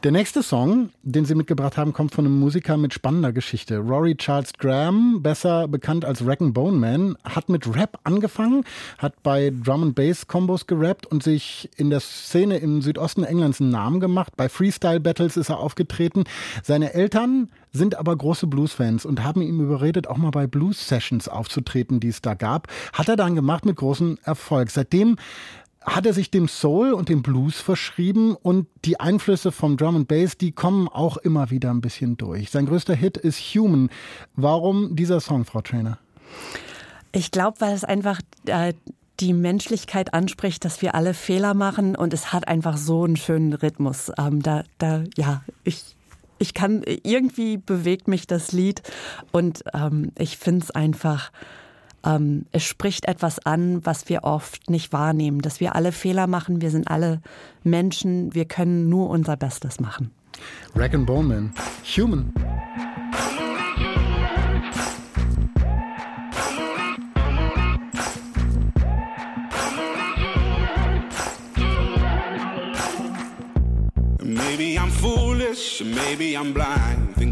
Der 0.05 0.13
nächste 0.13 0.43
Song, 0.43 0.91
den 1.03 1.25
Sie 1.25 1.35
mitgebracht 1.35 1.77
haben, 1.77 1.93
kommt 1.93 2.15
von 2.15 2.25
einem 2.25 2.39
Musiker 2.39 2.77
mit 2.77 2.95
spannender 2.95 3.33
Geschichte. 3.33 3.79
Rory 3.79 4.15
Charles 4.17 4.53
Graham, 4.53 5.23
besser 5.23 5.67
bekannt 5.67 6.05
als 6.05 6.25
Rack 6.25 6.39
Bone 6.41 6.77
Man, 6.77 7.17
hat 7.25 7.49
mit 7.49 7.75
Rap 7.75 7.99
angefangen, 8.05 8.65
hat 8.99 9.23
bei 9.23 9.53
Drum 9.65 9.83
and 9.83 9.95
Bass 9.95 10.27
Combos 10.27 10.67
gerappt 10.67 11.07
und 11.07 11.23
sich 11.23 11.69
in 11.77 11.91
der 11.91 12.01
Szene 12.01 12.59
im 12.59 12.81
Südosten 12.81 13.25
Englands 13.25 13.61
einen 13.61 13.71
Namen 13.71 13.99
gemacht. 13.99 14.35
Bei 14.37 14.49
Freestyle 14.49 15.01
Battles 15.01 15.37
ist 15.37 15.49
er 15.49 15.59
aufgetreten. 15.59 16.25
Seine 16.63 16.95
Eltern 16.95 17.49
sind 17.73 17.97
aber 17.97 18.17
große 18.17 18.47
Blues-Fans 18.47 19.05
und 19.05 19.25
haben 19.25 19.43
ihm 19.43 19.61
überredet, 19.61 20.07
auch 20.07 20.17
mal 20.17 20.31
bei 20.31 20.47
Blues-Sessions 20.47 21.29
aufzutreten, 21.29 22.01
die 22.01 22.09
es 22.09 22.23
da 22.23 22.35
gab. 22.35 22.69
Hat 22.93 23.09
er 23.09 23.17
dann 23.17 23.35
gemacht 23.35 23.67
mit 23.67 23.77
großem 23.77 24.19
Erfolg. 24.23 24.71
Seitdem 24.71 25.17
hat 25.95 26.07
er 26.07 26.13
sich 26.13 26.31
dem 26.31 26.49
Soul 26.49 26.93
und 26.93 27.09
dem 27.09 27.23
Blues 27.23 27.61
verschrieben 27.61 28.35
und 28.35 28.67
die 28.85 29.01
Einflüsse 29.01 29.53
vom 29.53 29.77
Drum 29.77 29.97
and 29.97 30.09
Bass, 30.09 30.37
die 30.37 30.53
kommen 30.53 30.89
auch 30.89 31.17
immer 31.17 31.51
wieder 31.51 31.71
ein 31.71 31.81
bisschen 31.81 32.17
durch. 32.17 32.51
Sein 32.51 32.67
größter 32.67 32.95
Hit 32.95 33.17
ist 33.17 33.39
Human. 33.39 33.91
Warum 34.35 34.97
dieser 34.97 35.21
Song, 35.21 35.45
Frau 35.45 35.61
Trainer? 35.61 35.99
Ich 37.13 37.31
glaube, 37.31 37.61
weil 37.61 37.75
es 37.75 37.85
einfach 37.85 38.21
äh, 38.47 38.75
die 39.21 39.33
Menschlichkeit 39.33 40.15
anspricht, 40.15 40.65
dass 40.65 40.83
wir 40.83 40.95
alle 40.95 41.15
Fehler 41.15 41.55
machen 41.55 41.97
und 41.97 42.15
es 42.15 42.33
hat 42.33 42.47
einfach 42.47 42.77
so 42.77 43.05
einen 43.05 43.17
schönen 43.17 43.53
Rhythmus. 43.53 44.13
Ähm, 44.19 44.43
da, 44.43 44.65
da, 44.79 45.05
ja, 45.17 45.43
ich, 45.65 45.97
ich 46.39 46.55
kann, 46.55 46.83
irgendwie 46.85 47.57
bewegt 47.57 48.09
mich 48.09 48.27
das 48.27 48.53
Lied 48.53 48.83
und 49.33 49.65
ähm, 49.75 50.13
ich 50.19 50.39
finde 50.39 50.65
es 50.65 50.71
einfach 50.71 51.31
ähm, 52.05 52.47
es 52.53 52.65
spricht 52.65 53.07
etwas 53.07 53.39
an, 53.45 53.85
was 53.85 54.09
wir 54.09 54.25
oft 54.25 54.71
nicht 54.71 54.93
wahrnehmen, 54.93 55.41
dass 55.41 55.61
wir 55.61 55.75
alle 55.75 55.93
Fehler 55.93 56.27
machen, 56.27 56.61
wir 56.61 56.71
sind 56.71 56.89
alle 56.89 57.21
Menschen, 57.65 58.35
wir 58.35 58.45
können 58.45 58.89
nur 58.89 59.11
unser 59.11 59.37
Bestes 59.37 59.81
machen. 59.81 60.11
Rack 60.75 60.95
and 60.95 61.07
Bowman, 61.07 61.53
Human. 61.97 62.33
Maybe 74.23 74.79
I'm 74.79 74.91
foolish, 74.91 75.83
maybe 75.83 76.37
I'm 76.37 76.53
blind. 76.53 77.18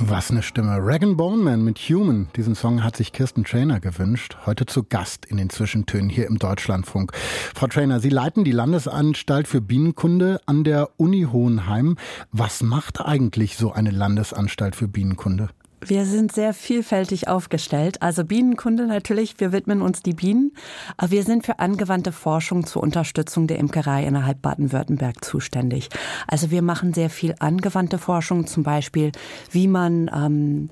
Was 0.00 0.30
eine 0.30 0.42
Stimme. 0.42 0.76
Rag 0.78 1.00
Bone 1.16 1.42
Man 1.42 1.64
mit 1.64 1.78
Human. 1.78 2.28
Diesen 2.36 2.54
Song 2.54 2.84
hat 2.84 2.96
sich 2.96 3.12
Kirsten 3.12 3.44
Trainer 3.44 3.80
gewünscht. 3.80 4.36
Heute 4.44 4.66
zu 4.66 4.84
Gast 4.84 5.24
in 5.24 5.38
den 5.38 5.48
Zwischentönen 5.48 6.10
hier 6.10 6.26
im 6.26 6.38
Deutschlandfunk. 6.38 7.12
Frau 7.54 7.66
Trainer, 7.66 7.98
Sie 7.98 8.10
leiten 8.10 8.44
die 8.44 8.52
Landesanstalt 8.52 9.48
für 9.48 9.62
Bienenkunde 9.62 10.40
an 10.44 10.64
der 10.64 10.90
Uni 10.98 11.26
Hohenheim. 11.32 11.96
Was 12.30 12.62
macht 12.62 13.00
eigentlich 13.00 13.56
so 13.56 13.72
eine 13.72 13.90
Landesanstalt 13.90 14.76
für 14.76 14.86
Bienenkunde? 14.86 15.48
Wir 15.88 16.04
sind 16.04 16.32
sehr 16.32 16.52
vielfältig 16.52 17.28
aufgestellt. 17.28 18.02
Also 18.02 18.24
Bienenkunde 18.24 18.88
natürlich, 18.88 19.38
wir 19.38 19.52
widmen 19.52 19.82
uns 19.82 20.02
die 20.02 20.14
Bienen. 20.14 20.52
Aber 20.96 21.12
wir 21.12 21.22
sind 21.22 21.46
für 21.46 21.60
angewandte 21.60 22.10
Forschung 22.10 22.66
zur 22.66 22.82
Unterstützung 22.82 23.46
der 23.46 23.60
Imkerei 23.60 24.04
innerhalb 24.04 24.42
Baden-Württemberg 24.42 25.24
zuständig. 25.24 25.88
Also 26.26 26.50
wir 26.50 26.62
machen 26.62 26.92
sehr 26.92 27.08
viel 27.08 27.36
angewandte 27.38 27.98
Forschung, 27.98 28.48
zum 28.48 28.64
Beispiel 28.64 29.12
wie 29.52 29.68
man 29.68 30.10
ähm, 30.12 30.70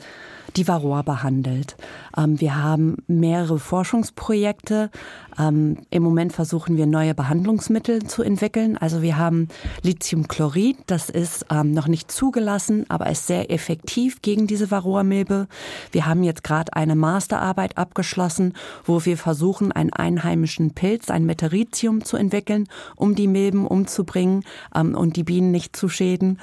die 0.57 0.67
Varroa 0.67 1.03
behandelt. 1.03 1.77
Ähm, 2.17 2.41
wir 2.41 2.61
haben 2.61 2.97
mehrere 3.07 3.61
Forschungsprojekte. 3.61 4.91
Ähm, 5.39 5.79
Im 5.91 6.03
Moment 6.03 6.33
versuchen 6.33 6.77
wir 6.77 6.87
neue 6.87 7.15
Behandlungsmittel 7.15 8.05
zu 8.05 8.23
entwickeln. 8.23 8.77
Also 8.77 9.03
wir 9.03 9.17
haben 9.17 9.49
Lithiumchlorid, 9.83 10.77
das 10.87 11.11
ist 11.11 11.47
ähm, 11.51 11.73
noch 11.73 11.89
nicht 11.89 12.11
zugelassen, 12.11 12.87
aber 12.89 13.11
ist 13.11 13.27
sehr 13.27 13.51
effektiv 13.51 14.23
gegen 14.23 14.47
diese 14.47 14.71
Varroa-Milbe. 14.71 15.49
Wir 15.93 16.07
haben 16.07 16.23
jetzt 16.23 16.45
gerade 16.45 16.73
eine 16.75 16.97
Masterarbeit 16.97 17.79
abgeschlossen, 17.79 18.55
wo 18.85 19.05
wir 19.05 19.17
versuchen, 19.17 19.73
einen 19.73 19.93
einheimischen 19.93 20.75
Pilz, 20.75 21.11
ein 21.11 21.27
Meteritium 21.27 22.05
zu 22.05 22.17
entwickeln, 22.17 22.69
um 22.97 23.15
die 23.15 23.29
Milben 23.29 23.67
umzubringen 23.67 24.45
ähm, 24.75 24.95
und 24.95 25.17
die 25.17 25.25
Bienen 25.25 25.51
nicht 25.51 25.77
zu 25.77 25.89
schäden. 25.89 26.39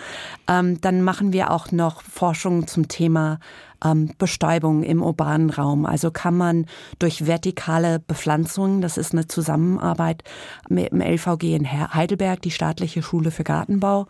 Ähm, 0.48 0.82
dann 0.82 1.02
machen 1.02 1.34
wir 1.34 1.52
auch 1.52 1.72
noch 1.72 2.02
Forschung 2.02 2.68
zum 2.68 2.88
Thema 2.88 3.40
ähm, 3.84 4.12
Bestäubung 4.18 4.84
im 4.84 5.02
urbanen 5.02 5.50
Raum. 5.50 5.86
Also 5.86 6.12
kann 6.12 6.38
man 6.38 6.66
durch 7.00 7.26
vertikale 7.26 8.00
Bepflanzungen, 8.00 8.81
das 8.82 8.98
ist 8.98 9.14
eine 9.14 9.28
Zusammenarbeit 9.28 10.24
mit 10.70 10.92
dem 10.92 11.02
LVG 11.02 11.56
in 11.56 11.72
Heidelberg, 11.72 12.42
die 12.42 12.52
staatliche 12.52 13.02
Schule 13.02 13.32
für 13.32 13.44
Gartenbau, 13.44 14.08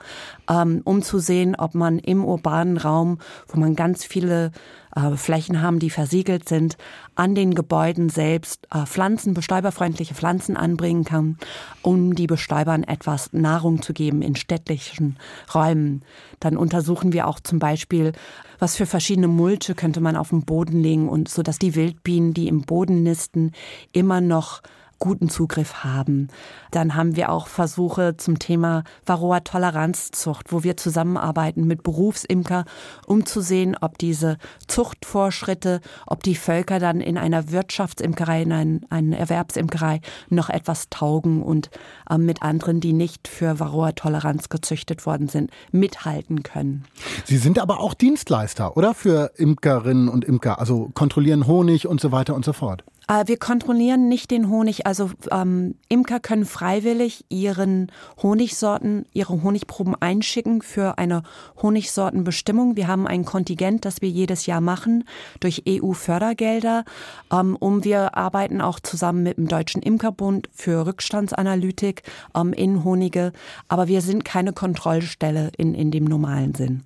ähm, 0.50 0.82
um 0.84 1.02
zu 1.02 1.20
sehen, 1.20 1.56
ob 1.56 1.76
man 1.76 2.00
im 2.00 2.26
urbanen 2.26 2.78
Raum, 2.78 3.20
wo 3.48 3.60
man 3.60 3.76
ganz 3.76 4.06
viele 4.06 4.52
äh, 4.96 5.16
Flächen 5.16 5.62
haben, 5.62 5.80
die 5.80 5.90
versiegelt 5.90 6.48
sind, 6.48 6.78
an 7.16 7.36
den 7.36 7.54
Gebäuden 7.56 8.10
selbst 8.10 8.68
äh, 8.72 8.86
Pflanzen, 8.86 9.34
bestäuberfreundliche 9.34 10.14
Pflanzen 10.14 10.58
anbringen 10.58 11.04
kann, 11.04 11.38
um 11.82 12.16
die 12.16 12.28
Bestäubern 12.28 12.84
etwas 12.84 13.34
Nahrung 13.34 13.82
zu 13.82 13.94
geben 13.94 14.22
in 14.22 14.36
städtlichen 14.36 15.18
Räumen. 15.54 16.04
Dann 16.40 16.58
untersuchen 16.58 17.14
wir 17.14 17.28
auch 17.28 17.40
zum 17.40 17.60
Beispiel, 17.60 18.14
was 18.60 18.76
für 18.76 18.86
verschiedene 18.86 19.28
Mulche 19.28 19.76
könnte 19.76 20.02
man 20.02 20.16
auf 20.16 20.30
den 20.30 20.44
Boden 20.46 20.82
legen 20.82 21.10
und 21.10 21.30
so, 21.30 21.42
dass 21.42 21.60
die 21.60 21.76
Wildbienen, 21.76 22.34
die 22.34 22.48
im 22.48 22.62
Boden 22.62 23.04
nisten, 23.04 23.52
immer 23.92 24.22
noch 24.22 24.62
guten 25.02 25.30
Zugriff 25.30 25.84
haben. 25.84 26.30
Dann 26.70 26.96
haben 26.96 27.18
wir 27.18 27.32
auch 27.32 27.48
Versuche 27.48 28.16
zum 28.16 28.40
Thema 28.40 28.84
Varroa-Toleranzzucht, 29.06 30.54
wo 30.54 30.64
wir 30.64 30.78
zusammenarbeiten 30.78 31.66
mit 31.66 31.84
Berufsimker, 31.84 32.66
um 33.08 33.26
zu 33.26 33.42
sehen, 33.42 33.76
ob 33.82 33.98
diese 33.98 34.38
Zuchtvorschritte, 34.68 35.82
ob 36.06 36.24
die 36.24 36.36
Völker 36.36 36.80
dann 36.80 37.02
in 37.02 37.18
einer 37.18 37.52
Wirtschaftsimkerei, 37.52 38.44
in 38.44 38.86
einer 38.90 39.18
Erwerbsimkerei 39.18 40.02
noch 40.30 40.50
etwas 40.50 40.90
taugen 40.90 41.42
und 41.42 41.72
äh, 42.10 42.18
mit 42.18 42.44
anderen, 42.44 42.80
die 42.80 42.94
nicht 42.94 43.28
für 43.28 43.60
Varroa-Toleranz 43.60 44.50
gezüchtet 44.50 45.08
worden 45.08 45.28
sind, 45.28 45.50
mithalten 45.72 46.44
können. 46.44 46.86
Sie 47.26 47.38
sind 47.38 47.58
aber 47.58 47.80
auch 47.80 47.96
Dienstleister, 47.96 48.78
oder? 48.78 48.94
Für 48.94 49.32
Imkerinnen 49.36 50.08
und 50.10 50.24
Imker, 50.24 50.60
also 50.60 50.92
kontrollieren 50.94 51.48
Honig 51.48 51.88
und 51.88 52.00
so 52.00 52.12
weiter 52.12 52.36
und 52.36 52.46
so 52.46 52.54
fort. 52.54 52.84
Äh, 53.08 53.28
wir 53.28 53.38
kontrollieren 53.38 54.08
nicht 54.08 54.32
den 54.32 54.50
Honig. 54.50 54.86
Also 54.86 55.12
ähm, 55.32 55.76
Imker 55.90 56.20
können 56.20 56.46
freiwillig 56.46 57.26
ihren 57.30 57.92
Honigsorten, 58.22 59.06
ihre 59.14 59.42
Honigproben 59.44 59.96
einschicken 60.00 60.62
für 60.62 60.98
eine 60.98 61.24
Honigsortenbestimmung. 61.62 62.76
Wir 62.76 62.88
haben 62.88 63.08
ein 63.08 63.26
Kontingent, 63.26 63.86
das 63.86 64.02
wir 64.02 64.10
jedes 64.10 64.46
Jahr 64.46 64.62
machen 64.62 65.06
durch 65.40 65.64
EU-Fördergelder. 65.68 66.86
Ähm, 67.32 67.56
um 67.60 67.84
wir 67.84 68.16
arbeiten 68.18 68.62
auch 68.62 68.80
zusammen 68.80 69.24
mit 69.24 69.38
dem 69.38 69.48
Deutschen 69.48 69.82
Imkerbund 69.82 70.50
für 70.54 70.86
Rückstandsanalytik 70.86 72.04
ähm, 72.36 72.54
in 72.54 72.84
Honige. 72.84 73.34
Aber 73.68 73.88
wir 73.88 74.02
sind 74.02 74.26
keine 74.26 74.54
Kontrollstelle 74.54 75.52
in, 75.58 75.74
in 75.74 75.92
dem 75.92 76.06
normalen 76.06 76.54
Sinn. 76.56 76.84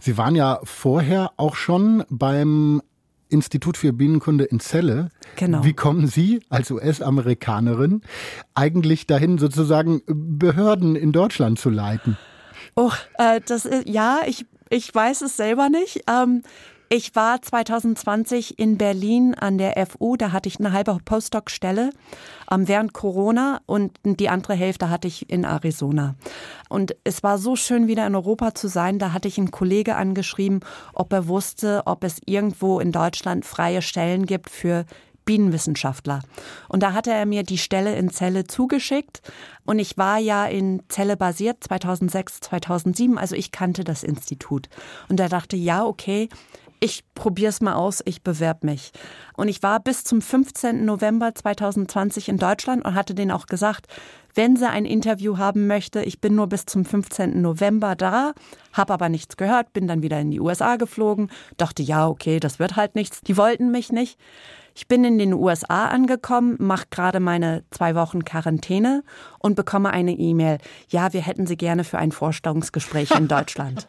Sie 0.00 0.16
waren 0.16 0.36
ja 0.36 0.60
vorher 0.62 1.32
auch 1.36 1.56
schon 1.56 2.04
beim 2.08 2.82
Institut 3.28 3.76
für 3.76 3.92
Bienenkunde 3.92 4.44
in 4.44 4.60
Celle. 4.60 5.10
Genau. 5.36 5.64
Wie 5.64 5.72
kommen 5.72 6.06
Sie 6.06 6.40
als 6.48 6.70
US-Amerikanerin 6.70 8.02
eigentlich 8.54 9.06
dahin, 9.06 9.38
sozusagen 9.38 10.02
Behörden 10.06 10.96
in 10.96 11.12
Deutschland 11.12 11.58
zu 11.58 11.70
leiten? 11.70 12.16
Oh, 12.74 12.92
äh, 13.18 13.40
das 13.46 13.64
ist, 13.64 13.88
ja, 13.88 14.20
ich, 14.26 14.46
ich 14.70 14.94
weiß 14.94 15.22
es 15.22 15.36
selber 15.36 15.68
nicht. 15.68 16.02
Ähm, 16.08 16.42
ich 16.88 17.14
war 17.16 17.42
2020 17.42 18.58
in 18.58 18.78
Berlin 18.78 19.34
an 19.34 19.58
der 19.58 19.74
FU, 19.86 20.16
da 20.16 20.32
hatte 20.32 20.48
ich 20.48 20.60
eine 20.60 20.72
halbe 20.72 20.98
Postdoc-Stelle 21.04 21.90
ähm, 22.50 22.68
während 22.68 22.92
Corona 22.92 23.60
und 23.66 23.98
die 24.04 24.28
andere 24.28 24.54
Hälfte 24.54 24.88
hatte 24.88 25.08
ich 25.08 25.28
in 25.28 25.44
Arizona. 25.44 26.14
Und 26.68 26.94
es 27.02 27.22
war 27.22 27.38
so 27.38 27.56
schön, 27.56 27.88
wieder 27.88 28.06
in 28.06 28.14
Europa 28.14 28.54
zu 28.54 28.68
sein. 28.68 28.98
Da 28.98 29.12
hatte 29.12 29.28
ich 29.28 29.38
einen 29.38 29.50
Kollege 29.50 29.96
angeschrieben, 29.96 30.60
ob 30.92 31.12
er 31.12 31.26
wusste, 31.26 31.82
ob 31.86 32.04
es 32.04 32.20
irgendwo 32.24 32.78
in 32.78 32.92
Deutschland 32.92 33.44
freie 33.44 33.82
Stellen 33.82 34.26
gibt 34.26 34.48
für 34.48 34.84
Bienenwissenschaftler. 35.24 36.20
Und 36.68 36.84
da 36.84 36.92
hatte 36.92 37.10
er 37.10 37.26
mir 37.26 37.42
die 37.42 37.58
Stelle 37.58 37.96
in 37.96 38.10
Celle 38.10 38.46
zugeschickt. 38.46 39.20
Und 39.64 39.80
ich 39.80 39.98
war 39.98 40.18
ja 40.18 40.46
in 40.46 40.84
Celle 40.88 41.16
basiert 41.16 41.64
2006, 41.64 42.40
2007. 42.40 43.18
Also 43.18 43.34
ich 43.34 43.50
kannte 43.50 43.82
das 43.82 44.04
Institut. 44.04 44.68
Und 45.08 45.18
er 45.18 45.28
dachte, 45.28 45.56
ja, 45.56 45.84
okay, 45.84 46.28
ich 46.80 47.04
probiere 47.14 47.50
es 47.50 47.60
mal 47.60 47.74
aus, 47.74 48.02
ich 48.04 48.22
bewerbe 48.22 48.66
mich. 48.66 48.92
Und 49.36 49.48
ich 49.48 49.62
war 49.62 49.80
bis 49.80 50.04
zum 50.04 50.22
15. 50.22 50.84
November 50.84 51.34
2020 51.34 52.28
in 52.28 52.38
Deutschland 52.38 52.84
und 52.84 52.94
hatte 52.94 53.14
denen 53.14 53.30
auch 53.30 53.46
gesagt, 53.46 53.86
wenn 54.34 54.56
sie 54.56 54.68
ein 54.68 54.84
Interview 54.84 55.38
haben 55.38 55.66
möchte, 55.66 56.02
ich 56.02 56.20
bin 56.20 56.34
nur 56.34 56.46
bis 56.46 56.66
zum 56.66 56.84
15. 56.84 57.40
November 57.40 57.96
da, 57.96 58.32
habe 58.72 58.92
aber 58.92 59.08
nichts 59.08 59.36
gehört, 59.36 59.72
bin 59.72 59.86
dann 59.86 60.02
wieder 60.02 60.20
in 60.20 60.30
die 60.30 60.40
USA 60.40 60.76
geflogen, 60.76 61.30
dachte, 61.56 61.82
ja, 61.82 62.06
okay, 62.06 62.38
das 62.38 62.58
wird 62.58 62.76
halt 62.76 62.94
nichts. 62.94 63.22
Die 63.22 63.36
wollten 63.36 63.70
mich 63.70 63.92
nicht. 63.92 64.18
Ich 64.74 64.88
bin 64.88 65.04
in 65.04 65.16
den 65.16 65.32
USA 65.32 65.86
angekommen, 65.86 66.56
mache 66.58 66.84
gerade 66.90 67.18
meine 67.18 67.64
zwei 67.70 67.94
Wochen 67.94 68.26
Quarantäne 68.26 69.04
und 69.38 69.54
bekomme 69.54 69.90
eine 69.90 70.12
E-Mail. 70.12 70.58
Ja, 70.90 71.14
wir 71.14 71.22
hätten 71.22 71.46
Sie 71.46 71.56
gerne 71.56 71.82
für 71.82 71.96
ein 71.96 72.12
Vorstellungsgespräch 72.12 73.12
in 73.12 73.26
Deutschland. 73.28 73.88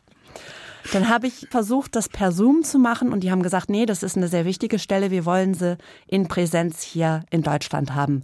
Dann 0.93 1.09
habe 1.09 1.27
ich 1.27 1.47
versucht, 1.49 1.95
das 1.95 2.09
per 2.09 2.31
Zoom 2.31 2.63
zu 2.63 2.79
machen 2.79 3.11
und 3.11 3.21
die 3.21 3.31
haben 3.31 3.43
gesagt, 3.43 3.69
nee, 3.69 3.85
das 3.85 4.03
ist 4.03 4.17
eine 4.17 4.27
sehr 4.27 4.45
wichtige 4.45 4.79
Stelle, 4.79 5.11
wir 5.11 5.25
wollen 5.25 5.53
sie 5.53 5.77
in 6.07 6.27
Präsenz 6.27 6.81
hier 6.81 7.23
in 7.29 7.43
Deutschland 7.43 7.93
haben. 7.93 8.23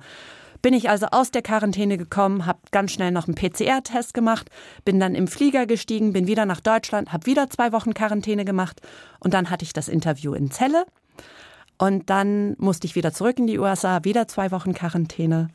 Bin 0.61 0.73
ich 0.73 0.89
also 0.89 1.07
aus 1.07 1.29
der 1.29 1.41
Quarantäne 1.41 1.97
gekommen, 1.97 2.45
habe 2.45 2.59
ganz 2.71 2.93
schnell 2.93 3.11
noch 3.11 3.27
einen 3.27 3.35
PCR-Test 3.35 4.13
gemacht, 4.13 4.49
bin 4.85 4.97
dann 4.97 5.13
im 5.13 5.27
Flieger 5.27 5.65
gestiegen, 5.65 6.13
bin 6.13 6.25
wieder 6.25 6.45
nach 6.45 6.61
Deutschland, 6.61 7.11
habe 7.11 7.25
wieder 7.25 7.49
zwei 7.49 7.73
Wochen 7.73 7.93
Quarantäne 7.93 8.45
gemacht 8.45 8.79
und 9.19 9.33
dann 9.33 9.49
hatte 9.49 9.65
ich 9.65 9.73
das 9.73 9.89
Interview 9.89 10.33
in 10.33 10.51
Celle. 10.51 10.85
Und 11.77 12.09
dann 12.09 12.55
musste 12.59 12.87
ich 12.87 12.95
wieder 12.95 13.11
zurück 13.11 13.39
in 13.39 13.47
die 13.47 13.59
USA, 13.59 14.03
wieder 14.03 14.27
zwei 14.29 14.51
Wochen 14.51 14.73
Quarantäne. 14.73 15.49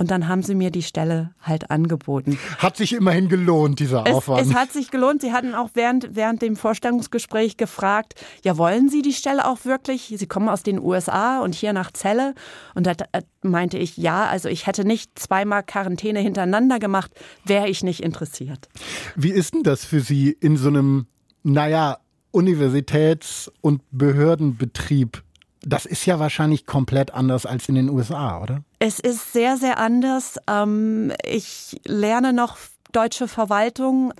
Und 0.00 0.10
dann 0.10 0.28
haben 0.28 0.42
sie 0.42 0.54
mir 0.54 0.70
die 0.70 0.82
Stelle 0.82 1.34
halt 1.42 1.70
angeboten. 1.70 2.38
Hat 2.56 2.74
sich 2.74 2.94
immerhin 2.94 3.28
gelohnt, 3.28 3.80
dieser 3.80 4.06
es, 4.06 4.14
Aufwand. 4.14 4.40
Es 4.40 4.54
hat 4.54 4.72
sich 4.72 4.90
gelohnt. 4.90 5.20
Sie 5.20 5.30
hatten 5.30 5.54
auch 5.54 5.68
während, 5.74 6.16
während 6.16 6.40
dem 6.40 6.56
Vorstellungsgespräch 6.56 7.58
gefragt, 7.58 8.14
ja, 8.42 8.56
wollen 8.56 8.88
Sie 8.88 9.02
die 9.02 9.12
Stelle 9.12 9.46
auch 9.46 9.66
wirklich? 9.66 10.14
Sie 10.16 10.26
kommen 10.26 10.48
aus 10.48 10.62
den 10.62 10.80
USA 10.80 11.40
und 11.40 11.54
hier 11.54 11.74
nach 11.74 11.92
Celle. 11.92 12.34
Und 12.74 12.86
da 12.86 12.94
meinte 13.42 13.76
ich, 13.76 13.98
ja, 13.98 14.24
also 14.24 14.48
ich 14.48 14.66
hätte 14.66 14.86
nicht 14.86 15.18
zweimal 15.18 15.62
Quarantäne 15.62 16.20
hintereinander 16.20 16.78
gemacht, 16.78 17.10
wäre 17.44 17.68
ich 17.68 17.82
nicht 17.82 18.02
interessiert. 18.02 18.70
Wie 19.16 19.32
ist 19.32 19.52
denn 19.52 19.64
das 19.64 19.84
für 19.84 20.00
Sie 20.00 20.30
in 20.30 20.56
so 20.56 20.68
einem, 20.68 21.08
naja, 21.42 21.98
Universitäts- 22.32 23.52
und 23.60 23.82
Behördenbetrieb 23.90 25.22
das 25.62 25.84
ist 25.84 26.06
ja 26.06 26.18
wahrscheinlich 26.18 26.66
komplett 26.66 27.12
anders 27.12 27.46
als 27.46 27.68
in 27.68 27.74
den 27.74 27.90
USA, 27.90 28.40
oder? 28.40 28.64
Es 28.82 28.98
ist 28.98 29.34
sehr, 29.34 29.58
sehr 29.58 29.78
anders. 29.78 30.38
Ähm, 30.48 31.12
ich 31.22 31.78
lerne 31.84 32.32
noch 32.32 32.56
deutsche 32.92 33.28
Verwaltung. 33.28 34.14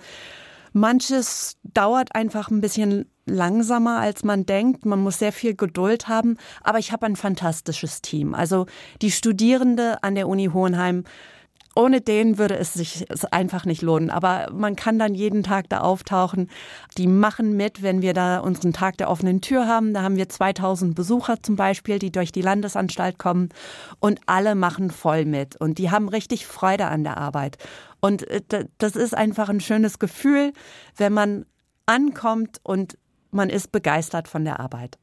Manches 0.71 1.57
dauert 1.63 2.13
einfach 2.13 2.51
ein 2.51 2.61
bisschen 2.61 3.09
langsamer, 3.25 3.99
als 3.99 4.23
man 4.23 4.45
denkt. 4.45 4.85
Man 4.85 4.99
muss 4.99 5.17
sehr 5.17 5.31
viel 5.31 5.55
Geduld 5.55 6.07
haben. 6.07 6.37
Aber 6.61 6.77
ich 6.77 6.91
habe 6.91 7.07
ein 7.07 7.15
fantastisches 7.15 8.03
Team. 8.03 8.35
Also 8.35 8.67
die 9.01 9.09
Studierende 9.09 10.03
an 10.03 10.13
der 10.13 10.27
Uni 10.27 10.45
Hohenheim 10.53 11.05
ohne 11.75 12.01
den 12.01 12.37
würde 12.37 12.57
es 12.57 12.73
sich 12.73 13.05
einfach 13.31 13.65
nicht 13.65 13.81
lohnen. 13.81 14.09
Aber 14.09 14.49
man 14.53 14.75
kann 14.75 14.99
dann 14.99 15.15
jeden 15.15 15.43
Tag 15.43 15.69
da 15.69 15.79
auftauchen. 15.79 16.49
Die 16.97 17.07
machen 17.07 17.55
mit, 17.55 17.81
wenn 17.81 18.01
wir 18.01 18.13
da 18.13 18.39
unseren 18.39 18.73
Tag 18.73 18.97
der 18.97 19.09
offenen 19.09 19.41
Tür 19.41 19.67
haben. 19.67 19.93
Da 19.93 20.01
haben 20.01 20.17
wir 20.17 20.27
2000 20.27 20.95
Besucher 20.95 21.41
zum 21.41 21.55
Beispiel, 21.55 21.99
die 21.99 22.11
durch 22.11 22.31
die 22.31 22.41
Landesanstalt 22.41 23.17
kommen. 23.17 23.49
Und 23.99 24.19
alle 24.25 24.55
machen 24.55 24.91
voll 24.91 25.25
mit. 25.25 25.55
Und 25.55 25.77
die 25.77 25.91
haben 25.91 26.09
richtig 26.09 26.45
Freude 26.45 26.87
an 26.87 27.03
der 27.03 27.17
Arbeit. 27.17 27.57
Und 28.01 28.27
äh, 28.27 28.65
das 28.77 28.95
ist 28.95 29.15
einfach 29.15 29.47
ein 29.47 29.61
schönes 29.61 29.99
Gefühl, 29.99 30.51
wenn 30.97 31.13
man 31.13 31.45
ankommt 31.85 32.59
und 32.63 32.97
man 33.31 33.49
ist 33.49 33.71
begeistert 33.71 34.27
von 34.27 34.43
der 34.43 34.59
Arbeit 34.59 34.97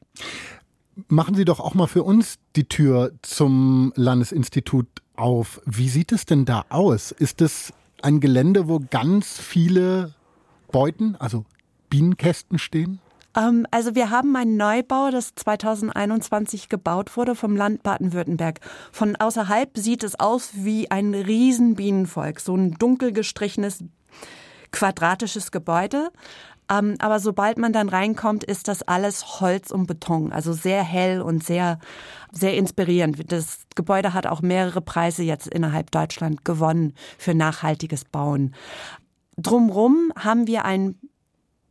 machen 1.07 1.35
Sie 1.35 1.45
doch 1.45 1.59
auch 1.59 1.73
mal 1.73 1.87
für 1.87 2.03
uns 2.03 2.35
die 2.55 2.67
Tür 2.67 3.13
zum 3.21 3.93
Landesinstitut 3.95 4.87
auf. 5.19 5.61
Wie 5.65 5.89
sieht 5.89 6.11
es 6.11 6.25
denn 6.25 6.45
da 6.45 6.65
aus? 6.69 7.11
Ist 7.11 7.41
es 7.41 7.73
ein 8.01 8.19
Gelände, 8.19 8.67
wo 8.67 8.79
ganz 8.89 9.37
viele 9.39 10.13
Beuten, 10.71 11.15
also 11.17 11.45
Bienenkästen 11.89 12.59
stehen? 12.59 12.99
Ähm, 13.35 13.65
also 13.71 13.95
wir 13.95 14.09
haben 14.09 14.35
einen 14.35 14.57
Neubau, 14.57 15.11
das 15.11 15.35
2021 15.35 16.69
gebaut 16.69 17.15
wurde 17.17 17.35
vom 17.35 17.55
Land 17.55 17.83
Baden-Württemberg. 17.83 18.59
Von 18.91 19.15
außerhalb 19.15 19.77
sieht 19.77 20.03
es 20.03 20.19
aus 20.19 20.51
wie 20.53 20.89
ein 20.91 21.13
Riesenbienenvolk, 21.13 22.39
so 22.39 22.55
ein 22.55 22.73
dunkel 22.73 23.11
gestrichenes 23.11 23.83
quadratisches 24.71 25.51
Gebäude. 25.51 26.11
Ähm, 26.69 26.95
aber 26.99 27.19
sobald 27.19 27.57
man 27.57 27.73
dann 27.73 27.89
reinkommt, 27.89 28.43
ist 28.43 28.67
das 28.67 28.83
alles 28.83 29.41
Holz 29.41 29.71
und 29.71 29.87
Beton, 29.87 30.31
also 30.31 30.53
sehr 30.53 30.83
hell 30.83 31.21
und 31.21 31.43
sehr, 31.43 31.79
sehr 32.31 32.55
inspirierend. 32.55 33.31
Das 33.31 33.61
Gebäude 33.75 34.13
hat 34.13 34.27
auch 34.27 34.41
mehrere 34.41 34.81
Preise 34.81 35.23
jetzt 35.23 35.47
innerhalb 35.47 35.91
Deutschland 35.91 36.45
gewonnen 36.45 36.93
für 37.17 37.33
nachhaltiges 37.33 38.05
Bauen. 38.05 38.53
Drumrum 39.37 40.11
haben 40.17 40.47
wir 40.47 40.65
ein 40.65 40.95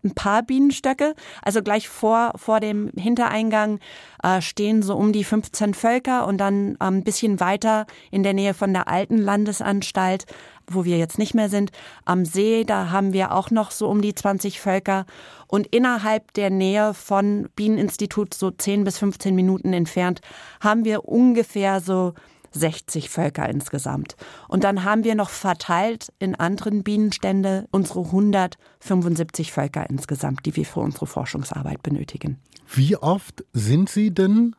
ein 0.04 0.14
paar 0.14 0.42
Bienenstöcke. 0.42 1.14
Also 1.42 1.62
gleich 1.62 1.88
vor, 1.88 2.32
vor 2.36 2.60
dem 2.60 2.90
Hintereingang 2.96 3.80
äh, 4.22 4.40
stehen 4.40 4.82
so 4.82 4.96
um 4.96 5.12
die 5.12 5.24
15 5.24 5.74
Völker 5.74 6.26
und 6.26 6.38
dann 6.38 6.76
ein 6.78 6.98
ähm, 6.98 7.04
bisschen 7.04 7.40
weiter 7.40 7.86
in 8.10 8.22
der 8.22 8.34
Nähe 8.34 8.54
von 8.54 8.72
der 8.72 8.88
alten 8.88 9.18
Landesanstalt, 9.18 10.26
wo 10.70 10.84
wir 10.84 10.98
jetzt 10.98 11.18
nicht 11.18 11.34
mehr 11.34 11.48
sind, 11.48 11.70
am 12.04 12.24
See, 12.24 12.64
da 12.64 12.90
haben 12.90 13.12
wir 13.12 13.32
auch 13.32 13.50
noch 13.50 13.70
so 13.70 13.88
um 13.88 14.02
die 14.02 14.14
20 14.14 14.60
Völker. 14.60 15.06
Und 15.46 15.66
innerhalb 15.68 16.32
der 16.34 16.50
Nähe 16.50 16.94
von 16.94 17.48
Bieneninstitut, 17.56 18.34
so 18.34 18.50
10 18.50 18.84
bis 18.84 18.98
15 18.98 19.34
Minuten 19.34 19.72
entfernt, 19.72 20.20
haben 20.60 20.84
wir 20.84 21.08
ungefähr 21.08 21.80
so 21.80 22.14
60 22.52 23.10
Völker 23.10 23.48
insgesamt. 23.48 24.16
Und 24.48 24.64
dann 24.64 24.84
haben 24.84 25.04
wir 25.04 25.14
noch 25.14 25.30
verteilt 25.30 26.12
in 26.18 26.34
anderen 26.34 26.82
Bienenstände 26.82 27.66
unsere 27.70 28.00
175 28.00 29.52
Völker 29.52 29.88
insgesamt, 29.88 30.46
die 30.46 30.56
wir 30.56 30.64
für 30.64 30.80
unsere 30.80 31.06
Forschungsarbeit 31.06 31.82
benötigen. 31.82 32.38
Wie 32.72 32.96
oft 32.96 33.44
sind 33.52 33.88
Sie 33.88 34.12
denn 34.12 34.54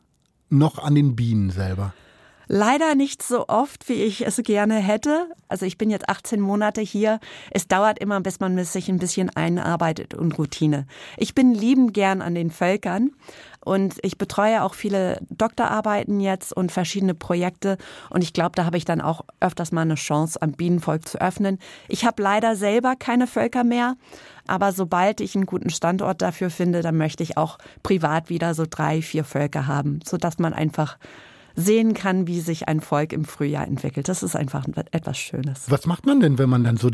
noch 0.48 0.78
an 0.78 0.94
den 0.94 1.16
Bienen 1.16 1.50
selber? 1.50 1.94
Leider 2.52 2.96
nicht 2.96 3.22
so 3.22 3.46
oft, 3.46 3.88
wie 3.88 4.02
ich 4.02 4.26
es 4.26 4.38
gerne 4.42 4.74
hätte. 4.74 5.28
Also 5.46 5.66
ich 5.66 5.78
bin 5.78 5.88
jetzt 5.88 6.08
18 6.08 6.40
Monate 6.40 6.80
hier. 6.80 7.20
Es 7.52 7.68
dauert 7.68 8.00
immer, 8.00 8.20
bis 8.20 8.40
man 8.40 8.58
sich 8.64 8.88
ein 8.88 8.98
bisschen 8.98 9.30
einarbeitet 9.30 10.14
und 10.14 10.36
Routine. 10.36 10.88
Ich 11.16 11.36
bin 11.36 11.54
liebend 11.54 11.94
gern 11.94 12.20
an 12.20 12.34
den 12.34 12.50
Völkern 12.50 13.12
und 13.64 13.98
ich 14.02 14.18
betreue 14.18 14.64
auch 14.64 14.74
viele 14.74 15.20
Doktorarbeiten 15.30 16.18
jetzt 16.18 16.52
und 16.52 16.72
verschiedene 16.72 17.14
Projekte. 17.14 17.78
Und 18.08 18.24
ich 18.24 18.32
glaube, 18.32 18.56
da 18.56 18.64
habe 18.64 18.78
ich 18.78 18.84
dann 18.84 19.00
auch 19.00 19.20
öfters 19.38 19.70
mal 19.70 19.82
eine 19.82 19.94
Chance, 19.94 20.42
am 20.42 20.50
Bienenvolk 20.50 21.06
zu 21.06 21.20
öffnen. 21.20 21.60
Ich 21.86 22.04
habe 22.04 22.20
leider 22.20 22.56
selber 22.56 22.96
keine 22.96 23.28
Völker 23.28 23.62
mehr. 23.62 23.94
Aber 24.48 24.72
sobald 24.72 25.20
ich 25.20 25.36
einen 25.36 25.46
guten 25.46 25.70
Standort 25.70 26.20
dafür 26.20 26.50
finde, 26.50 26.82
dann 26.82 26.96
möchte 26.96 27.22
ich 27.22 27.36
auch 27.36 27.58
privat 27.84 28.28
wieder 28.28 28.54
so 28.54 28.64
drei, 28.68 29.02
vier 29.02 29.22
Völker 29.22 29.68
haben, 29.68 30.00
sodass 30.04 30.40
man 30.40 30.52
einfach 30.52 30.98
sehen 31.60 31.94
kann, 31.94 32.26
wie 32.26 32.40
sich 32.40 32.68
ein 32.68 32.80
Volk 32.80 33.12
im 33.12 33.24
Frühjahr 33.24 33.66
entwickelt. 33.66 34.08
Das 34.08 34.22
ist 34.22 34.36
einfach 34.36 34.66
etwas 34.90 35.18
Schönes. 35.18 35.70
Was 35.70 35.86
macht 35.86 36.06
man 36.06 36.20
denn, 36.20 36.38
wenn 36.38 36.48
man 36.48 36.64
dann 36.64 36.76
so 36.76 36.90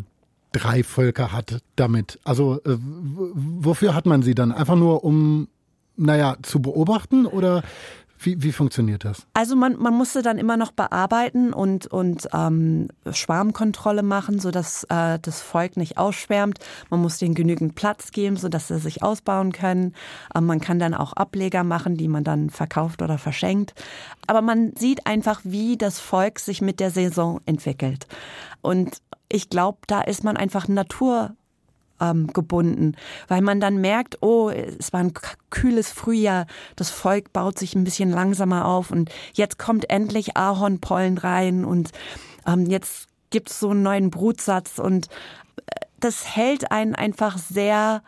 drei 0.52 0.82
Völker 0.82 1.32
hat 1.32 1.60
damit? 1.76 2.18
Also 2.24 2.60
äh, 2.64 2.76
wofür 2.78 3.94
hat 3.94 4.06
man 4.06 4.22
sie 4.22 4.34
dann? 4.34 4.52
Einfach 4.52 4.76
nur 4.76 5.04
um, 5.04 5.48
naja, 5.96 6.36
zu 6.42 6.60
beobachten 6.60 7.26
oder 7.26 7.62
wie, 8.18 8.42
wie 8.42 8.52
funktioniert 8.52 9.04
das? 9.04 9.26
Also 9.34 9.56
man, 9.56 9.76
man 9.76 9.94
musste 9.94 10.22
dann 10.22 10.38
immer 10.38 10.56
noch 10.56 10.72
bearbeiten 10.72 11.52
und, 11.52 11.86
und 11.86 12.28
ähm, 12.32 12.88
Schwarmkontrolle 13.10 14.02
machen, 14.02 14.38
sodass 14.38 14.84
äh, 14.84 15.18
das 15.20 15.40
Volk 15.40 15.76
nicht 15.76 15.98
ausschwärmt. 15.98 16.58
Man 16.90 17.00
muss 17.00 17.18
denen 17.18 17.34
genügend 17.34 17.74
Platz 17.74 18.12
geben, 18.12 18.36
sodass 18.36 18.68
sie 18.68 18.78
sich 18.78 19.02
ausbauen 19.02 19.52
können. 19.52 19.94
Ähm, 20.34 20.46
man 20.46 20.60
kann 20.60 20.78
dann 20.78 20.94
auch 20.94 21.12
Ableger 21.12 21.64
machen, 21.64 21.96
die 21.96 22.08
man 22.08 22.24
dann 22.24 22.50
verkauft 22.50 23.02
oder 23.02 23.18
verschenkt. 23.18 23.74
Aber 24.26 24.42
man 24.42 24.74
sieht 24.76 25.06
einfach, 25.06 25.40
wie 25.44 25.76
das 25.76 26.00
Volk 26.00 26.38
sich 26.38 26.60
mit 26.60 26.80
der 26.80 26.90
Saison 26.90 27.40
entwickelt. 27.46 28.06
Und 28.62 29.02
ich 29.28 29.50
glaube, 29.50 29.78
da 29.86 30.00
ist 30.02 30.24
man 30.24 30.36
einfach 30.36 30.68
Natur 30.68 31.34
ähm, 32.00 32.28
gebunden, 32.28 32.96
weil 33.28 33.42
man 33.42 33.60
dann 33.60 33.80
merkt, 33.80 34.22
oh, 34.22 34.50
es 34.50 34.92
war 34.92 35.00
ein 35.00 35.12
kühles 35.50 35.90
Frühjahr, 35.90 36.46
das 36.76 36.90
Volk 36.90 37.32
baut 37.32 37.58
sich 37.58 37.74
ein 37.74 37.84
bisschen 37.84 38.10
langsamer 38.10 38.66
auf 38.66 38.90
und 38.90 39.10
jetzt 39.34 39.58
kommt 39.58 39.90
endlich 39.90 40.36
Ahornpollen 40.36 41.18
rein 41.18 41.64
und 41.64 41.90
ähm, 42.46 42.66
jetzt 42.66 43.08
gibt 43.30 43.50
es 43.50 43.60
so 43.60 43.70
einen 43.70 43.82
neuen 43.82 44.10
Brutsatz 44.10 44.78
und 44.78 45.08
äh, 45.66 45.86
das 46.00 46.36
hält 46.36 46.70
einen 46.70 46.94
einfach 46.94 47.38
sehr 47.38 48.02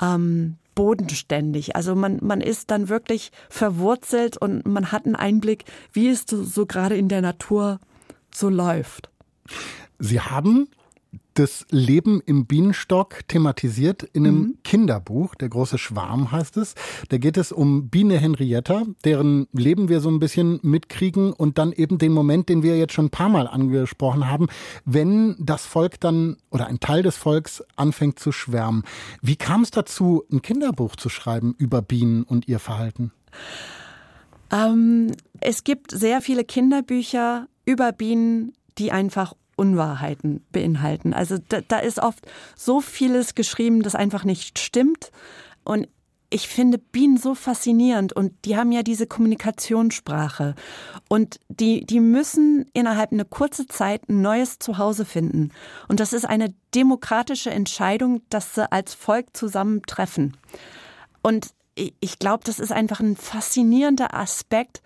ähm, 0.00 0.56
bodenständig. 0.74 1.76
Also 1.76 1.94
man, 1.94 2.18
man 2.22 2.40
ist 2.40 2.70
dann 2.70 2.88
wirklich 2.88 3.30
verwurzelt 3.48 4.36
und 4.36 4.66
man 4.66 4.92
hat 4.92 5.06
einen 5.06 5.16
Einblick, 5.16 5.64
wie 5.92 6.08
es 6.08 6.24
so, 6.28 6.42
so 6.42 6.66
gerade 6.66 6.96
in 6.96 7.08
der 7.08 7.20
Natur 7.20 7.78
so 8.34 8.48
läuft. 8.48 9.10
Sie 9.98 10.20
haben 10.20 10.68
das 11.34 11.66
Leben 11.70 12.20
im 12.24 12.46
Bienenstock 12.46 13.26
thematisiert 13.28 14.02
in 14.02 14.26
einem 14.26 14.38
mhm. 14.38 14.58
Kinderbuch. 14.64 15.34
Der 15.34 15.48
große 15.48 15.78
Schwarm 15.78 16.32
heißt 16.32 16.56
es. 16.56 16.74
Da 17.08 17.18
geht 17.18 17.36
es 17.36 17.52
um 17.52 17.88
Biene 17.88 18.18
Henrietta, 18.18 18.84
deren 19.04 19.46
Leben 19.52 19.88
wir 19.88 20.00
so 20.00 20.10
ein 20.10 20.18
bisschen 20.18 20.60
mitkriegen 20.62 21.32
und 21.32 21.58
dann 21.58 21.72
eben 21.72 21.98
den 21.98 22.12
Moment, 22.12 22.48
den 22.48 22.62
wir 22.62 22.76
jetzt 22.76 22.92
schon 22.92 23.06
ein 23.06 23.10
paar 23.10 23.28
Mal 23.28 23.46
angesprochen 23.46 24.28
haben, 24.28 24.48
wenn 24.84 25.36
das 25.38 25.64
Volk 25.64 26.00
dann 26.00 26.36
oder 26.50 26.66
ein 26.66 26.80
Teil 26.80 27.02
des 27.02 27.16
Volks 27.16 27.62
anfängt 27.76 28.18
zu 28.18 28.32
schwärmen. 28.32 28.84
Wie 29.20 29.36
kam 29.36 29.62
es 29.62 29.70
dazu, 29.70 30.24
ein 30.30 30.42
Kinderbuch 30.42 30.96
zu 30.96 31.08
schreiben 31.08 31.54
über 31.58 31.82
Bienen 31.82 32.24
und 32.24 32.48
ihr 32.48 32.58
Verhalten? 32.58 33.12
Ähm, 34.52 35.12
es 35.40 35.64
gibt 35.64 35.90
sehr 35.90 36.20
viele 36.20 36.44
Kinderbücher 36.44 37.48
über 37.64 37.92
Bienen, 37.92 38.52
die 38.78 38.92
einfach 38.92 39.34
Unwahrheiten 39.56 40.44
beinhalten. 40.52 41.14
Also 41.14 41.38
da, 41.48 41.60
da 41.60 41.78
ist 41.78 41.98
oft 41.98 42.26
so 42.56 42.80
vieles 42.80 43.34
geschrieben, 43.34 43.82
das 43.82 43.94
einfach 43.94 44.24
nicht 44.24 44.58
stimmt. 44.58 45.10
Und 45.64 45.88
ich 46.32 46.48
finde 46.48 46.78
Bienen 46.78 47.18
so 47.18 47.34
faszinierend 47.34 48.14
und 48.14 48.32
die 48.46 48.56
haben 48.56 48.72
ja 48.72 48.82
diese 48.82 49.06
Kommunikationssprache 49.06 50.54
und 51.08 51.38
die, 51.48 51.84
die 51.84 52.00
müssen 52.00 52.64
innerhalb 52.72 53.12
einer 53.12 53.26
kurzen 53.26 53.68
Zeit 53.68 54.08
ein 54.08 54.22
neues 54.22 54.58
Zuhause 54.58 55.04
finden. 55.04 55.50
Und 55.88 56.00
das 56.00 56.14
ist 56.14 56.24
eine 56.24 56.54
demokratische 56.74 57.50
Entscheidung, 57.50 58.22
dass 58.30 58.54
sie 58.54 58.70
als 58.72 58.94
Volk 58.94 59.36
zusammentreffen. 59.36 60.36
Und 61.22 61.48
ich 61.74 62.18
glaube, 62.18 62.44
das 62.44 62.58
ist 62.58 62.72
einfach 62.72 63.00
ein 63.00 63.16
faszinierender 63.16 64.14
Aspekt, 64.14 64.82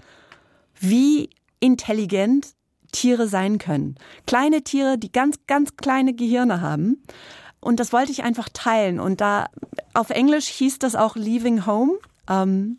wie 0.79 1.31
intelligent 1.61 2.55
Tiere 2.93 3.28
sein 3.28 3.59
können. 3.59 3.97
Kleine 4.26 4.62
Tiere, 4.62 4.99
die 4.99 5.12
ganz, 5.12 5.37
ganz 5.47 5.76
kleine 5.76 6.14
Gehirne 6.14 6.61
haben. 6.61 7.03
Und 7.61 7.80
das 7.80 7.93
wollte 7.93 8.12
ich 8.12 8.22
einfach 8.22 8.49
teilen. 8.53 9.01
Und 9.01 9.20
da 9.20 9.47
auf 9.95 10.11
Englisch 10.11 10.47
hieß 10.47 10.78
das 10.78 10.95
auch 10.95 11.16
Leaving 11.16 11.66
Home. 11.66 11.95
Ähm, 12.28 12.78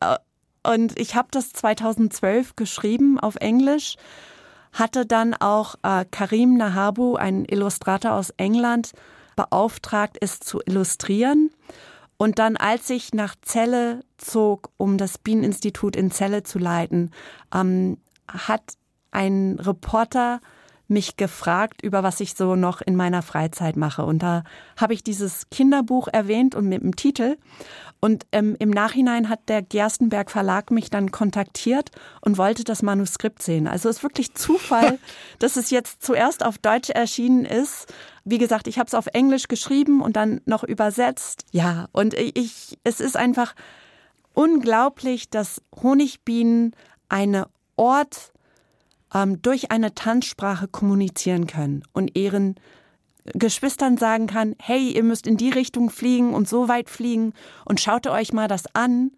äh, 0.00 0.16
und 0.66 0.98
ich 0.98 1.14
habe 1.14 1.28
das 1.30 1.52
2012 1.52 2.56
geschrieben 2.56 3.20
auf 3.20 3.36
Englisch, 3.36 3.96
hatte 4.72 5.06
dann 5.06 5.34
auch 5.34 5.76
äh, 5.82 6.04
Karim 6.10 6.56
Nahabu, 6.56 7.16
ein 7.16 7.44
Illustrator 7.44 8.12
aus 8.12 8.30
England, 8.38 8.92
beauftragt, 9.36 10.16
es 10.20 10.40
zu 10.40 10.60
illustrieren. 10.64 11.50
Und 12.16 12.38
dann, 12.38 12.56
als 12.56 12.88
ich 12.90 13.12
nach 13.12 13.34
Celle 13.44 14.00
zog, 14.16 14.70
um 14.76 14.98
das 14.98 15.18
Bieneninstitut 15.18 15.96
in 15.96 16.10
Celle 16.10 16.42
zu 16.44 16.58
leiten, 16.58 17.10
ähm, 17.52 17.98
hat 18.28 18.62
ein 19.14 19.58
Reporter 19.60 20.40
mich 20.86 21.16
gefragt, 21.16 21.82
über 21.82 22.02
was 22.02 22.20
ich 22.20 22.34
so 22.34 22.56
noch 22.56 22.82
in 22.82 22.94
meiner 22.94 23.22
Freizeit 23.22 23.76
mache. 23.76 24.04
Und 24.04 24.22
da 24.22 24.44
habe 24.76 24.92
ich 24.92 25.02
dieses 25.02 25.48
Kinderbuch 25.50 26.08
erwähnt 26.08 26.54
und 26.54 26.68
mit 26.68 26.82
dem 26.82 26.94
Titel. 26.94 27.38
Und 28.00 28.26
ähm, 28.32 28.54
im 28.58 28.68
Nachhinein 28.68 29.30
hat 29.30 29.48
der 29.48 29.62
Gerstenberg 29.62 30.30
Verlag 30.30 30.70
mich 30.70 30.90
dann 30.90 31.10
kontaktiert 31.10 31.90
und 32.20 32.36
wollte 32.36 32.64
das 32.64 32.82
Manuskript 32.82 33.42
sehen. 33.42 33.66
Also 33.66 33.88
es 33.88 33.96
ist 33.96 34.02
wirklich 34.02 34.34
Zufall, 34.34 34.98
dass 35.38 35.56
es 35.56 35.70
jetzt 35.70 36.02
zuerst 36.02 36.44
auf 36.44 36.58
Deutsch 36.58 36.90
erschienen 36.90 37.46
ist. 37.46 37.92
Wie 38.24 38.38
gesagt, 38.38 38.66
ich 38.66 38.78
habe 38.78 38.88
es 38.88 38.94
auf 38.94 39.06
Englisch 39.06 39.48
geschrieben 39.48 40.02
und 40.02 40.16
dann 40.16 40.42
noch 40.44 40.64
übersetzt. 40.64 41.46
Ja, 41.50 41.88
und 41.92 42.12
ich, 42.12 42.78
es 42.84 43.00
ist 43.00 43.16
einfach 43.16 43.54
unglaublich, 44.34 45.30
dass 45.30 45.62
Honigbienen 45.82 46.74
eine 47.08 47.46
Ort 47.76 48.33
ähm, 49.14 49.40
durch 49.40 49.70
eine 49.70 49.94
Tanzsprache 49.94 50.68
kommunizieren 50.68 51.46
können 51.46 51.84
und 51.92 52.16
ihren 52.16 52.56
Geschwistern 53.32 53.96
sagen 53.96 54.26
kann, 54.26 54.54
hey, 54.58 54.90
ihr 54.90 55.02
müsst 55.02 55.26
in 55.26 55.38
die 55.38 55.50
Richtung 55.50 55.88
fliegen 55.88 56.34
und 56.34 56.46
so 56.48 56.68
weit 56.68 56.90
fliegen 56.90 57.32
und 57.64 57.80
schaut 57.80 58.06
euch 58.06 58.32
mal 58.32 58.48
das 58.48 58.64
an. 58.74 59.12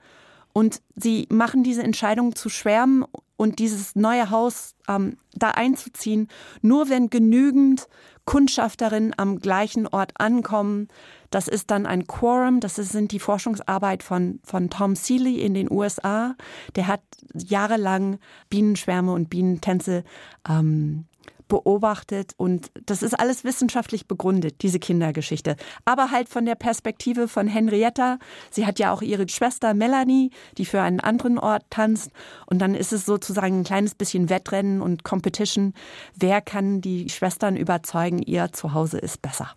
Und 0.53 0.81
sie 0.95 1.27
machen 1.31 1.65
diese 1.65 1.83
Entscheidung 1.83 2.35
zu 2.35 2.49
schwärmen 2.49 3.05
und 3.37 3.59
dieses 3.59 3.97
neue 3.97 4.31
Haus 4.31 4.75
ähm, 4.89 5.19
da 5.35 5.51
einzuziehen, 5.51 6.29
nur 6.63 6.89
wenn 6.89 7.11
genügend 7.11 7.89
Kundschafterinnen 8.27 9.15
am 9.17 9.39
gleichen 9.39 9.87
Ort 9.87 10.13
ankommen. 10.19 10.89
Das 11.31 11.49
ist 11.49 11.71
dann 11.71 11.87
ein 11.87 12.07
Quorum, 12.07 12.61
das 12.61 12.77
sind 12.77 13.13
die 13.13 13.19
Forschungsarbeit 13.19 14.03
von, 14.03 14.41
von 14.45 14.69
Tom 14.69 14.95
Seeley 14.95 15.41
in 15.41 15.55
den 15.55 15.71
USA. 15.71 16.35
Der 16.75 16.87
hat 16.87 17.03
jahrelang 17.33 18.19
Bienenschwärme 18.51 19.13
und 19.13 19.31
Bienentänze 19.31 20.05
ähm, 20.49 21.07
beobachtet 21.49 22.33
und 22.37 22.71
das 22.87 23.03
ist 23.03 23.19
alles 23.19 23.45
wissenschaftlich 23.45 24.07
begründet, 24.07 24.63
diese 24.63 24.79
Kindergeschichte. 24.79 25.57
Aber 25.85 26.11
halt 26.11 26.29
von 26.29 26.45
der 26.45 26.55
Perspektive 26.55 27.29
von 27.29 27.49
Henrietta. 27.49 28.19
Sie 28.51 28.67
hat 28.67 28.79
ja 28.79 28.93
auch 28.93 29.03
ihre 29.03 29.29
Schwester 29.29 29.75
Melanie, 29.75 30.31
die 30.59 30.65
für 30.65 30.83
einen 30.83 31.01
anderen 31.01 31.39
Ort 31.39 31.65
tanzt 31.71 32.11
und 32.47 32.59
dann 32.61 32.75
ist 32.75 32.93
es 32.93 33.07
sozusagen 33.07 33.61
ein 33.61 33.65
kleines 33.65 33.95
bisschen 33.95 34.29
Wettrennen 34.29 34.81
und 34.81 35.05
Competition. 35.05 35.75
Wer 36.15 36.41
kann 36.41 36.81
die 36.81 37.09
Schwestern 37.09 37.57
überzeugen, 37.57 38.21
ihr 38.21 38.53
Zuhause 38.53 38.99
ist 38.99 39.23
besser? 39.23 39.51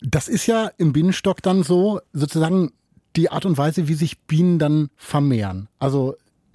Das 0.00 0.28
ist 0.28 0.46
ja 0.46 0.70
im 0.76 0.92
Bienenstock 0.92 1.42
dann 1.42 1.62
so 1.62 2.00
sozusagen 2.12 2.72
die 3.16 3.30
Art 3.30 3.46
und 3.46 3.56
Weise, 3.56 3.88
wie 3.88 3.94
sich 3.94 4.20
Bienen 4.22 4.58
dann 4.58 4.90
vermehren. 4.96 5.68
Also 5.78 6.14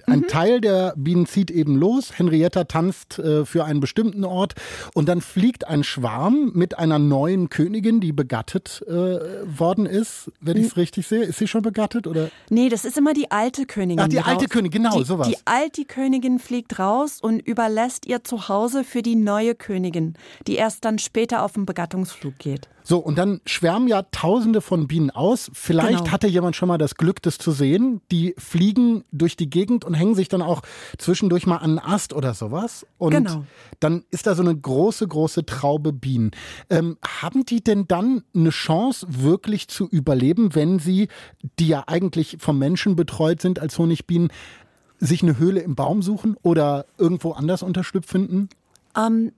ein 0.10 0.20
mhm. 0.20 0.28
Teil 0.28 0.62
der 0.62 0.93
Bienen 0.95 1.26
zieht 1.26 1.51
eben 1.51 1.76
los. 1.76 2.18
Henrietta 2.18 2.66
tanzt 2.66 3.20
äh, 3.20 3.45
für 3.45 3.66
einen 3.66 3.80
bestimmten 3.80 4.24
Ort 4.24 4.55
und 4.93 5.07
dann 5.07 5.22
fliegt 5.22 5.68
ein 5.68 5.84
Schwarm 5.84 6.51
mit 6.53 6.78
einer 6.78 6.99
neuen 6.99 7.49
Königin, 7.49 7.99
die 7.99 8.12
begattet 8.12 8.84
äh, 8.88 8.91
worden 8.91 9.86
ist, 9.86 10.32
wenn 10.41 10.57
ich 10.57 10.68
es 10.68 10.78
richtig 10.78 11.07
sehe. 11.07 11.24
Ist 11.24 11.39
sie 11.39 11.47
schon 11.47 11.62
begattet 11.62 12.07
oder? 12.07 12.30
Nee, 12.49 12.70
das 12.70 12.86
ist 12.86 12.97
immer 12.97 13.14
die 13.14 13.32
alte 13.32 13.66
Königin. 13.66 13.99
Ach, 13.99 14.07
die, 14.07 14.18
die 14.18 14.22
alte 14.22 14.45
raus, 14.45 14.49
Königin, 14.49 14.84
genau, 14.84 14.97
die, 14.97 15.05
sowas. 15.05 15.28
Die 15.28 15.38
alte 15.45 15.86
Königin 15.86 16.39
fliegt 16.39 16.80
raus 16.80 17.20
und 17.22 17.39
überlässt 17.39 18.05
ihr 18.05 18.24
Zuhause 18.24 18.84
für 18.84 19.01
die 19.01 19.16
neue 19.16 19.55
Königin, 19.55 20.16
die 20.47 20.55
erst 20.55 20.86
dann 20.86 20.99
später 20.99 21.43
auf 21.43 21.53
den 21.53 21.66
Begattungsflug 21.66 22.38
geht. 22.38 22.70
So, 22.90 22.98
und 22.98 23.20
dann 23.20 23.40
schwärmen 23.46 23.88
ja 23.88 24.02
tausende 24.02 24.62
von 24.62 24.88
Bienen 24.88 25.12
aus. 25.12 25.52
Vielleicht 25.54 26.00
genau. 26.00 26.12
hatte 26.12 26.26
jemand 26.26 26.56
schon 26.56 26.70
mal 26.70 26.80
das 26.80 26.96
Glück, 26.96 27.22
das 27.22 27.38
zu 27.38 27.52
sehen. 27.52 28.02
Die 28.12 28.34
fliegen 28.40 29.04
durch 29.12 29.38
die 29.38 29.48
Gegend 29.48 29.86
und 29.86 29.94
hängen 29.94 30.16
sich 30.16 30.28
dann 30.28 30.42
auch 30.42 30.64
zwischendurch 30.98 31.46
mal 31.46 31.58
an 31.58 31.78
einen 31.78 31.94
Ast 31.94 32.14
oder 32.14 32.34
sowas. 32.34 32.88
Und 32.98 33.12
genau. 33.12 33.46
dann 33.80 34.06
ist 34.10 34.26
da 34.26 34.34
so 34.34 34.42
eine 34.42 34.58
große, 34.58 35.08
große 35.08 35.46
Traube 35.46 35.94
Bienen. 35.94 36.32
Ähm, 36.72 36.98
haben 37.06 37.46
die 37.46 37.64
denn 37.64 37.88
dann 37.88 38.24
eine 38.34 38.50
Chance, 38.50 39.06
wirklich 39.08 39.68
zu 39.68 39.88
überleben, 39.88 40.56
wenn 40.56 40.80
sie, 40.80 41.10
die 41.60 41.68
ja 41.68 41.84
eigentlich 41.86 42.38
vom 42.40 42.58
Menschen 42.58 42.96
betreut 42.96 43.40
sind 43.40 43.60
als 43.60 43.78
Honigbienen, 43.78 44.30
sich 44.98 45.22
eine 45.22 45.38
Höhle 45.38 45.60
im 45.60 45.76
Baum 45.76 46.02
suchen 46.02 46.38
oder 46.42 46.88
irgendwo 46.98 47.34
anders 47.34 47.62
Unterschlupf 47.62 48.08
finden? 48.08 48.50
Ähm, 48.98 49.32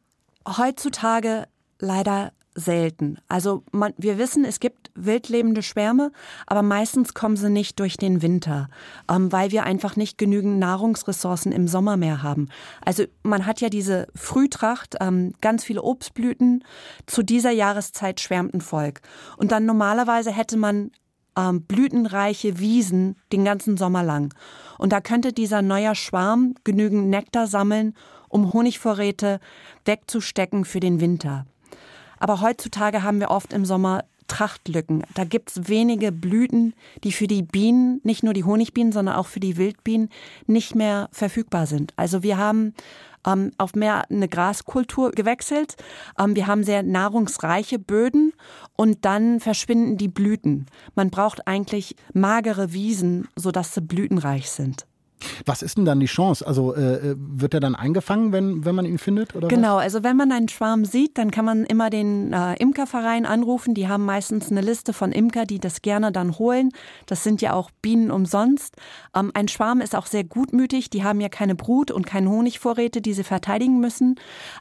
heutzutage 0.48 1.50
leider 1.80 2.32
selten. 2.56 3.18
Also 3.28 3.64
man, 3.72 3.94
wir 3.98 4.18
wissen, 4.18 4.46
es 4.46 4.60
gibt 4.60 4.92
wildlebende 4.96 5.64
Schwärme, 5.64 6.12
aber 6.48 6.62
meistens 6.62 7.14
kommen 7.14 7.38
sie 7.38 7.50
nicht 7.50 7.80
durch 7.80 7.98
den 7.98 8.22
Winter, 8.22 8.68
ähm, 9.10 9.32
weil 9.32 9.52
wir 9.52 9.64
einfach 9.64 9.96
nicht 9.96 10.18
genügend 10.18 10.60
Nahrungsressourcen 10.60 11.52
im 11.52 11.68
Sommer 11.68 11.98
mehr 11.98 12.24
haben. 12.24 12.50
Also 12.84 13.06
man 13.24 13.46
hat 13.46 13.62
ja 13.62 13.70
diese 13.70 14.08
Frühtracht, 14.16 14.96
ähm, 15.00 15.34
ganz 15.42 15.64
viele 15.64 15.82
Obstblüten. 15.82 16.64
Zu 17.06 17.24
dieser 17.24 17.52
Jahreszeit 17.52 18.20
schwärmt 18.20 18.54
ein 18.54 18.62
Volk. 18.62 19.02
Und 19.38 19.52
dann 19.52 19.66
normalerweise 19.66 20.32
hätte 20.32 20.58
man 20.58 20.92
ähm, 21.38 21.64
blütenreiche 21.64 22.60
Wiesen 22.60 23.16
den 23.32 23.46
ganzen 23.46 23.78
Sommer 23.78 24.04
lang. 24.04 24.34
Und 24.78 24.92
da 24.92 25.02
könnte 25.02 25.32
dieser 25.34 25.62
neue 25.62 25.96
Schwarm 25.96 26.56
genügend 26.64 27.08
Nektar 27.08 27.48
sammeln, 27.48 27.96
um 28.28 28.54
Honigvorräte 28.54 29.40
wegzustecken 29.86 30.66
für 30.66 30.80
den 30.80 31.00
Winter. 31.00 31.46
Aber 32.22 32.40
heutzutage 32.40 33.02
haben 33.02 33.20
wir 33.20 33.32
oft 33.32 33.52
im 33.52 33.66
Sommer 33.66 34.04
Trachtlücken. 34.28 35.04
Da 35.16 35.24
gibt 35.24 35.50
es 35.50 35.68
wenige 35.68 36.12
Blüten, 36.12 36.76
die 37.04 37.12
für 37.12 37.26
die 37.26 37.42
Bienen, 37.42 38.00
nicht 38.04 38.22
nur 38.22 38.36
die 38.36 38.44
Honigbienen, 38.44 38.94
sondern 38.94 39.16
auch 39.16 39.26
für 39.26 39.40
die 39.40 39.58
Wildbienen, 39.58 40.10
nicht 40.46 40.76
mehr 40.76 41.10
verfügbar 41.12 41.66
sind. 41.66 41.94
Also 41.96 42.22
wir 42.22 42.38
haben 42.38 42.76
ähm, 43.26 43.52
auf 43.58 43.74
mehr 43.74 44.04
eine 44.12 44.30
Graskultur 44.30 45.12
gewechselt. 45.12 45.78
Ähm, 46.20 46.36
wir 46.36 46.46
haben 46.46 46.64
sehr 46.64 46.84
nahrungsreiche 46.84 47.80
Böden 47.80 48.34
und 48.78 49.04
dann 49.04 49.40
verschwinden 49.40 49.98
die 49.98 50.08
Blüten. 50.08 50.68
Man 50.94 51.10
braucht 51.10 51.48
eigentlich 51.48 51.96
magere 52.14 52.72
Wiesen, 52.72 53.30
sodass 53.36 53.74
sie 53.74 53.82
blütenreich 53.82 54.52
sind. 54.52 54.86
Was 55.46 55.62
ist 55.62 55.78
denn 55.78 55.86
dann 55.86 56.00
die 56.00 56.08
Chance? 56.08 56.46
Also 56.46 56.76
äh, 56.76 57.12
äh, 57.12 57.16
wird 57.18 57.54
er 57.54 57.60
dann 57.60 57.76
eingefangen, 57.76 58.32
wenn, 58.32 58.66
wenn 58.66 58.76
man 58.76 58.86
ihn 58.86 58.98
findet? 58.98 59.36
Oder 59.36 59.48
genau, 59.48 59.78
was? 59.78 59.84
also 59.84 60.04
wenn 60.04 60.18
man 60.18 60.32
einen 60.32 60.50
Schwarm 60.50 60.86
sieht, 60.86 61.18
dann 61.18 61.32
kann 61.32 61.46
man 61.46 61.66
immer 61.66 61.90
den 61.90 62.34
äh, 62.34 62.56
Imkerverein 62.56 63.26
anrufen. 63.26 63.74
Die 63.74 63.88
haben 63.88 64.06
meistens 64.06 64.52
eine 64.52 64.62
Liste 64.62 64.94
von 64.94 65.12
Imker, 65.12 65.46
die 65.46 65.60
das 65.60 65.82
gerne 65.82 66.12
dann 66.12 66.38
holen. 66.38 66.72
Das 67.06 67.24
sind 67.24 67.42
ja 67.42 67.54
auch 67.54 67.70
Bienen 67.82 68.12
umsonst. 68.12 68.76
Ähm, 69.16 69.32
ein 69.34 69.48
Schwarm 69.48 69.82
ist 69.82 69.96
auch 69.96 70.06
sehr 70.06 70.24
gutmütig. 70.24 70.90
Die 70.90 71.04
haben 71.04 71.22
ja 71.22 71.30
keine 71.30 71.56
Brut 71.56 71.92
und 71.92 72.06
keine 72.06 72.30
Honigvorräte, 72.30 73.02
die 73.02 73.14
sie 73.14 73.24
verteidigen 73.24 73.80
müssen. 73.80 74.16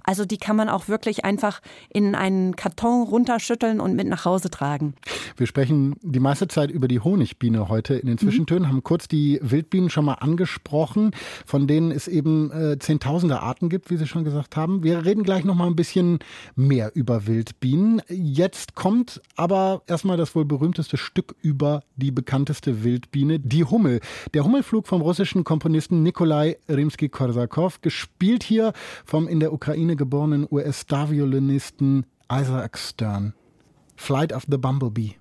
Also 0.05 0.25
die 0.25 0.39
kann 0.39 0.57
man 0.57 0.69
auch 0.69 0.89
wirklich 0.89 1.25
einfach 1.25 1.61
in 1.89 2.15
einen 2.15 2.57
Karton 2.57 3.05
runterschütteln 3.05 3.81
und 3.81 3.95
mit 3.97 4.09
nach 4.09 4.25
Hause 4.25 4.51
tragen. 4.51 4.95
Wir 5.37 5.47
sprechen 5.47 5.97
die 6.03 6.21
meiste 6.21 6.49
Zeit 6.49 6.71
über 6.71 6.89
die 6.89 7.01
Honigbiene 7.01 7.69
heute 7.69 7.95
in 7.95 8.07
den 8.07 8.15
mhm. 8.15 8.19
Zwischentönen, 8.19 8.65
mhm. 8.65 8.69
haben 8.69 8.83
kurz 8.83 9.09
die 9.09 9.39
Wildbienen 9.43 9.91
schon 9.91 10.05
mal 10.05 10.15
angeschaut 10.15 10.50
gesprochen, 10.51 11.13
von 11.47 11.67
denen 11.69 11.93
es 11.93 12.09
eben 12.09 12.51
äh, 12.51 12.79
Zehntausende 12.79 13.41
Arten 13.41 13.69
gibt, 13.69 13.91
wie 13.91 13.97
Sie 13.97 14.07
schon 14.07 14.25
gesagt 14.25 14.57
haben. 14.57 14.83
Wir 14.83 15.05
reden 15.05 15.23
gleich 15.23 15.45
noch 15.45 15.55
mal 15.55 15.67
ein 15.67 15.77
bisschen 15.77 16.19
mehr 16.57 16.91
über 16.95 17.27
Wildbienen. 17.27 18.03
Jetzt 18.09 18.75
kommt 18.75 19.21
aber 19.37 19.83
erstmal 19.87 20.17
das 20.17 20.35
wohl 20.35 20.45
berühmteste 20.45 20.97
Stück 20.97 21.37
über 21.41 21.83
die 21.97 22.11
bekannteste 22.11 22.83
Wildbiene, 22.83 23.39
die 23.39 23.65
Hummel. 23.65 24.01
Der 24.35 24.45
Hummelflug 24.45 24.89
vom 24.89 25.03
russischen 25.03 25.45
Komponisten 25.45 26.03
Nikolai 26.03 26.57
Rimsky-Korsakow, 26.69 27.81
gespielt 27.81 28.43
hier 28.43 28.73
vom 29.05 29.29
in 29.29 29.39
der 29.39 29.53
Ukraine 29.53 29.95
geborenen 29.95 30.49
US-Star-Violinisten 30.51 32.07
Isaac 32.33 32.77
Stern. 32.77 33.35
Flight 33.97 34.33
of 34.33 34.47
the 34.49 34.57
Bumblebee. 34.57 35.15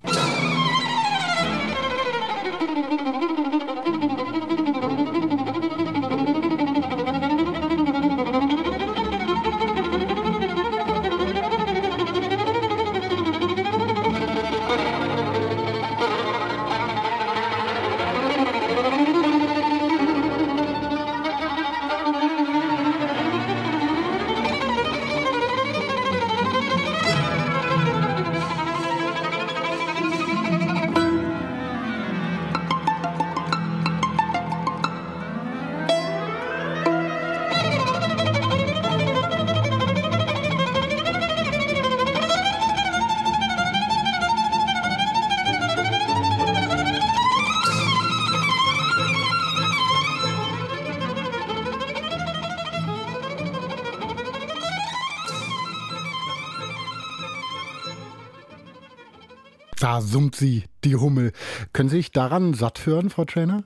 Da 59.89 60.01
summt 60.01 60.35
sie, 60.35 60.65
die 60.83 60.97
Hummel. 60.97 61.31
Können 61.73 61.89
Sie 61.89 61.95
sich 61.95 62.11
daran 62.11 62.53
satt 62.53 62.85
hören, 62.85 63.09
Frau 63.09 63.25
Trainer? 63.25 63.63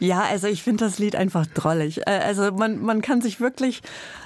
Ja, 0.00 0.22
also 0.22 0.46
ich 0.46 0.62
finde 0.62 0.84
das 0.84 0.98
Lied 0.98 1.16
einfach 1.16 1.46
drollig. 1.46 2.06
Also 2.06 2.52
man, 2.52 2.82
man 2.82 3.02
kann 3.02 3.20
sich 3.20 3.40
wirklich 3.40 3.82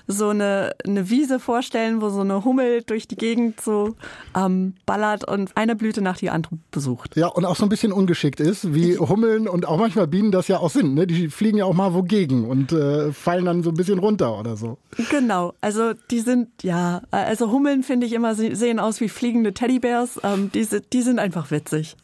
so 0.06 0.30
eine, 0.30 0.74
eine 0.84 1.08
Wiese 1.10 1.38
vorstellen, 1.38 2.00
wo 2.00 2.08
so 2.10 2.20
eine 2.20 2.44
Hummel 2.44 2.82
durch 2.82 3.06
die 3.06 3.16
Gegend 3.16 3.60
so 3.60 3.94
ähm, 4.36 4.74
ballert 4.86 5.26
und 5.26 5.56
eine 5.56 5.76
Blüte 5.76 6.02
nach 6.02 6.16
die 6.16 6.30
andere 6.30 6.58
besucht. 6.70 7.16
Ja, 7.16 7.28
und 7.28 7.44
auch 7.44 7.56
so 7.56 7.64
ein 7.64 7.68
bisschen 7.68 7.92
ungeschickt 7.92 8.40
ist, 8.40 8.74
wie 8.74 8.98
Hummeln 8.98 9.48
und 9.48 9.66
auch 9.66 9.78
manchmal 9.78 10.06
Bienen 10.06 10.32
das 10.32 10.48
ja 10.48 10.58
auch 10.58 10.70
sind. 10.70 10.94
Ne? 10.94 11.06
Die 11.06 11.28
fliegen 11.28 11.58
ja 11.58 11.64
auch 11.64 11.74
mal 11.74 11.94
wogegen 11.94 12.44
und 12.44 12.72
äh, 12.72 13.12
fallen 13.12 13.44
dann 13.44 13.62
so 13.62 13.70
ein 13.70 13.76
bisschen 13.76 13.98
runter 13.98 14.38
oder 14.38 14.56
so. 14.56 14.78
Genau, 15.10 15.54
also 15.60 15.92
die 16.10 16.20
sind, 16.20 16.48
ja, 16.62 17.02
also 17.10 17.50
Hummeln 17.50 17.82
finde 17.82 18.06
ich 18.06 18.12
immer 18.12 18.34
sehen 18.34 18.80
aus 18.80 19.00
wie 19.00 19.08
fliegende 19.08 19.54
Teddybärs. 19.54 20.20
Ähm, 20.24 20.50
die, 20.52 20.66
die 20.92 21.02
sind 21.02 21.18
einfach 21.18 21.50
witzig. 21.50 21.96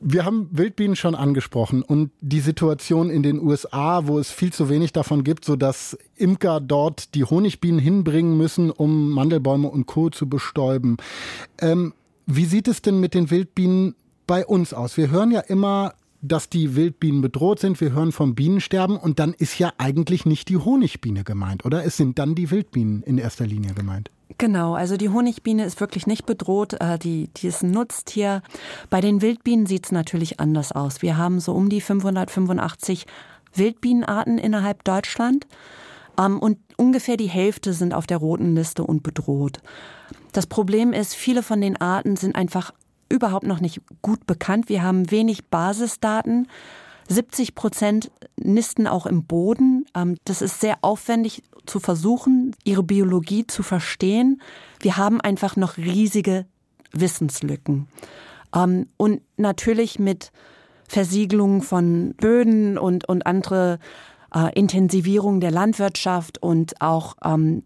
Wir 0.00 0.24
haben 0.24 0.48
Wildbienen 0.50 0.96
schon 0.96 1.14
angesprochen 1.14 1.82
und 1.82 2.10
die 2.20 2.40
Situation 2.40 3.10
in 3.10 3.22
den 3.22 3.40
USA, 3.40 4.06
wo 4.06 4.18
es 4.18 4.30
viel 4.30 4.52
zu 4.52 4.68
wenig 4.68 4.92
davon 4.92 5.24
gibt, 5.24 5.44
sodass 5.44 5.96
Imker 6.16 6.60
dort 6.60 7.14
die 7.14 7.24
Honigbienen 7.24 7.78
hinbringen 7.78 8.36
müssen, 8.36 8.70
um 8.70 9.10
Mandelbäume 9.10 9.68
und 9.68 9.86
Co. 9.86 10.10
zu 10.10 10.28
bestäuben. 10.28 10.96
Ähm, 11.60 11.94
wie 12.26 12.46
sieht 12.46 12.68
es 12.68 12.82
denn 12.82 13.00
mit 13.00 13.14
den 13.14 13.30
Wildbienen 13.30 13.94
bei 14.26 14.46
uns 14.46 14.74
aus? 14.74 14.96
Wir 14.96 15.10
hören 15.10 15.30
ja 15.30 15.40
immer, 15.40 15.94
dass 16.22 16.48
die 16.48 16.76
Wildbienen 16.76 17.20
bedroht 17.20 17.58
sind. 17.58 17.80
Wir 17.80 17.92
hören 17.92 18.12
vom 18.12 18.34
Bienensterben 18.34 18.96
und 18.96 19.18
dann 19.18 19.34
ist 19.34 19.58
ja 19.58 19.72
eigentlich 19.76 20.24
nicht 20.24 20.48
die 20.48 20.56
Honigbiene 20.56 21.24
gemeint, 21.24 21.64
oder? 21.64 21.84
Es 21.84 21.96
sind 21.96 22.18
dann 22.18 22.34
die 22.34 22.50
Wildbienen 22.50 23.02
in 23.02 23.18
erster 23.18 23.46
Linie 23.46 23.74
gemeint. 23.74 24.10
Genau, 24.38 24.74
also 24.74 24.96
die 24.96 25.08
Honigbiene 25.08 25.64
ist 25.64 25.80
wirklich 25.80 26.06
nicht 26.06 26.26
bedroht, 26.26 26.74
äh, 26.80 26.98
die, 26.98 27.28
die 27.36 27.48
ist 27.48 27.62
ein 27.62 27.70
Nutztier. 27.70 28.42
Bei 28.90 29.00
den 29.00 29.22
Wildbienen 29.22 29.66
sieht 29.66 29.86
es 29.86 29.92
natürlich 29.92 30.40
anders 30.40 30.72
aus. 30.72 31.02
Wir 31.02 31.16
haben 31.16 31.40
so 31.40 31.52
um 31.52 31.68
die 31.68 31.80
585 31.80 33.06
Wildbienenarten 33.54 34.38
innerhalb 34.38 34.84
Deutschland 34.84 35.46
ähm, 36.18 36.38
und 36.38 36.58
ungefähr 36.76 37.16
die 37.16 37.28
Hälfte 37.28 37.72
sind 37.72 37.94
auf 37.94 38.06
der 38.06 38.18
roten 38.18 38.54
Liste 38.54 38.84
und 38.84 39.02
bedroht. 39.02 39.60
Das 40.32 40.46
Problem 40.46 40.92
ist, 40.92 41.14
viele 41.14 41.42
von 41.42 41.60
den 41.60 41.80
Arten 41.80 42.16
sind 42.16 42.34
einfach 42.34 42.72
überhaupt 43.08 43.46
noch 43.46 43.60
nicht 43.60 43.82
gut 44.00 44.26
bekannt. 44.26 44.68
Wir 44.68 44.82
haben 44.82 45.10
wenig 45.10 45.46
Basisdaten. 45.46 46.48
70 47.08 47.54
Prozent 47.54 48.10
nisten 48.36 48.86
auch 48.86 49.06
im 49.06 49.24
Boden. 49.24 49.84
Ähm, 49.94 50.16
das 50.24 50.40
ist 50.40 50.60
sehr 50.60 50.78
aufwendig 50.80 51.42
zu 51.66 51.80
versuchen, 51.80 52.54
ihre 52.64 52.82
Biologie 52.82 53.46
zu 53.46 53.62
verstehen. 53.62 54.40
Wir 54.80 54.96
haben 54.96 55.20
einfach 55.20 55.56
noch 55.56 55.76
riesige 55.76 56.46
Wissenslücken. 56.92 57.88
Ähm, 58.54 58.88
und 58.96 59.22
natürlich 59.36 59.98
mit 59.98 60.32
Versiegelung 60.88 61.62
von 61.62 62.14
Böden 62.16 62.76
und, 62.76 63.08
und 63.08 63.26
andere 63.26 63.78
äh, 64.34 64.52
Intensivierung 64.58 65.40
der 65.40 65.50
Landwirtschaft 65.50 66.42
und 66.42 66.80
auch 66.80 67.16
ähm, 67.24 67.64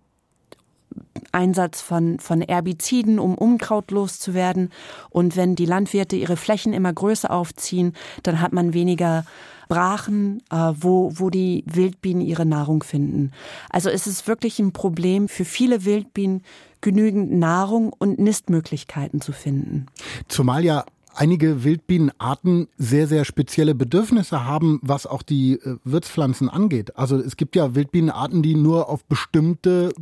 Einsatz 1.33 1.81
von, 1.81 2.19
von 2.19 2.41
Herbiziden, 2.41 3.19
um 3.19 3.37
Unkraut 3.37 3.91
loszuwerden. 3.91 4.71
Und 5.11 5.37
wenn 5.37 5.55
die 5.55 5.67
Landwirte 5.67 6.17
ihre 6.17 6.37
Flächen 6.37 6.73
immer 6.73 6.93
größer 6.93 7.31
aufziehen, 7.31 7.95
dann 8.23 8.41
hat 8.41 8.53
man 8.53 8.73
weniger 8.73 9.25
Brachen, 9.69 10.43
äh, 10.51 10.73
wo, 10.79 11.13
wo 11.15 11.31
die 11.31 11.65
Wildbienen 11.67 12.23
ihre 12.23 12.47
Nahrung 12.47 12.83
finden. 12.83 13.33
Also 13.71 13.91
es 13.91 14.07
ist 14.07 14.29
wirklich 14.29 14.59
ein 14.59 14.73
Problem 14.73 15.29
für 15.29 15.45
viele 15.45 15.85
Wildbienen, 15.85 16.43
genügend 16.81 17.33
Nahrung 17.33 17.93
und 17.93 18.19
Nistmöglichkeiten 18.19 19.21
zu 19.21 19.33
finden. 19.33 19.87
Zumal 20.29 20.65
ja 20.65 20.85
einige 21.17 21.65
Wildbienenarten 21.65 22.69
sehr, 22.77 23.09
sehr 23.09 23.25
spezielle 23.25 23.75
Bedürfnisse 23.75 24.45
haben, 24.45 24.79
was 24.83 25.07
auch 25.07 25.23
die 25.23 25.55
äh, 25.55 25.77
Wirtspflanzen 25.85 26.49
angeht. 26.49 26.97
Also 26.97 27.19
es 27.19 27.37
gibt 27.37 27.57
ja 27.57 27.75
Wildbienenarten, 27.75 28.43
die 28.43 28.55
nur 28.55 28.89
auf 28.89 29.05
bestimmte 29.05 29.93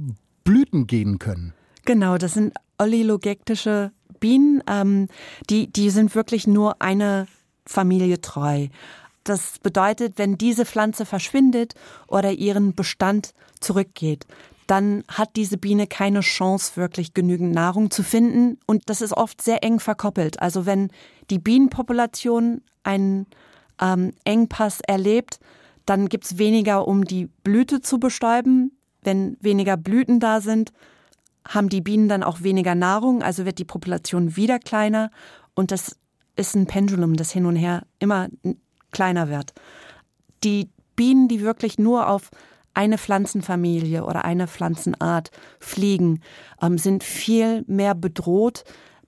Blüten 0.45 0.87
gehen 0.87 1.19
können. 1.19 1.55
Genau, 1.85 2.19
das 2.19 2.35
sind 2.35 2.55
olilogektische 2.79 3.93
Bienen. 4.21 4.63
Ähm, 4.69 5.09
die, 5.51 5.67
die 5.71 5.91
sind 5.91 6.15
wirklich 6.15 6.47
nur 6.47 6.81
eine 6.81 7.27
Familie 7.67 8.21
treu. 8.21 8.69
Das 9.25 9.59
bedeutet, 9.59 10.19
wenn 10.19 10.37
diese 10.37 10.67
Pflanze 10.67 11.07
verschwindet 11.07 11.75
oder 12.07 12.33
ihren 12.33 12.75
Bestand 12.75 13.33
zurückgeht, 13.61 14.27
dann 14.67 15.05
hat 15.09 15.37
diese 15.37 15.59
Biene 15.59 15.87
keine 15.87 16.21
Chance, 16.21 16.77
wirklich 16.77 17.15
genügend 17.15 17.53
Nahrung 17.53 17.91
zu 17.91 18.03
finden. 18.03 18.59
Und 18.67 18.83
das 18.87 19.01
ist 19.01 19.13
oft 19.13 19.43
sehr 19.43 19.63
eng 19.63 19.81
verkoppelt. 19.81 20.41
Also 20.41 20.67
wenn 20.67 20.91
die 21.31 21.39
Bienenpopulation 21.39 22.63
einen 22.83 23.27
ähm, 23.81 24.13
Engpass 24.25 24.81
erlebt, 24.81 25.41
dann 25.87 26.09
gibt 26.09 26.25
es 26.25 26.39
weniger, 26.39 26.87
um 26.89 27.05
die 27.05 27.27
Blüte 27.43 27.81
zu 27.81 27.99
bestäuben. 27.99 28.73
Wenn 29.05 29.37
weniger 29.41 29.77
Blüten 29.77 30.21
da 30.21 30.41
sind, 30.41 30.73
haben 31.47 31.69
die 31.69 31.81
Bienen 31.81 32.09
dann 32.09 32.23
auch 32.23 32.43
weniger 32.43 32.75
Nahrung, 32.75 33.23
also 33.23 33.45
wird 33.45 33.59
die 33.59 33.65
Population 33.65 34.37
wieder 34.37 34.59
kleiner. 34.59 35.11
Und 35.55 35.71
das 35.71 35.97
ist 36.37 36.57
ein 36.57 36.67
Pendulum, 36.67 37.15
das 37.15 37.31
hin 37.31 37.47
und 37.47 37.57
her 37.57 37.83
immer 37.99 38.29
kleiner 38.91 39.29
wird. 39.29 39.53
Die 40.43 40.71
Bienen, 40.97 41.29
die 41.29 41.43
wirklich 41.43 41.79
nur 41.79 42.09
auf 42.09 42.31
eine 42.73 42.99
Pflanzenfamilie 42.99 44.05
oder 44.05 44.25
eine 44.25 44.49
Pflanzenart 44.49 45.31
fliegen, 45.61 46.21
ähm, 46.61 46.79
sind 46.79 47.05
viel 47.05 47.65
mehr 47.67 47.95
bedroht 47.95 48.65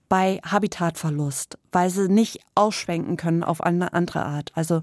bei 0.09 0.41
Habitatverlust, 0.45 1.59
weil 1.73 1.91
sie 1.91 2.09
nicht 2.09 2.41
ausschwenken 2.55 3.17
können 3.17 3.43
auf 3.43 3.61
eine 3.61 3.93
andere 3.93 4.25
Art. 4.25 4.53
Also 4.55 4.83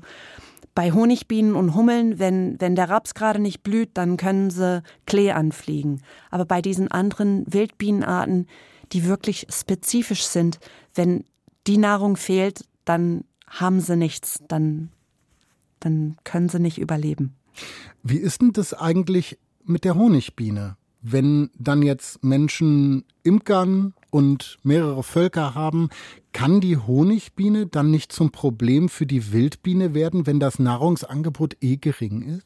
bei 0.76 0.91
Honigbienen 0.91 1.55
und 1.55 1.76
Hummeln, 1.76 2.19
wenn, 2.19 2.59
wenn 2.59 2.76
der 2.76 2.89
Raps 2.89 3.13
gerade 3.13 3.39
nicht 3.39 3.61
blüht, 3.61 3.91
dann 3.93 4.17
können 4.17 4.49
sie 4.49 4.82
Klee 5.05 5.32
anfliegen. 5.32 6.01
Aber 6.32 6.45
bei 6.45 6.61
diesen 6.61 6.89
anderen 6.89 7.43
Wildbienenarten, 7.51 8.47
die 8.91 9.05
wirklich 9.05 9.47
spezifisch 9.49 10.24
sind, 10.24 10.59
wenn 10.95 11.26
die 11.67 11.78
Nahrung 11.78 12.17
fehlt, 12.17 12.65
dann 12.86 13.24
haben 13.47 13.82
sie 13.82 13.95
nichts, 13.95 14.43
dann, 14.47 14.89
dann 15.80 16.17
können 16.24 16.49
sie 16.49 16.59
nicht 16.59 16.80
überleben. 16.80 17.36
Wie 18.01 18.17
ist 18.17 18.41
denn 18.41 18.51
das 18.51 18.74
eigentlich 18.74 19.38
mit 19.63 19.84
der 19.84 19.95
Honigbiene? 19.95 20.76
Wenn 21.01 21.49
dann 21.57 21.82
jetzt 21.84 22.24
Menschen 22.24 23.03
imkern 23.24 23.93
und 24.14 24.59
mehrere 24.61 25.01
Völker 25.01 25.55
haben, 25.55 25.89
kann 26.34 26.61
die 26.61 26.78
Honigbiene 26.78 27.66
dann 27.66 27.89
nicht 27.89 28.11
zum 28.11 28.32
Problem 28.32 28.88
für 28.89 29.05
die 29.05 29.32
Wildbiene 29.32 29.93
werden, 29.93 30.28
wenn 30.28 30.39
das 30.39 30.59
Nahrungsangebot 30.59 31.57
eh 31.61 31.78
gering 31.78 32.22
ist? 32.22 32.45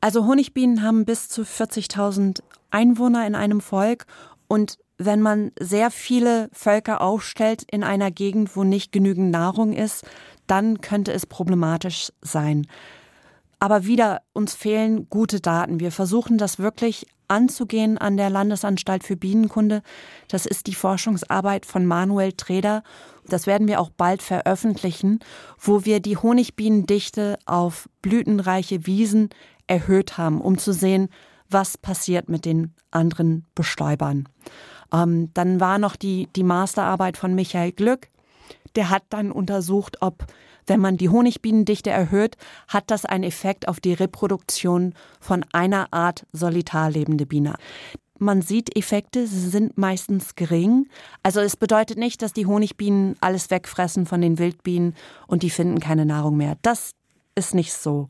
Also 0.00 0.26
Honigbienen 0.26 0.82
haben 0.82 1.04
bis 1.04 1.28
zu 1.28 1.42
40.000 1.42 2.40
Einwohner 2.70 3.26
in 3.26 3.34
einem 3.34 3.60
Volk 3.60 4.06
und 4.46 4.78
wenn 4.96 5.20
man 5.20 5.52
sehr 5.60 5.90
viele 5.90 6.48
Völker 6.52 7.02
aufstellt 7.02 7.64
in 7.70 7.84
einer 7.84 8.10
Gegend, 8.10 8.56
wo 8.56 8.64
nicht 8.64 8.90
genügend 8.90 9.30
Nahrung 9.30 9.72
ist, 9.72 10.04
dann 10.46 10.80
könnte 10.80 11.12
es 11.12 11.26
problematisch 11.26 12.10
sein. 12.22 12.66
Aber 13.60 13.84
wieder, 13.84 14.22
uns 14.32 14.54
fehlen 14.54 15.08
gute 15.08 15.40
Daten. 15.40 15.78
Wir 15.78 15.92
versuchen 15.92 16.38
das 16.38 16.58
wirklich 16.58 17.06
anzugehen 17.28 17.98
an 17.98 18.16
der 18.16 18.30
Landesanstalt 18.30 19.04
für 19.04 19.16
Bienenkunde. 19.16 19.82
Das 20.28 20.46
ist 20.46 20.66
die 20.66 20.74
Forschungsarbeit 20.74 21.66
von 21.66 21.86
Manuel 21.86 22.32
Treder. 22.32 22.82
Das 23.26 23.46
werden 23.46 23.68
wir 23.68 23.80
auch 23.80 23.90
bald 23.90 24.22
veröffentlichen, 24.22 25.20
wo 25.58 25.84
wir 25.84 26.00
die 26.00 26.16
Honigbienendichte 26.16 27.38
auf 27.46 27.88
blütenreiche 28.02 28.86
Wiesen 28.86 29.28
erhöht 29.66 30.18
haben, 30.18 30.40
um 30.40 30.58
zu 30.58 30.72
sehen, 30.72 31.08
was 31.50 31.78
passiert 31.78 32.28
mit 32.28 32.44
den 32.44 32.74
anderen 32.90 33.46
Bestäubern. 33.54 34.28
Ähm, 34.92 35.30
dann 35.34 35.60
war 35.60 35.78
noch 35.78 35.96
die, 35.96 36.28
die 36.34 36.42
Masterarbeit 36.42 37.16
von 37.16 37.34
Michael 37.34 37.72
Glück. 37.72 38.08
Der 38.76 38.90
hat 38.90 39.04
dann 39.10 39.32
untersucht, 39.32 39.98
ob 40.00 40.26
wenn 40.66 40.80
man 40.80 40.96
die 40.98 41.08
Honigbienendichte 41.08 41.90
erhöht, 41.90 42.36
hat 42.68 42.90
das 42.90 43.04
einen 43.04 43.24
Effekt 43.24 43.68
auf 43.68 43.80
die 43.80 43.94
Reproduktion 43.94 44.94
von 45.18 45.44
einer 45.52 45.92
Art 45.92 46.26
solitar 46.32 46.90
lebende 46.90 47.24
Biene. 47.24 47.54
Man 48.18 48.42
sieht 48.42 48.76
Effekte, 48.76 49.26
sie 49.26 49.48
sind 49.48 49.78
meistens 49.78 50.34
gering. 50.34 50.88
Also 51.22 51.40
es 51.40 51.56
bedeutet 51.56 51.98
nicht, 51.98 52.20
dass 52.20 52.32
die 52.32 52.46
Honigbienen 52.46 53.16
alles 53.20 53.50
wegfressen 53.50 54.06
von 54.06 54.20
den 54.20 54.38
Wildbienen 54.38 54.94
und 55.28 55.42
die 55.42 55.50
finden 55.50 55.78
keine 55.78 56.04
Nahrung 56.04 56.36
mehr. 56.36 56.56
Das 56.62 56.92
ist 57.38 57.54
nicht 57.54 57.72
so. 57.72 58.08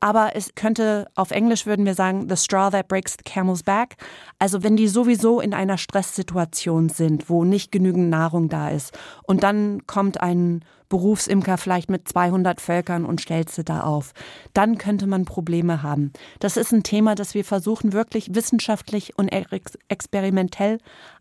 Aber 0.00 0.34
es 0.34 0.56
könnte, 0.56 1.06
auf 1.14 1.30
Englisch 1.30 1.64
würden 1.64 1.86
wir 1.86 1.94
sagen, 1.94 2.28
the 2.28 2.36
straw 2.36 2.70
that 2.70 2.88
breaks 2.88 3.12
the 3.12 3.22
camel's 3.22 3.62
back. 3.62 3.96
Also 4.40 4.64
wenn 4.64 4.74
die 4.74 4.88
sowieso 4.88 5.40
in 5.40 5.54
einer 5.54 5.78
Stresssituation 5.78 6.88
sind, 6.88 7.30
wo 7.30 7.44
nicht 7.44 7.70
genügend 7.70 8.10
Nahrung 8.10 8.48
da 8.48 8.70
ist 8.70 8.98
und 9.22 9.44
dann 9.44 9.86
kommt 9.86 10.20
ein 10.20 10.64
Berufsimker 10.88 11.56
vielleicht 11.56 11.88
mit 11.88 12.08
200 12.08 12.60
Völkern 12.60 13.06
und 13.06 13.20
stellt 13.20 13.48
sie 13.48 13.64
da 13.64 13.82
auf, 13.82 14.12
dann 14.52 14.76
könnte 14.76 15.06
man 15.06 15.24
Probleme 15.24 15.82
haben. 15.82 16.12
Das 16.40 16.56
ist 16.56 16.72
ein 16.72 16.82
Thema, 16.82 17.14
das 17.14 17.34
wir 17.34 17.44
versuchen 17.44 17.92
wirklich 17.92 18.34
wissenschaftlich 18.34 19.16
und 19.16 19.28
ex 19.28 19.78
experimentell 19.88 20.78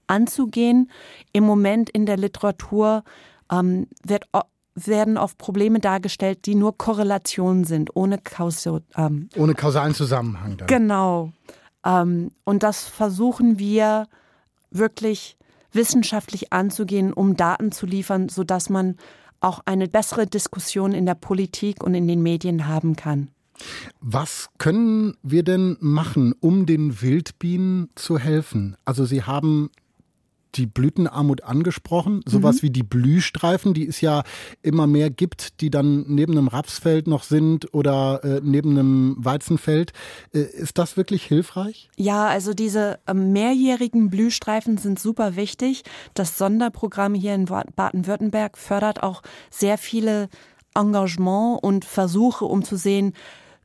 anzugehen. 0.07 0.91
Im 1.31 1.43
Moment 1.43 1.89
in 1.89 2.05
der 2.05 2.17
Literatur 2.17 3.03
ähm, 3.51 3.87
wird 4.03 4.25
werden 4.75 5.17
oft 5.17 5.37
Probleme 5.37 5.79
dargestellt, 5.79 6.45
die 6.45 6.55
nur 6.55 6.77
Korrelationen 6.77 7.65
sind, 7.65 7.95
ohne, 7.95 8.17
Kausio, 8.17 8.81
ähm, 8.95 9.29
ohne 9.35 9.53
kausalen 9.53 9.93
Zusammenhang. 9.93 10.57
Dann. 10.57 10.67
Genau. 10.67 11.31
Ähm, 11.85 12.31
und 12.43 12.63
das 12.63 12.83
versuchen 12.83 13.59
wir 13.59 14.07
wirklich 14.69 15.37
wissenschaftlich 15.73 16.53
anzugehen, 16.53 17.13
um 17.13 17.35
Daten 17.35 17.71
zu 17.71 17.85
liefern, 17.85 18.29
sodass 18.29 18.69
man 18.69 18.95
auch 19.39 19.61
eine 19.65 19.87
bessere 19.87 20.27
Diskussion 20.27 20.93
in 20.93 21.05
der 21.05 21.15
Politik 21.15 21.83
und 21.83 21.93
in 21.93 22.07
den 22.07 22.21
Medien 22.21 22.67
haben 22.67 22.95
kann. 22.95 23.29
Was 23.99 24.49
können 24.57 25.15
wir 25.21 25.43
denn 25.43 25.77
machen, 25.79 26.33
um 26.39 26.65
den 26.65 27.01
Wildbienen 27.01 27.89
zu 27.95 28.17
helfen? 28.17 28.75
Also 28.85 29.05
Sie 29.05 29.23
haben 29.23 29.69
die 30.55 30.65
Blütenarmut 30.65 31.43
angesprochen, 31.43 32.21
sowas 32.25 32.57
mhm. 32.57 32.61
wie 32.63 32.69
die 32.71 32.83
Blühstreifen, 32.83 33.73
die 33.73 33.87
es 33.87 34.01
ja 34.01 34.23
immer 34.61 34.87
mehr 34.87 35.09
gibt, 35.09 35.61
die 35.61 35.69
dann 35.69 36.05
neben 36.07 36.33
einem 36.33 36.47
Rapsfeld 36.47 37.07
noch 37.07 37.23
sind 37.23 37.73
oder 37.73 38.23
äh, 38.23 38.41
neben 38.43 38.71
einem 38.71 39.15
Weizenfeld. 39.19 39.93
Äh, 40.33 40.39
ist 40.39 40.77
das 40.77 40.97
wirklich 40.97 41.23
hilfreich? 41.23 41.89
Ja, 41.97 42.27
also 42.27 42.53
diese 42.53 42.99
äh, 43.07 43.13
mehrjährigen 43.13 44.09
Blühstreifen 44.09 44.77
sind 44.77 44.99
super 44.99 45.35
wichtig. 45.35 45.83
Das 46.13 46.37
Sonderprogramm 46.37 47.13
hier 47.13 47.35
in 47.35 47.45
Baden-Württemberg 47.45 48.57
fördert 48.57 49.03
auch 49.03 49.21
sehr 49.49 49.77
viele 49.77 50.29
Engagement 50.75 51.61
und 51.61 51.85
Versuche, 51.85 52.45
um 52.45 52.63
zu 52.63 52.77
sehen, 52.77 53.13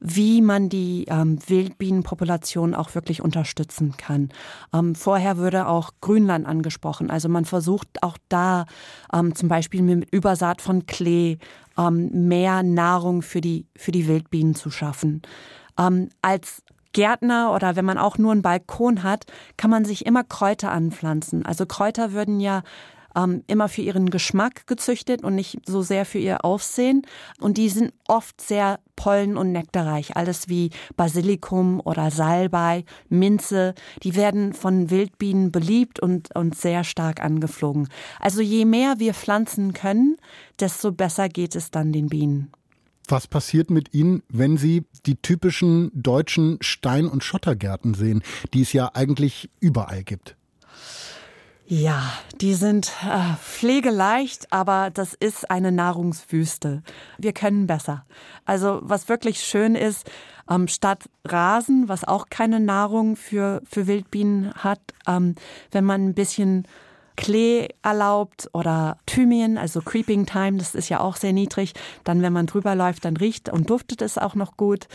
wie 0.00 0.42
man 0.42 0.68
die 0.68 1.06
ähm, 1.08 1.38
Wildbienenpopulation 1.46 2.74
auch 2.74 2.94
wirklich 2.94 3.22
unterstützen 3.22 3.96
kann. 3.96 4.30
Ähm, 4.72 4.94
vorher 4.94 5.38
würde 5.38 5.68
auch 5.68 5.92
Grünland 6.00 6.46
angesprochen. 6.46 7.10
Also 7.10 7.28
man 7.28 7.44
versucht 7.44 8.02
auch 8.02 8.18
da 8.28 8.66
ähm, 9.12 9.34
zum 9.34 9.48
Beispiel 9.48 9.82
mit 9.82 10.10
Übersaat 10.10 10.60
von 10.60 10.86
Klee 10.86 11.38
ähm, 11.78 12.28
mehr 12.28 12.62
Nahrung 12.62 13.22
für 13.22 13.40
die, 13.40 13.66
für 13.76 13.92
die 13.92 14.06
Wildbienen 14.06 14.54
zu 14.54 14.70
schaffen. 14.70 15.22
Ähm, 15.78 16.10
als 16.22 16.62
Gärtner 16.92 17.52
oder 17.54 17.76
wenn 17.76 17.84
man 17.84 17.98
auch 17.98 18.16
nur 18.16 18.32
einen 18.32 18.42
Balkon 18.42 19.02
hat, 19.02 19.26
kann 19.56 19.70
man 19.70 19.84
sich 19.84 20.06
immer 20.06 20.24
Kräuter 20.24 20.72
anpflanzen. 20.72 21.44
Also 21.44 21.66
Kräuter 21.66 22.12
würden 22.12 22.40
ja 22.40 22.62
ähm, 23.14 23.42
immer 23.46 23.68
für 23.68 23.82
ihren 23.82 24.10
Geschmack 24.10 24.66
gezüchtet 24.66 25.22
und 25.22 25.34
nicht 25.34 25.58
so 25.66 25.82
sehr 25.82 26.04
für 26.04 26.18
ihr 26.18 26.44
Aufsehen. 26.44 27.02
Und 27.40 27.58
die 27.58 27.68
sind 27.68 27.92
oft 28.08 28.40
sehr 28.40 28.78
pollen- 28.96 29.36
und 29.36 29.52
nektarreich. 29.52 30.16
Alles 30.16 30.48
wie 30.48 30.70
Basilikum 30.96 31.80
oder 31.80 32.10
Salbei, 32.10 32.84
Minze, 33.08 33.74
die 34.02 34.16
werden 34.16 34.52
von 34.52 34.90
Wildbienen 34.90 35.52
beliebt 35.52 36.00
und, 36.00 36.34
und 36.34 36.56
sehr 36.56 36.82
stark 36.82 37.22
angeflogen. 37.22 37.88
Also 38.18 38.40
je 38.40 38.64
mehr 38.64 38.94
wir 38.98 39.14
pflanzen 39.14 39.72
können, 39.72 40.16
desto 40.58 40.92
besser 40.92 41.28
geht 41.28 41.54
es 41.54 41.70
dann 41.70 41.92
den 41.92 42.08
Bienen. 42.08 42.50
Was 43.08 43.28
passiert 43.28 43.70
mit 43.70 43.94
Ihnen, 43.94 44.22
wenn 44.28 44.56
Sie 44.56 44.84
die 45.06 45.14
typischen 45.14 45.90
deutschen 45.94 46.58
Stein- 46.60 47.06
und 47.06 47.22
Schottergärten 47.22 47.94
sehen, 47.94 48.22
die 48.52 48.62
es 48.62 48.72
ja 48.72 48.90
eigentlich 48.94 49.48
überall 49.60 50.02
gibt? 50.02 50.36
Ja, 51.68 52.12
die 52.40 52.54
sind 52.54 52.92
äh, 53.04 53.34
pflegeleicht, 53.42 54.52
aber 54.52 54.90
das 54.94 55.14
ist 55.14 55.50
eine 55.50 55.72
Nahrungswüste. 55.72 56.84
Wir 57.18 57.32
können 57.32 57.66
besser. 57.66 58.04
Also 58.44 58.78
was 58.82 59.08
wirklich 59.08 59.40
schön 59.40 59.74
ist, 59.74 60.08
ähm, 60.48 60.68
statt 60.68 61.08
Rasen, 61.24 61.88
was 61.88 62.04
auch 62.04 62.26
keine 62.30 62.60
Nahrung 62.60 63.16
für, 63.16 63.62
für 63.68 63.88
Wildbienen 63.88 64.54
hat, 64.54 64.80
ähm, 65.08 65.34
wenn 65.72 65.84
man 65.84 66.06
ein 66.06 66.14
bisschen 66.14 66.68
Klee 67.16 67.68
erlaubt 67.82 68.48
oder 68.52 68.98
Thymian, 69.06 69.58
also 69.58 69.80
Creeping 69.80 70.24
Time, 70.24 70.58
das 70.58 70.76
ist 70.76 70.88
ja 70.88 71.00
auch 71.00 71.16
sehr 71.16 71.32
niedrig. 71.32 71.72
Dann, 72.04 72.22
wenn 72.22 72.32
man 72.32 72.46
drüber 72.46 72.76
läuft, 72.76 73.04
dann 73.04 73.16
riecht 73.16 73.48
und 73.48 73.70
duftet 73.70 74.02
es 74.02 74.18
auch 74.18 74.36
noch 74.36 74.56
gut. 74.56 74.86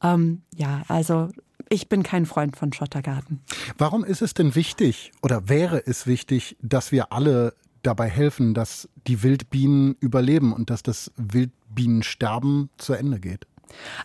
Ähm, 0.00 0.42
ja, 0.54 0.82
also 0.86 1.28
ich 1.70 1.88
bin 1.88 2.02
kein 2.02 2.26
Freund 2.26 2.56
von 2.56 2.72
Schottergarten. 2.72 3.40
Warum 3.78 4.04
ist 4.04 4.20
es 4.20 4.34
denn 4.34 4.54
wichtig 4.54 5.12
oder 5.22 5.48
wäre 5.48 5.86
es 5.86 6.06
wichtig, 6.06 6.56
dass 6.60 6.92
wir 6.92 7.12
alle 7.12 7.54
dabei 7.82 8.08
helfen, 8.10 8.52
dass 8.52 8.88
die 9.06 9.22
Wildbienen 9.22 9.96
überleben 10.00 10.52
und 10.52 10.68
dass 10.68 10.82
das 10.82 11.12
Wildbienensterben 11.16 12.68
zu 12.76 12.92
Ende 12.92 13.20
geht? 13.20 13.46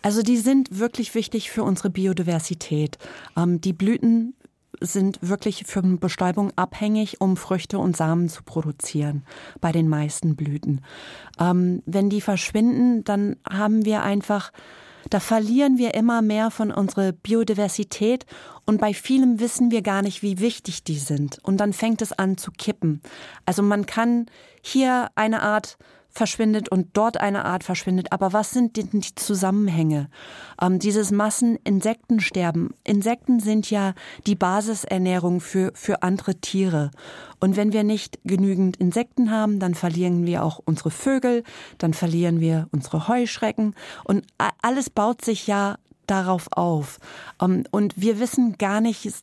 Also 0.04 0.22
die 0.22 0.38
sind 0.38 0.78
wirklich 0.78 1.16
wichtig 1.16 1.50
für 1.50 1.64
unsere 1.64 1.90
Biodiversität. 1.90 3.00
Ähm, 3.36 3.60
die 3.60 3.74
Blüten 3.74 4.36
sind 4.80 5.18
wirklich 5.22 5.64
für 5.66 5.82
Bestäubung 5.82 6.52
abhängig, 6.56 7.20
um 7.20 7.36
Früchte 7.36 7.80
und 7.80 7.98
Samen 7.98 8.30
zu 8.30 8.44
produzieren 8.44 9.24
bei 9.60 9.72
den 9.72 9.88
meisten 9.88 10.36
Blüten. 10.36 10.82
Ähm, 11.40 11.82
wenn 11.88 12.10
die 12.10 12.22
verschwinden, 12.22 13.04
dann 13.04 13.38
haben 13.50 13.86
wir 13.86 14.04
einfach 14.04 14.52
da 15.10 15.20
verlieren 15.20 15.78
wir 15.78 15.94
immer 15.94 16.22
mehr 16.22 16.52
von 16.52 16.72
unserer 16.72 17.12
Biodiversität 17.12 18.26
und 18.66 18.82
bei 18.82 18.94
vielem 18.94 19.40
wissen 19.40 19.72
wir 19.72 19.82
gar 19.82 20.02
nicht, 20.02 20.24
wie 20.24 20.40
wichtig 20.40 20.84
die 20.84 20.98
sind. 20.98 21.40
Und 21.44 21.58
dann 21.58 21.74
fängt 21.74 22.02
es 22.02 22.12
an 22.12 22.38
zu 22.38 22.52
kippen. 22.52 23.02
Also 23.46 23.62
man 23.62 23.86
kann 23.86 24.26
hier 24.62 25.10
eine 25.16 25.42
Art 25.42 25.78
verschwindet 26.16 26.70
und 26.70 26.90
dort 26.94 27.20
eine 27.20 27.46
Art 27.46 27.64
verschwindet. 27.64 28.12
Aber 28.12 28.34
was 28.34 28.52
sind 28.52 28.78
denn 28.78 29.02
die 29.02 29.16
Zusammenhänge? 29.16 30.10
Ähm, 30.62 30.80
dieses 30.80 31.12
Masseninsektensterben. 31.12 32.74
Insekten 32.84 33.40
sind 33.40 33.70
ja 33.70 33.94
die 34.26 34.36
Basisernährung 34.36 35.42
für, 35.42 35.72
für 35.76 36.02
andere 36.02 36.36
Tiere. 36.36 36.92
Und 37.40 37.58
wenn 37.58 37.74
wir 37.74 37.84
nicht 37.84 38.20
genügend 38.24 38.78
Insekten 38.78 39.30
haben, 39.30 39.60
dann 39.60 39.76
verlieren 39.76 40.26
wir 40.26 40.44
auch 40.44 40.62
unsere 40.64 40.90
Vögel, 40.90 41.44
dann 41.78 41.94
verlieren 41.94 42.40
wir 42.40 42.70
unsere 42.72 43.08
Heuschrecken. 43.10 43.76
Und 44.06 44.26
alles 44.62 44.90
baut 44.90 45.24
sich 45.24 45.48
ja 45.48 45.78
darauf 46.08 46.48
auf. 46.52 47.00
Ähm, 47.42 47.66
und 47.72 47.94
wir 47.98 48.20
wissen 48.20 48.58
gar 48.58 48.80
nicht 48.80 49.14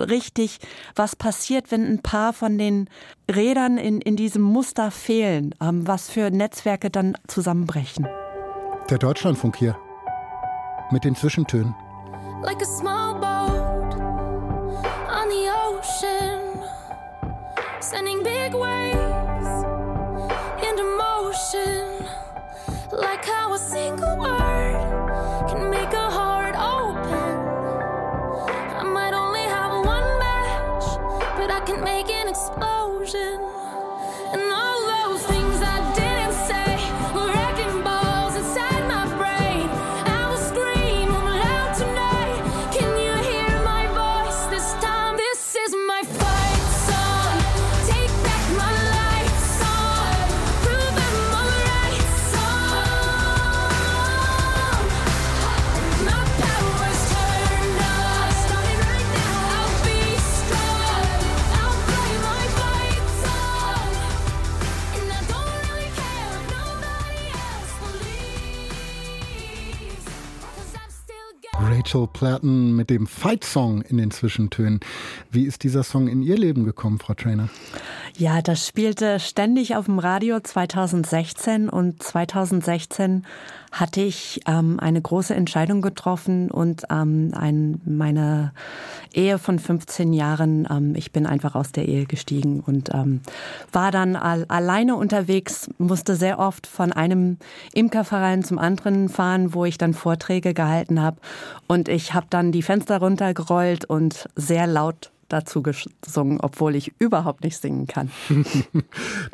richtig, 0.00 0.58
was 0.94 1.16
passiert, 1.16 1.70
wenn 1.70 1.84
ein 1.84 2.02
paar 2.02 2.32
von 2.32 2.58
den 2.58 2.88
Rädern 3.30 3.78
in, 3.78 4.00
in 4.00 4.16
diesem 4.16 4.42
Muster 4.42 4.90
fehlen, 4.90 5.54
ähm, 5.60 5.86
was 5.86 6.08
für 6.10 6.30
Netzwerke 6.30 6.90
dann 6.90 7.16
zusammenbrechen. 7.26 8.06
Der 8.90 8.98
Deutschlandfunk 8.98 9.56
hier 9.56 9.76
mit 10.90 11.04
den 11.04 11.16
Zwischentönen. 11.16 11.74
Like 12.42 12.62
a 12.62 12.66
small 12.66 13.14
boat 13.14 13.94
on 15.08 15.28
the 15.28 15.48
ocean, 15.50 16.62
sending 17.80 18.22
big 18.22 18.52
waves 18.52 19.05
Rachel 71.96 72.08
Platten 72.12 72.76
mit 72.76 72.90
dem 72.90 73.06
Fight 73.06 73.42
Song 73.42 73.80
in 73.80 73.96
den 73.96 74.10
Zwischentönen. 74.10 74.80
Wie 75.30 75.44
ist 75.44 75.62
dieser 75.62 75.82
Song 75.82 76.08
in 76.08 76.22
Ihr 76.22 76.36
Leben 76.36 76.64
gekommen, 76.64 76.98
Frau 76.98 77.14
Trainer? 77.14 77.48
Ja, 78.18 78.40
das 78.40 78.66
spielte 78.66 79.20
ständig 79.20 79.76
auf 79.76 79.84
dem 79.84 79.98
Radio. 79.98 80.40
2016 80.40 81.68
und 81.68 82.02
2016 82.02 83.26
hatte 83.72 84.00
ich 84.00 84.40
ähm, 84.46 84.80
eine 84.80 85.02
große 85.02 85.34
Entscheidung 85.34 85.82
getroffen 85.82 86.50
und 86.50 86.84
ähm, 86.90 87.32
ein, 87.36 87.82
meine 87.84 88.52
Ehe 89.12 89.38
von 89.38 89.58
15 89.58 90.14
Jahren, 90.14 90.66
ähm, 90.70 90.94
ich 90.96 91.12
bin 91.12 91.26
einfach 91.26 91.54
aus 91.54 91.72
der 91.72 91.88
Ehe 91.88 92.06
gestiegen 92.06 92.60
und 92.60 92.88
ähm, 92.94 93.20
war 93.70 93.90
dann 93.90 94.16
all, 94.16 94.46
alleine 94.48 94.96
unterwegs, 94.96 95.68
musste 95.76 96.16
sehr 96.16 96.38
oft 96.38 96.66
von 96.66 96.92
einem 96.92 97.36
Imkerverein 97.74 98.42
zum 98.44 98.58
anderen 98.58 99.10
fahren, 99.10 99.52
wo 99.52 99.66
ich 99.66 99.76
dann 99.76 99.92
Vorträge 99.92 100.54
gehalten 100.54 101.02
habe. 101.02 101.18
Und 101.66 101.90
ich 101.90 102.14
habe 102.14 102.28
dann 102.30 102.50
die 102.50 102.62
Fenster 102.62 102.96
runtergerollt 102.96 103.84
und 103.84 104.26
sehr 104.36 104.66
laut 104.66 105.10
dazu 105.28 105.62
gesungen, 105.62 106.40
obwohl 106.40 106.74
ich 106.74 106.92
überhaupt 106.98 107.44
nicht 107.44 107.56
singen 107.58 107.86
kann. 107.86 108.10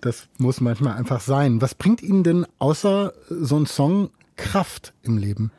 Das 0.00 0.28
muss 0.38 0.60
manchmal 0.60 0.96
einfach 0.96 1.20
sein. 1.20 1.60
Was 1.60 1.74
bringt 1.74 2.02
Ihnen 2.02 2.24
denn 2.24 2.46
außer 2.58 3.12
so 3.28 3.56
ein 3.56 3.66
Song 3.66 4.10
Kraft 4.36 4.92
im 5.02 5.18
Leben? 5.18 5.52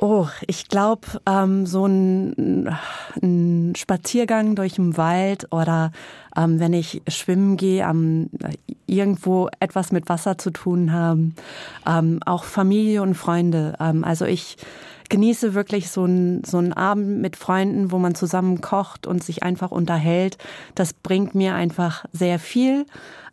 Oh, 0.00 0.28
ich 0.46 0.68
glaube, 0.68 1.08
ähm, 1.26 1.66
so 1.66 1.86
ein, 1.86 2.68
ein 3.20 3.74
Spaziergang 3.76 4.54
durch 4.54 4.74
den 4.74 4.96
Wald 4.96 5.52
oder 5.52 5.90
ähm, 6.36 6.60
wenn 6.60 6.72
ich 6.72 7.02
schwimmen 7.08 7.56
gehe, 7.56 7.82
ähm, 7.82 8.30
irgendwo 8.86 9.48
etwas 9.58 9.90
mit 9.90 10.08
Wasser 10.08 10.38
zu 10.38 10.50
tun 10.52 10.92
haben, 10.92 11.34
ähm, 11.84 12.20
auch 12.24 12.44
Familie 12.44 13.02
und 13.02 13.14
Freunde. 13.14 13.74
Ähm, 13.80 14.04
also 14.04 14.24
ich 14.24 14.56
genieße 15.08 15.54
wirklich 15.54 15.90
so 15.90 16.04
einen 16.04 16.44
so 16.44 16.58
einen 16.58 16.72
Abend 16.72 17.20
mit 17.20 17.36
Freunden, 17.36 17.90
wo 17.90 17.98
man 17.98 18.14
zusammen 18.14 18.60
kocht 18.60 19.06
und 19.06 19.22
sich 19.22 19.42
einfach 19.42 19.70
unterhält. 19.70 20.38
Das 20.74 20.92
bringt 20.92 21.34
mir 21.34 21.54
einfach 21.54 22.04
sehr 22.12 22.38
viel. 22.38 22.86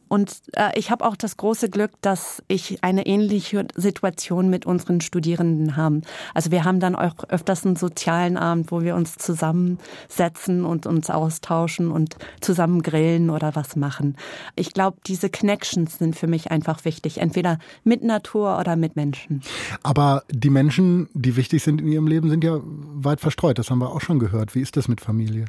Und 0.08 0.42
äh, 0.54 0.78
ich 0.78 0.92
habe 0.92 1.06
auch 1.06 1.16
das 1.16 1.38
große 1.38 1.70
Glück, 1.70 1.92
dass 2.02 2.44
ich 2.48 2.84
eine 2.84 3.06
ähnliche 3.06 3.68
Situation 3.76 4.50
mit 4.50 4.66
unseren 4.66 5.02
Studierenden 5.02 5.76
haben. 5.76 6.02
Also 6.34 6.52
wir 6.52 6.64
haben 6.64 6.80
dann 6.80 6.96
auch 6.96 7.24
öfters 7.30 7.66
einen 7.66 7.76
sozialen 7.76 8.38
Abend, 8.38 8.72
wo 8.72 8.82
wir 8.82 8.96
uns 8.96 9.18
zusammensetzen 9.18 10.66
und 10.66 10.86
uns 10.86 11.10
austauschen 11.10 11.92
und 11.92 12.18
zusammen 12.42 12.82
grillen 12.82 13.30
oder 13.30 13.56
was 13.56 13.76
machen. 13.76 14.16
Ich 14.56 14.74
glaube, 14.74 14.98
diese 15.08 15.30
Connections 15.30 15.98
sind 15.98 16.16
für 16.16 16.28
mich 16.28 16.52
einfach 16.52 16.86
wichtig, 16.86 17.20
entweder 17.20 17.60
mit 17.84 18.04
Natur 18.04 18.60
oder 18.60 18.76
mit 18.76 18.96
Menschen. 18.96 19.42
Aber 19.84 20.24
die 20.30 20.50
Menschen, 20.50 21.10
die 21.14 21.36
wichtig 21.36 21.64
sind 21.64 21.82
in 21.82 21.88
ihrem 21.88 22.08
Leben, 22.08 22.30
sind 22.30 22.44
ja 22.44 22.60
weit 22.64 23.22
verstreut. 23.22 23.58
Das 23.58 23.72
haben 23.72 23.80
wir 23.80 23.92
auch 23.92 24.02
schon 24.02 24.20
gehört. 24.20 24.56
Wie 24.56 24.62
ist 24.62 24.78
das 24.78 24.88
mit 24.88 25.02
Familie? 25.02 25.46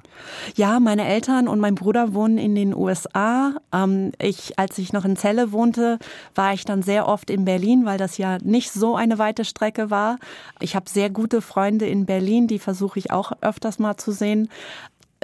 Ja, 0.54 0.80
meine 0.80 1.06
Eltern 1.06 1.48
und 1.48 1.60
mein 1.60 1.74
Bruder 1.74 2.14
wohnen 2.14 2.38
in 2.38 2.54
den 2.54 2.74
USA. 2.74 3.54
Ähm, 3.72 4.12
ich 4.18 4.45
als 4.58 4.78
ich 4.78 4.92
noch 4.92 5.04
in 5.04 5.16
Celle 5.16 5.52
wohnte, 5.52 5.98
war 6.34 6.52
ich 6.52 6.64
dann 6.64 6.82
sehr 6.82 7.08
oft 7.08 7.30
in 7.30 7.44
Berlin, 7.44 7.84
weil 7.84 7.98
das 7.98 8.18
ja 8.18 8.38
nicht 8.38 8.72
so 8.72 8.96
eine 8.96 9.18
weite 9.18 9.44
Strecke 9.44 9.90
war. 9.90 10.18
Ich 10.60 10.76
habe 10.76 10.88
sehr 10.88 11.10
gute 11.10 11.42
Freunde 11.42 11.86
in 11.86 12.06
Berlin, 12.06 12.46
die 12.46 12.58
versuche 12.58 12.98
ich 12.98 13.10
auch 13.10 13.32
öfters 13.40 13.78
mal 13.78 13.96
zu 13.96 14.12
sehen. 14.12 14.48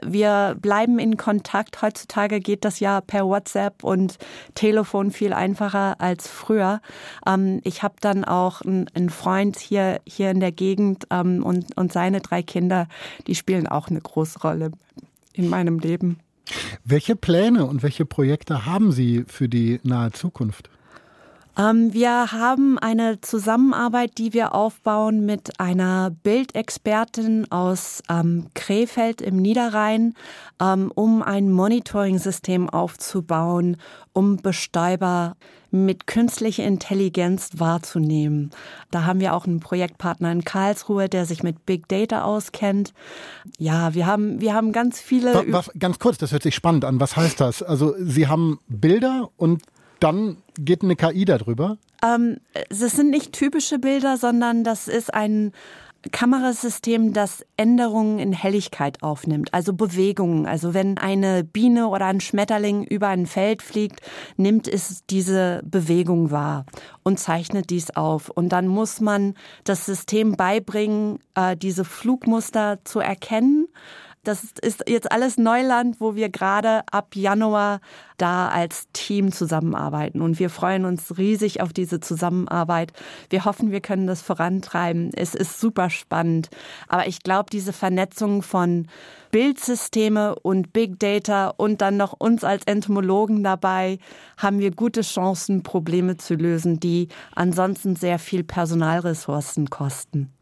Wir 0.05 0.57
bleiben 0.61 0.99
in 0.99 1.17
Kontakt. 1.17 1.83
Heutzutage 1.83 2.41
geht 2.41 2.65
das 2.65 2.81
ja 2.81 3.01
per 3.01 3.27
WhatsApp 3.27 3.85
und 3.85 4.19
Telefon 4.55 5.11
viel 5.11 5.33
einfacher 5.33 6.01
als 6.01 6.29
früher. 6.29 6.81
Ähm, 7.27 7.61
ich 7.63 7.83
habe 7.83 7.95
dann 8.01 8.25
auch 8.25 8.63
einen 8.63 9.11
Freund 9.11 9.59
hier, 9.59 10.01
hier 10.07 10.31
in 10.31 10.41
der 10.41 10.53
Gegend 10.53 11.07
ähm, 11.11 11.45
und, 11.45 11.77
und 11.77 11.93
seine 11.93 12.21
drei 12.21 12.43
Kinder, 12.43 12.89
die 13.27 13.35
spielen 13.35 13.67
auch 13.67 13.89
eine 13.89 14.01
große 14.01 14.41
Rolle 14.41 14.73
in 15.35 15.49
meinem 15.49 15.79
Leben. 15.79 16.19
Welche 16.85 17.17
Pläne 17.17 17.67
und 17.67 17.83
welche 17.83 18.05
Projekte 18.05 18.67
haben 18.67 18.93
Sie 18.93 19.25
für 19.27 19.49
die 19.49 19.81
nahe 19.83 20.13
Zukunft? 20.13 20.69
Ähm, 21.59 21.93
wir 21.93 22.33
haben 22.33 22.79
eine 22.79 23.21
Zusammenarbeit, 23.21 24.17
die 24.17 24.33
wir 24.33 24.55
aufbauen 24.55 25.27
mit 25.27 25.61
einer 25.61 26.11
Bildexpertin 26.23 27.51
aus 27.51 28.03
ähm, 28.09 28.47
Krefeld 28.55 29.21
im 29.21 29.37
Niederrhein, 29.37 30.15
ähm, 30.61 30.91
um 30.95 31.23
ein 31.23 31.51
Monitoring-System 31.51 32.71
aufzubauen, 32.71 33.77
um 34.15 34.39
Bestäuber 34.39 35.37
mit 35.73 36.07
künstlicher 36.07 36.65
Intelligenz 36.65 37.51
wahrzunehmen. 37.57 38.51
Da 38.91 39.05
haben 39.05 39.21
wir 39.21 39.35
auch 39.35 39.47
einen 39.47 39.61
Projektpartner 39.61 40.31
in 40.31 40.45
Karlsruhe, 40.45 41.09
der 41.09 41.27
sich 41.27 41.43
mit 41.43 41.67
Big 41.67 41.89
Data 41.89 42.23
auskennt. 42.23 42.93
Ja, 43.59 43.95
wir 43.95 44.07
haben, 44.07 44.41
wir 44.41 44.55
haben 44.55 44.73
ganz 44.73 45.01
viele. 45.01 45.35
Was, 45.35 45.45
was, 45.49 45.71
ganz 45.79 45.99
kurz, 45.99 46.19
das 46.19 46.33
hört 46.33 46.43
sich 46.43 46.55
spannend 46.55 46.85
an. 46.85 47.01
Was 47.01 47.17
heißt 47.17 47.41
das? 47.41 47.63
Also 47.63 47.95
Sie 47.99 48.29
haben 48.29 48.61
Bilder 48.69 49.31
und 49.37 49.63
dann 49.99 50.39
geht 50.59 50.83
eine 50.83 50.97
KI 50.97 51.25
darüber? 51.25 51.79
Ähm, 52.05 52.39
das 52.69 52.93
sind 52.93 53.11
nicht 53.11 53.33
typische 53.33 53.79
Bilder, 53.79 54.17
sondern 54.17 54.65
das 54.65 54.89
ist 54.89 55.15
ein 55.15 55.53
Kamerasystem, 56.11 57.13
das 57.13 57.45
Änderungen 57.57 58.19
in 58.19 58.33
Helligkeit 58.33 59.03
aufnimmt, 59.03 59.55
also 59.55 59.73
Bewegungen. 59.73 60.47
Also 60.47 60.75
wenn 60.75 60.99
eine 60.99 61.45
Biene 61.45 61.89
oder 61.89 62.07
ein 62.07 62.21
Schmetterling 62.21 62.85
über 62.85 63.09
ein 63.09 63.27
Feld 63.27 63.63
fliegt, 63.63 64.01
nimmt 64.37 64.67
es 64.67 65.05
diese 65.09 65.63
Bewegung 65.65 66.31
wahr 66.31 66.67
und 67.05 67.21
zeichnet 67.21 67.71
dies 67.71 67.91
auf. 67.91 68.31
Und 68.31 68.49
dann 68.49 68.67
muss 68.67 69.01
man 69.01 69.35
das 69.65 69.87
System 69.87 70.33
beibringen, 70.33 71.21
äh, 71.35 71.57
diese 71.57 71.85
Flugmuster 71.85 72.81
zu 72.85 72.99
erkennen 72.99 73.69
Das 74.25 74.45
ist 74.63 74.85
jetzt 74.87 75.11
alles 75.11 75.37
Neuland, 75.37 76.01
wo 76.01 76.15
wir 76.15 76.29
gerade 76.29 76.83
ab 76.93 77.17
Januar 77.17 77.81
da 78.19 78.49
als 78.51 78.87
Team 78.93 79.33
zusammenarbeiten. 79.33 80.23
Und 80.23 80.39
wir 80.39 80.49
freuen 80.49 80.85
uns 80.85 81.19
riesig 81.19 81.61
auf 81.61 81.73
diese 81.73 81.99
Zusammenarbeit. 81.99 82.93
Wir 83.31 83.45
hoffen, 83.45 83.73
wir 83.73 83.81
können 83.81 84.07
das 84.07 84.23
vorantreiben. 84.23 85.11
Es 85.17 85.35
ist 85.35 85.59
super 85.59 85.91
spannend. 85.91 86.51
Aber 86.87 87.09
ich 87.09 87.25
glaube, 87.25 87.51
diese 87.51 87.73
Vernetzung 87.73 88.43
von 88.43 88.87
Bildsysteme 89.33 90.37
und 90.37 90.73
Big 90.73 91.01
Data 91.01 91.49
und 91.49 91.81
dann 91.81 91.97
noch 91.97 92.13
uns 92.13 92.45
als 92.45 92.63
Entomologen 92.65 93.43
dabei, 93.43 93.99
haben 94.37 94.61
wir 94.61 94.71
gute 94.71 95.01
Chancen, 95.01 95.65
Probleme 95.65 96.17
zu 96.17 96.35
lösen, 96.35 96.79
die 96.79 97.09
ansonsten 97.35 97.97
sehr 97.97 98.21
viel 98.21 98.45
Personalressourcen 98.45 99.69
kosten. 99.69 100.33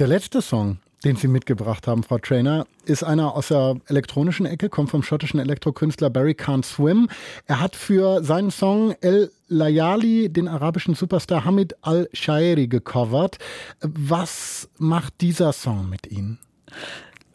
Der 0.00 0.08
letzte 0.08 0.42
Song, 0.42 0.78
den 1.04 1.16
Sie 1.16 1.28
mitgebracht 1.28 1.86
haben, 1.86 2.02
Frau 2.02 2.18
Trainer, 2.18 2.66
ist 2.84 3.02
einer 3.02 3.34
aus 3.34 3.48
der 3.48 3.76
elektronischen 3.86 4.46
Ecke, 4.46 4.68
kommt 4.68 4.90
vom 4.90 5.02
schottischen 5.02 5.40
Elektrokünstler 5.40 6.10
Barry 6.10 6.32
Can't 6.32 6.64
Swim. 6.64 7.08
Er 7.46 7.60
hat 7.60 7.74
für 7.74 8.22
seinen 8.22 8.50
Song 8.50 8.94
El 9.00 9.30
Layali 9.48 10.28
den 10.28 10.46
arabischen 10.46 10.94
Superstar 10.94 11.44
Hamid 11.44 11.74
Al-Shairi 11.82 12.68
gecovert. 12.68 13.38
Was 13.80 14.68
macht 14.78 15.20
dieser 15.20 15.52
Song 15.52 15.88
mit 15.88 16.06
Ihnen? 16.06 16.38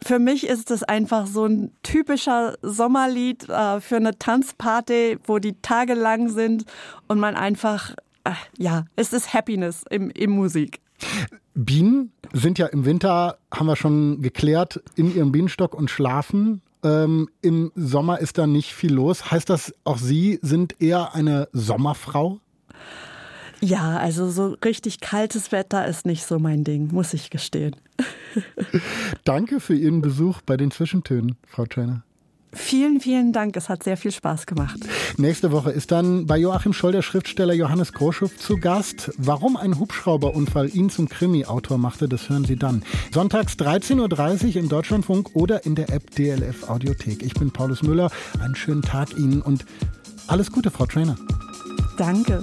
Für 0.02 0.18
mich 0.18 0.46
ist 0.46 0.70
es 0.70 0.82
einfach 0.82 1.26
so 1.26 1.46
ein 1.46 1.72
typischer 1.82 2.56
Sommerlied 2.62 3.48
äh, 3.48 3.80
für 3.80 3.96
eine 3.96 4.16
Tanzparty, 4.18 5.18
wo 5.24 5.38
die 5.38 5.60
Tage 5.60 5.94
lang 5.94 6.28
sind 6.28 6.64
und 7.08 7.18
man 7.18 7.34
einfach, 7.34 7.90
äh, 8.24 8.30
ja, 8.56 8.84
es 8.94 9.12
ist 9.12 9.34
Happiness 9.34 9.82
im, 9.90 10.10
im 10.10 10.30
Musik. 10.30 10.80
Bienen 11.56 12.12
sind 12.34 12.58
ja 12.58 12.66
im 12.66 12.84
Winter, 12.84 13.38
haben 13.52 13.66
wir 13.66 13.76
schon 13.76 14.20
geklärt, 14.20 14.82
in 14.94 15.14
ihrem 15.14 15.32
Bienenstock 15.32 15.74
und 15.74 15.90
schlafen. 15.90 16.60
Ähm, 16.84 17.30
Im 17.40 17.72
Sommer 17.74 18.20
ist 18.20 18.36
da 18.36 18.46
nicht 18.46 18.74
viel 18.74 18.92
los. 18.92 19.30
Heißt 19.30 19.48
das, 19.48 19.74
auch 19.84 19.96
Sie 19.96 20.38
sind 20.42 20.80
eher 20.82 21.14
eine 21.14 21.48
Sommerfrau? 21.52 22.40
Ja, 23.62 23.96
also 23.96 24.28
so 24.28 24.54
richtig 24.62 25.00
kaltes 25.00 25.50
Wetter 25.50 25.86
ist 25.86 26.04
nicht 26.04 26.26
so 26.26 26.38
mein 26.38 26.62
Ding, 26.62 26.92
muss 26.92 27.14
ich 27.14 27.30
gestehen. 27.30 27.74
Danke 29.24 29.58
für 29.58 29.74
Ihren 29.74 30.02
Besuch 30.02 30.42
bei 30.42 30.58
den 30.58 30.70
Zwischentönen, 30.70 31.36
Frau 31.46 31.64
Trainer. 31.64 32.02
Vielen, 32.52 33.00
vielen 33.00 33.32
Dank. 33.32 33.56
Es 33.56 33.68
hat 33.68 33.82
sehr 33.82 33.96
viel 33.96 34.12
Spaß 34.12 34.46
gemacht. 34.46 34.78
Nächste 35.18 35.52
Woche 35.52 35.70
ist 35.70 35.92
dann 35.92 36.26
bei 36.26 36.38
Joachim 36.38 36.72
Scholl 36.72 36.92
der 36.92 37.02
Schriftsteller 37.02 37.52
Johannes 37.54 37.92
Groschow 37.92 38.34
zu 38.34 38.56
Gast. 38.56 39.10
Warum 39.18 39.56
ein 39.56 39.78
Hubschrauberunfall 39.78 40.74
ihn 40.74 40.88
zum 40.88 41.08
Krimi-Autor 41.08 41.78
machte, 41.78 42.08
das 42.08 42.28
hören 42.28 42.44
Sie 42.44 42.56
dann. 42.56 42.82
Sonntags 43.12 43.54
13.30 43.54 44.48
Uhr 44.48 44.56
im 44.56 44.68
Deutschlandfunk 44.68 45.34
oder 45.34 45.66
in 45.66 45.74
der 45.74 45.90
App 45.90 46.10
DLF 46.12 46.68
Audiothek. 46.68 47.22
Ich 47.22 47.34
bin 47.34 47.50
Paulus 47.50 47.82
Müller. 47.82 48.10
Einen 48.40 48.56
schönen 48.56 48.82
Tag 48.82 49.16
Ihnen 49.16 49.42
und 49.42 49.66
alles 50.26 50.50
Gute, 50.50 50.70
Frau 50.70 50.86
Trainer. 50.86 51.16
Danke. 51.98 52.42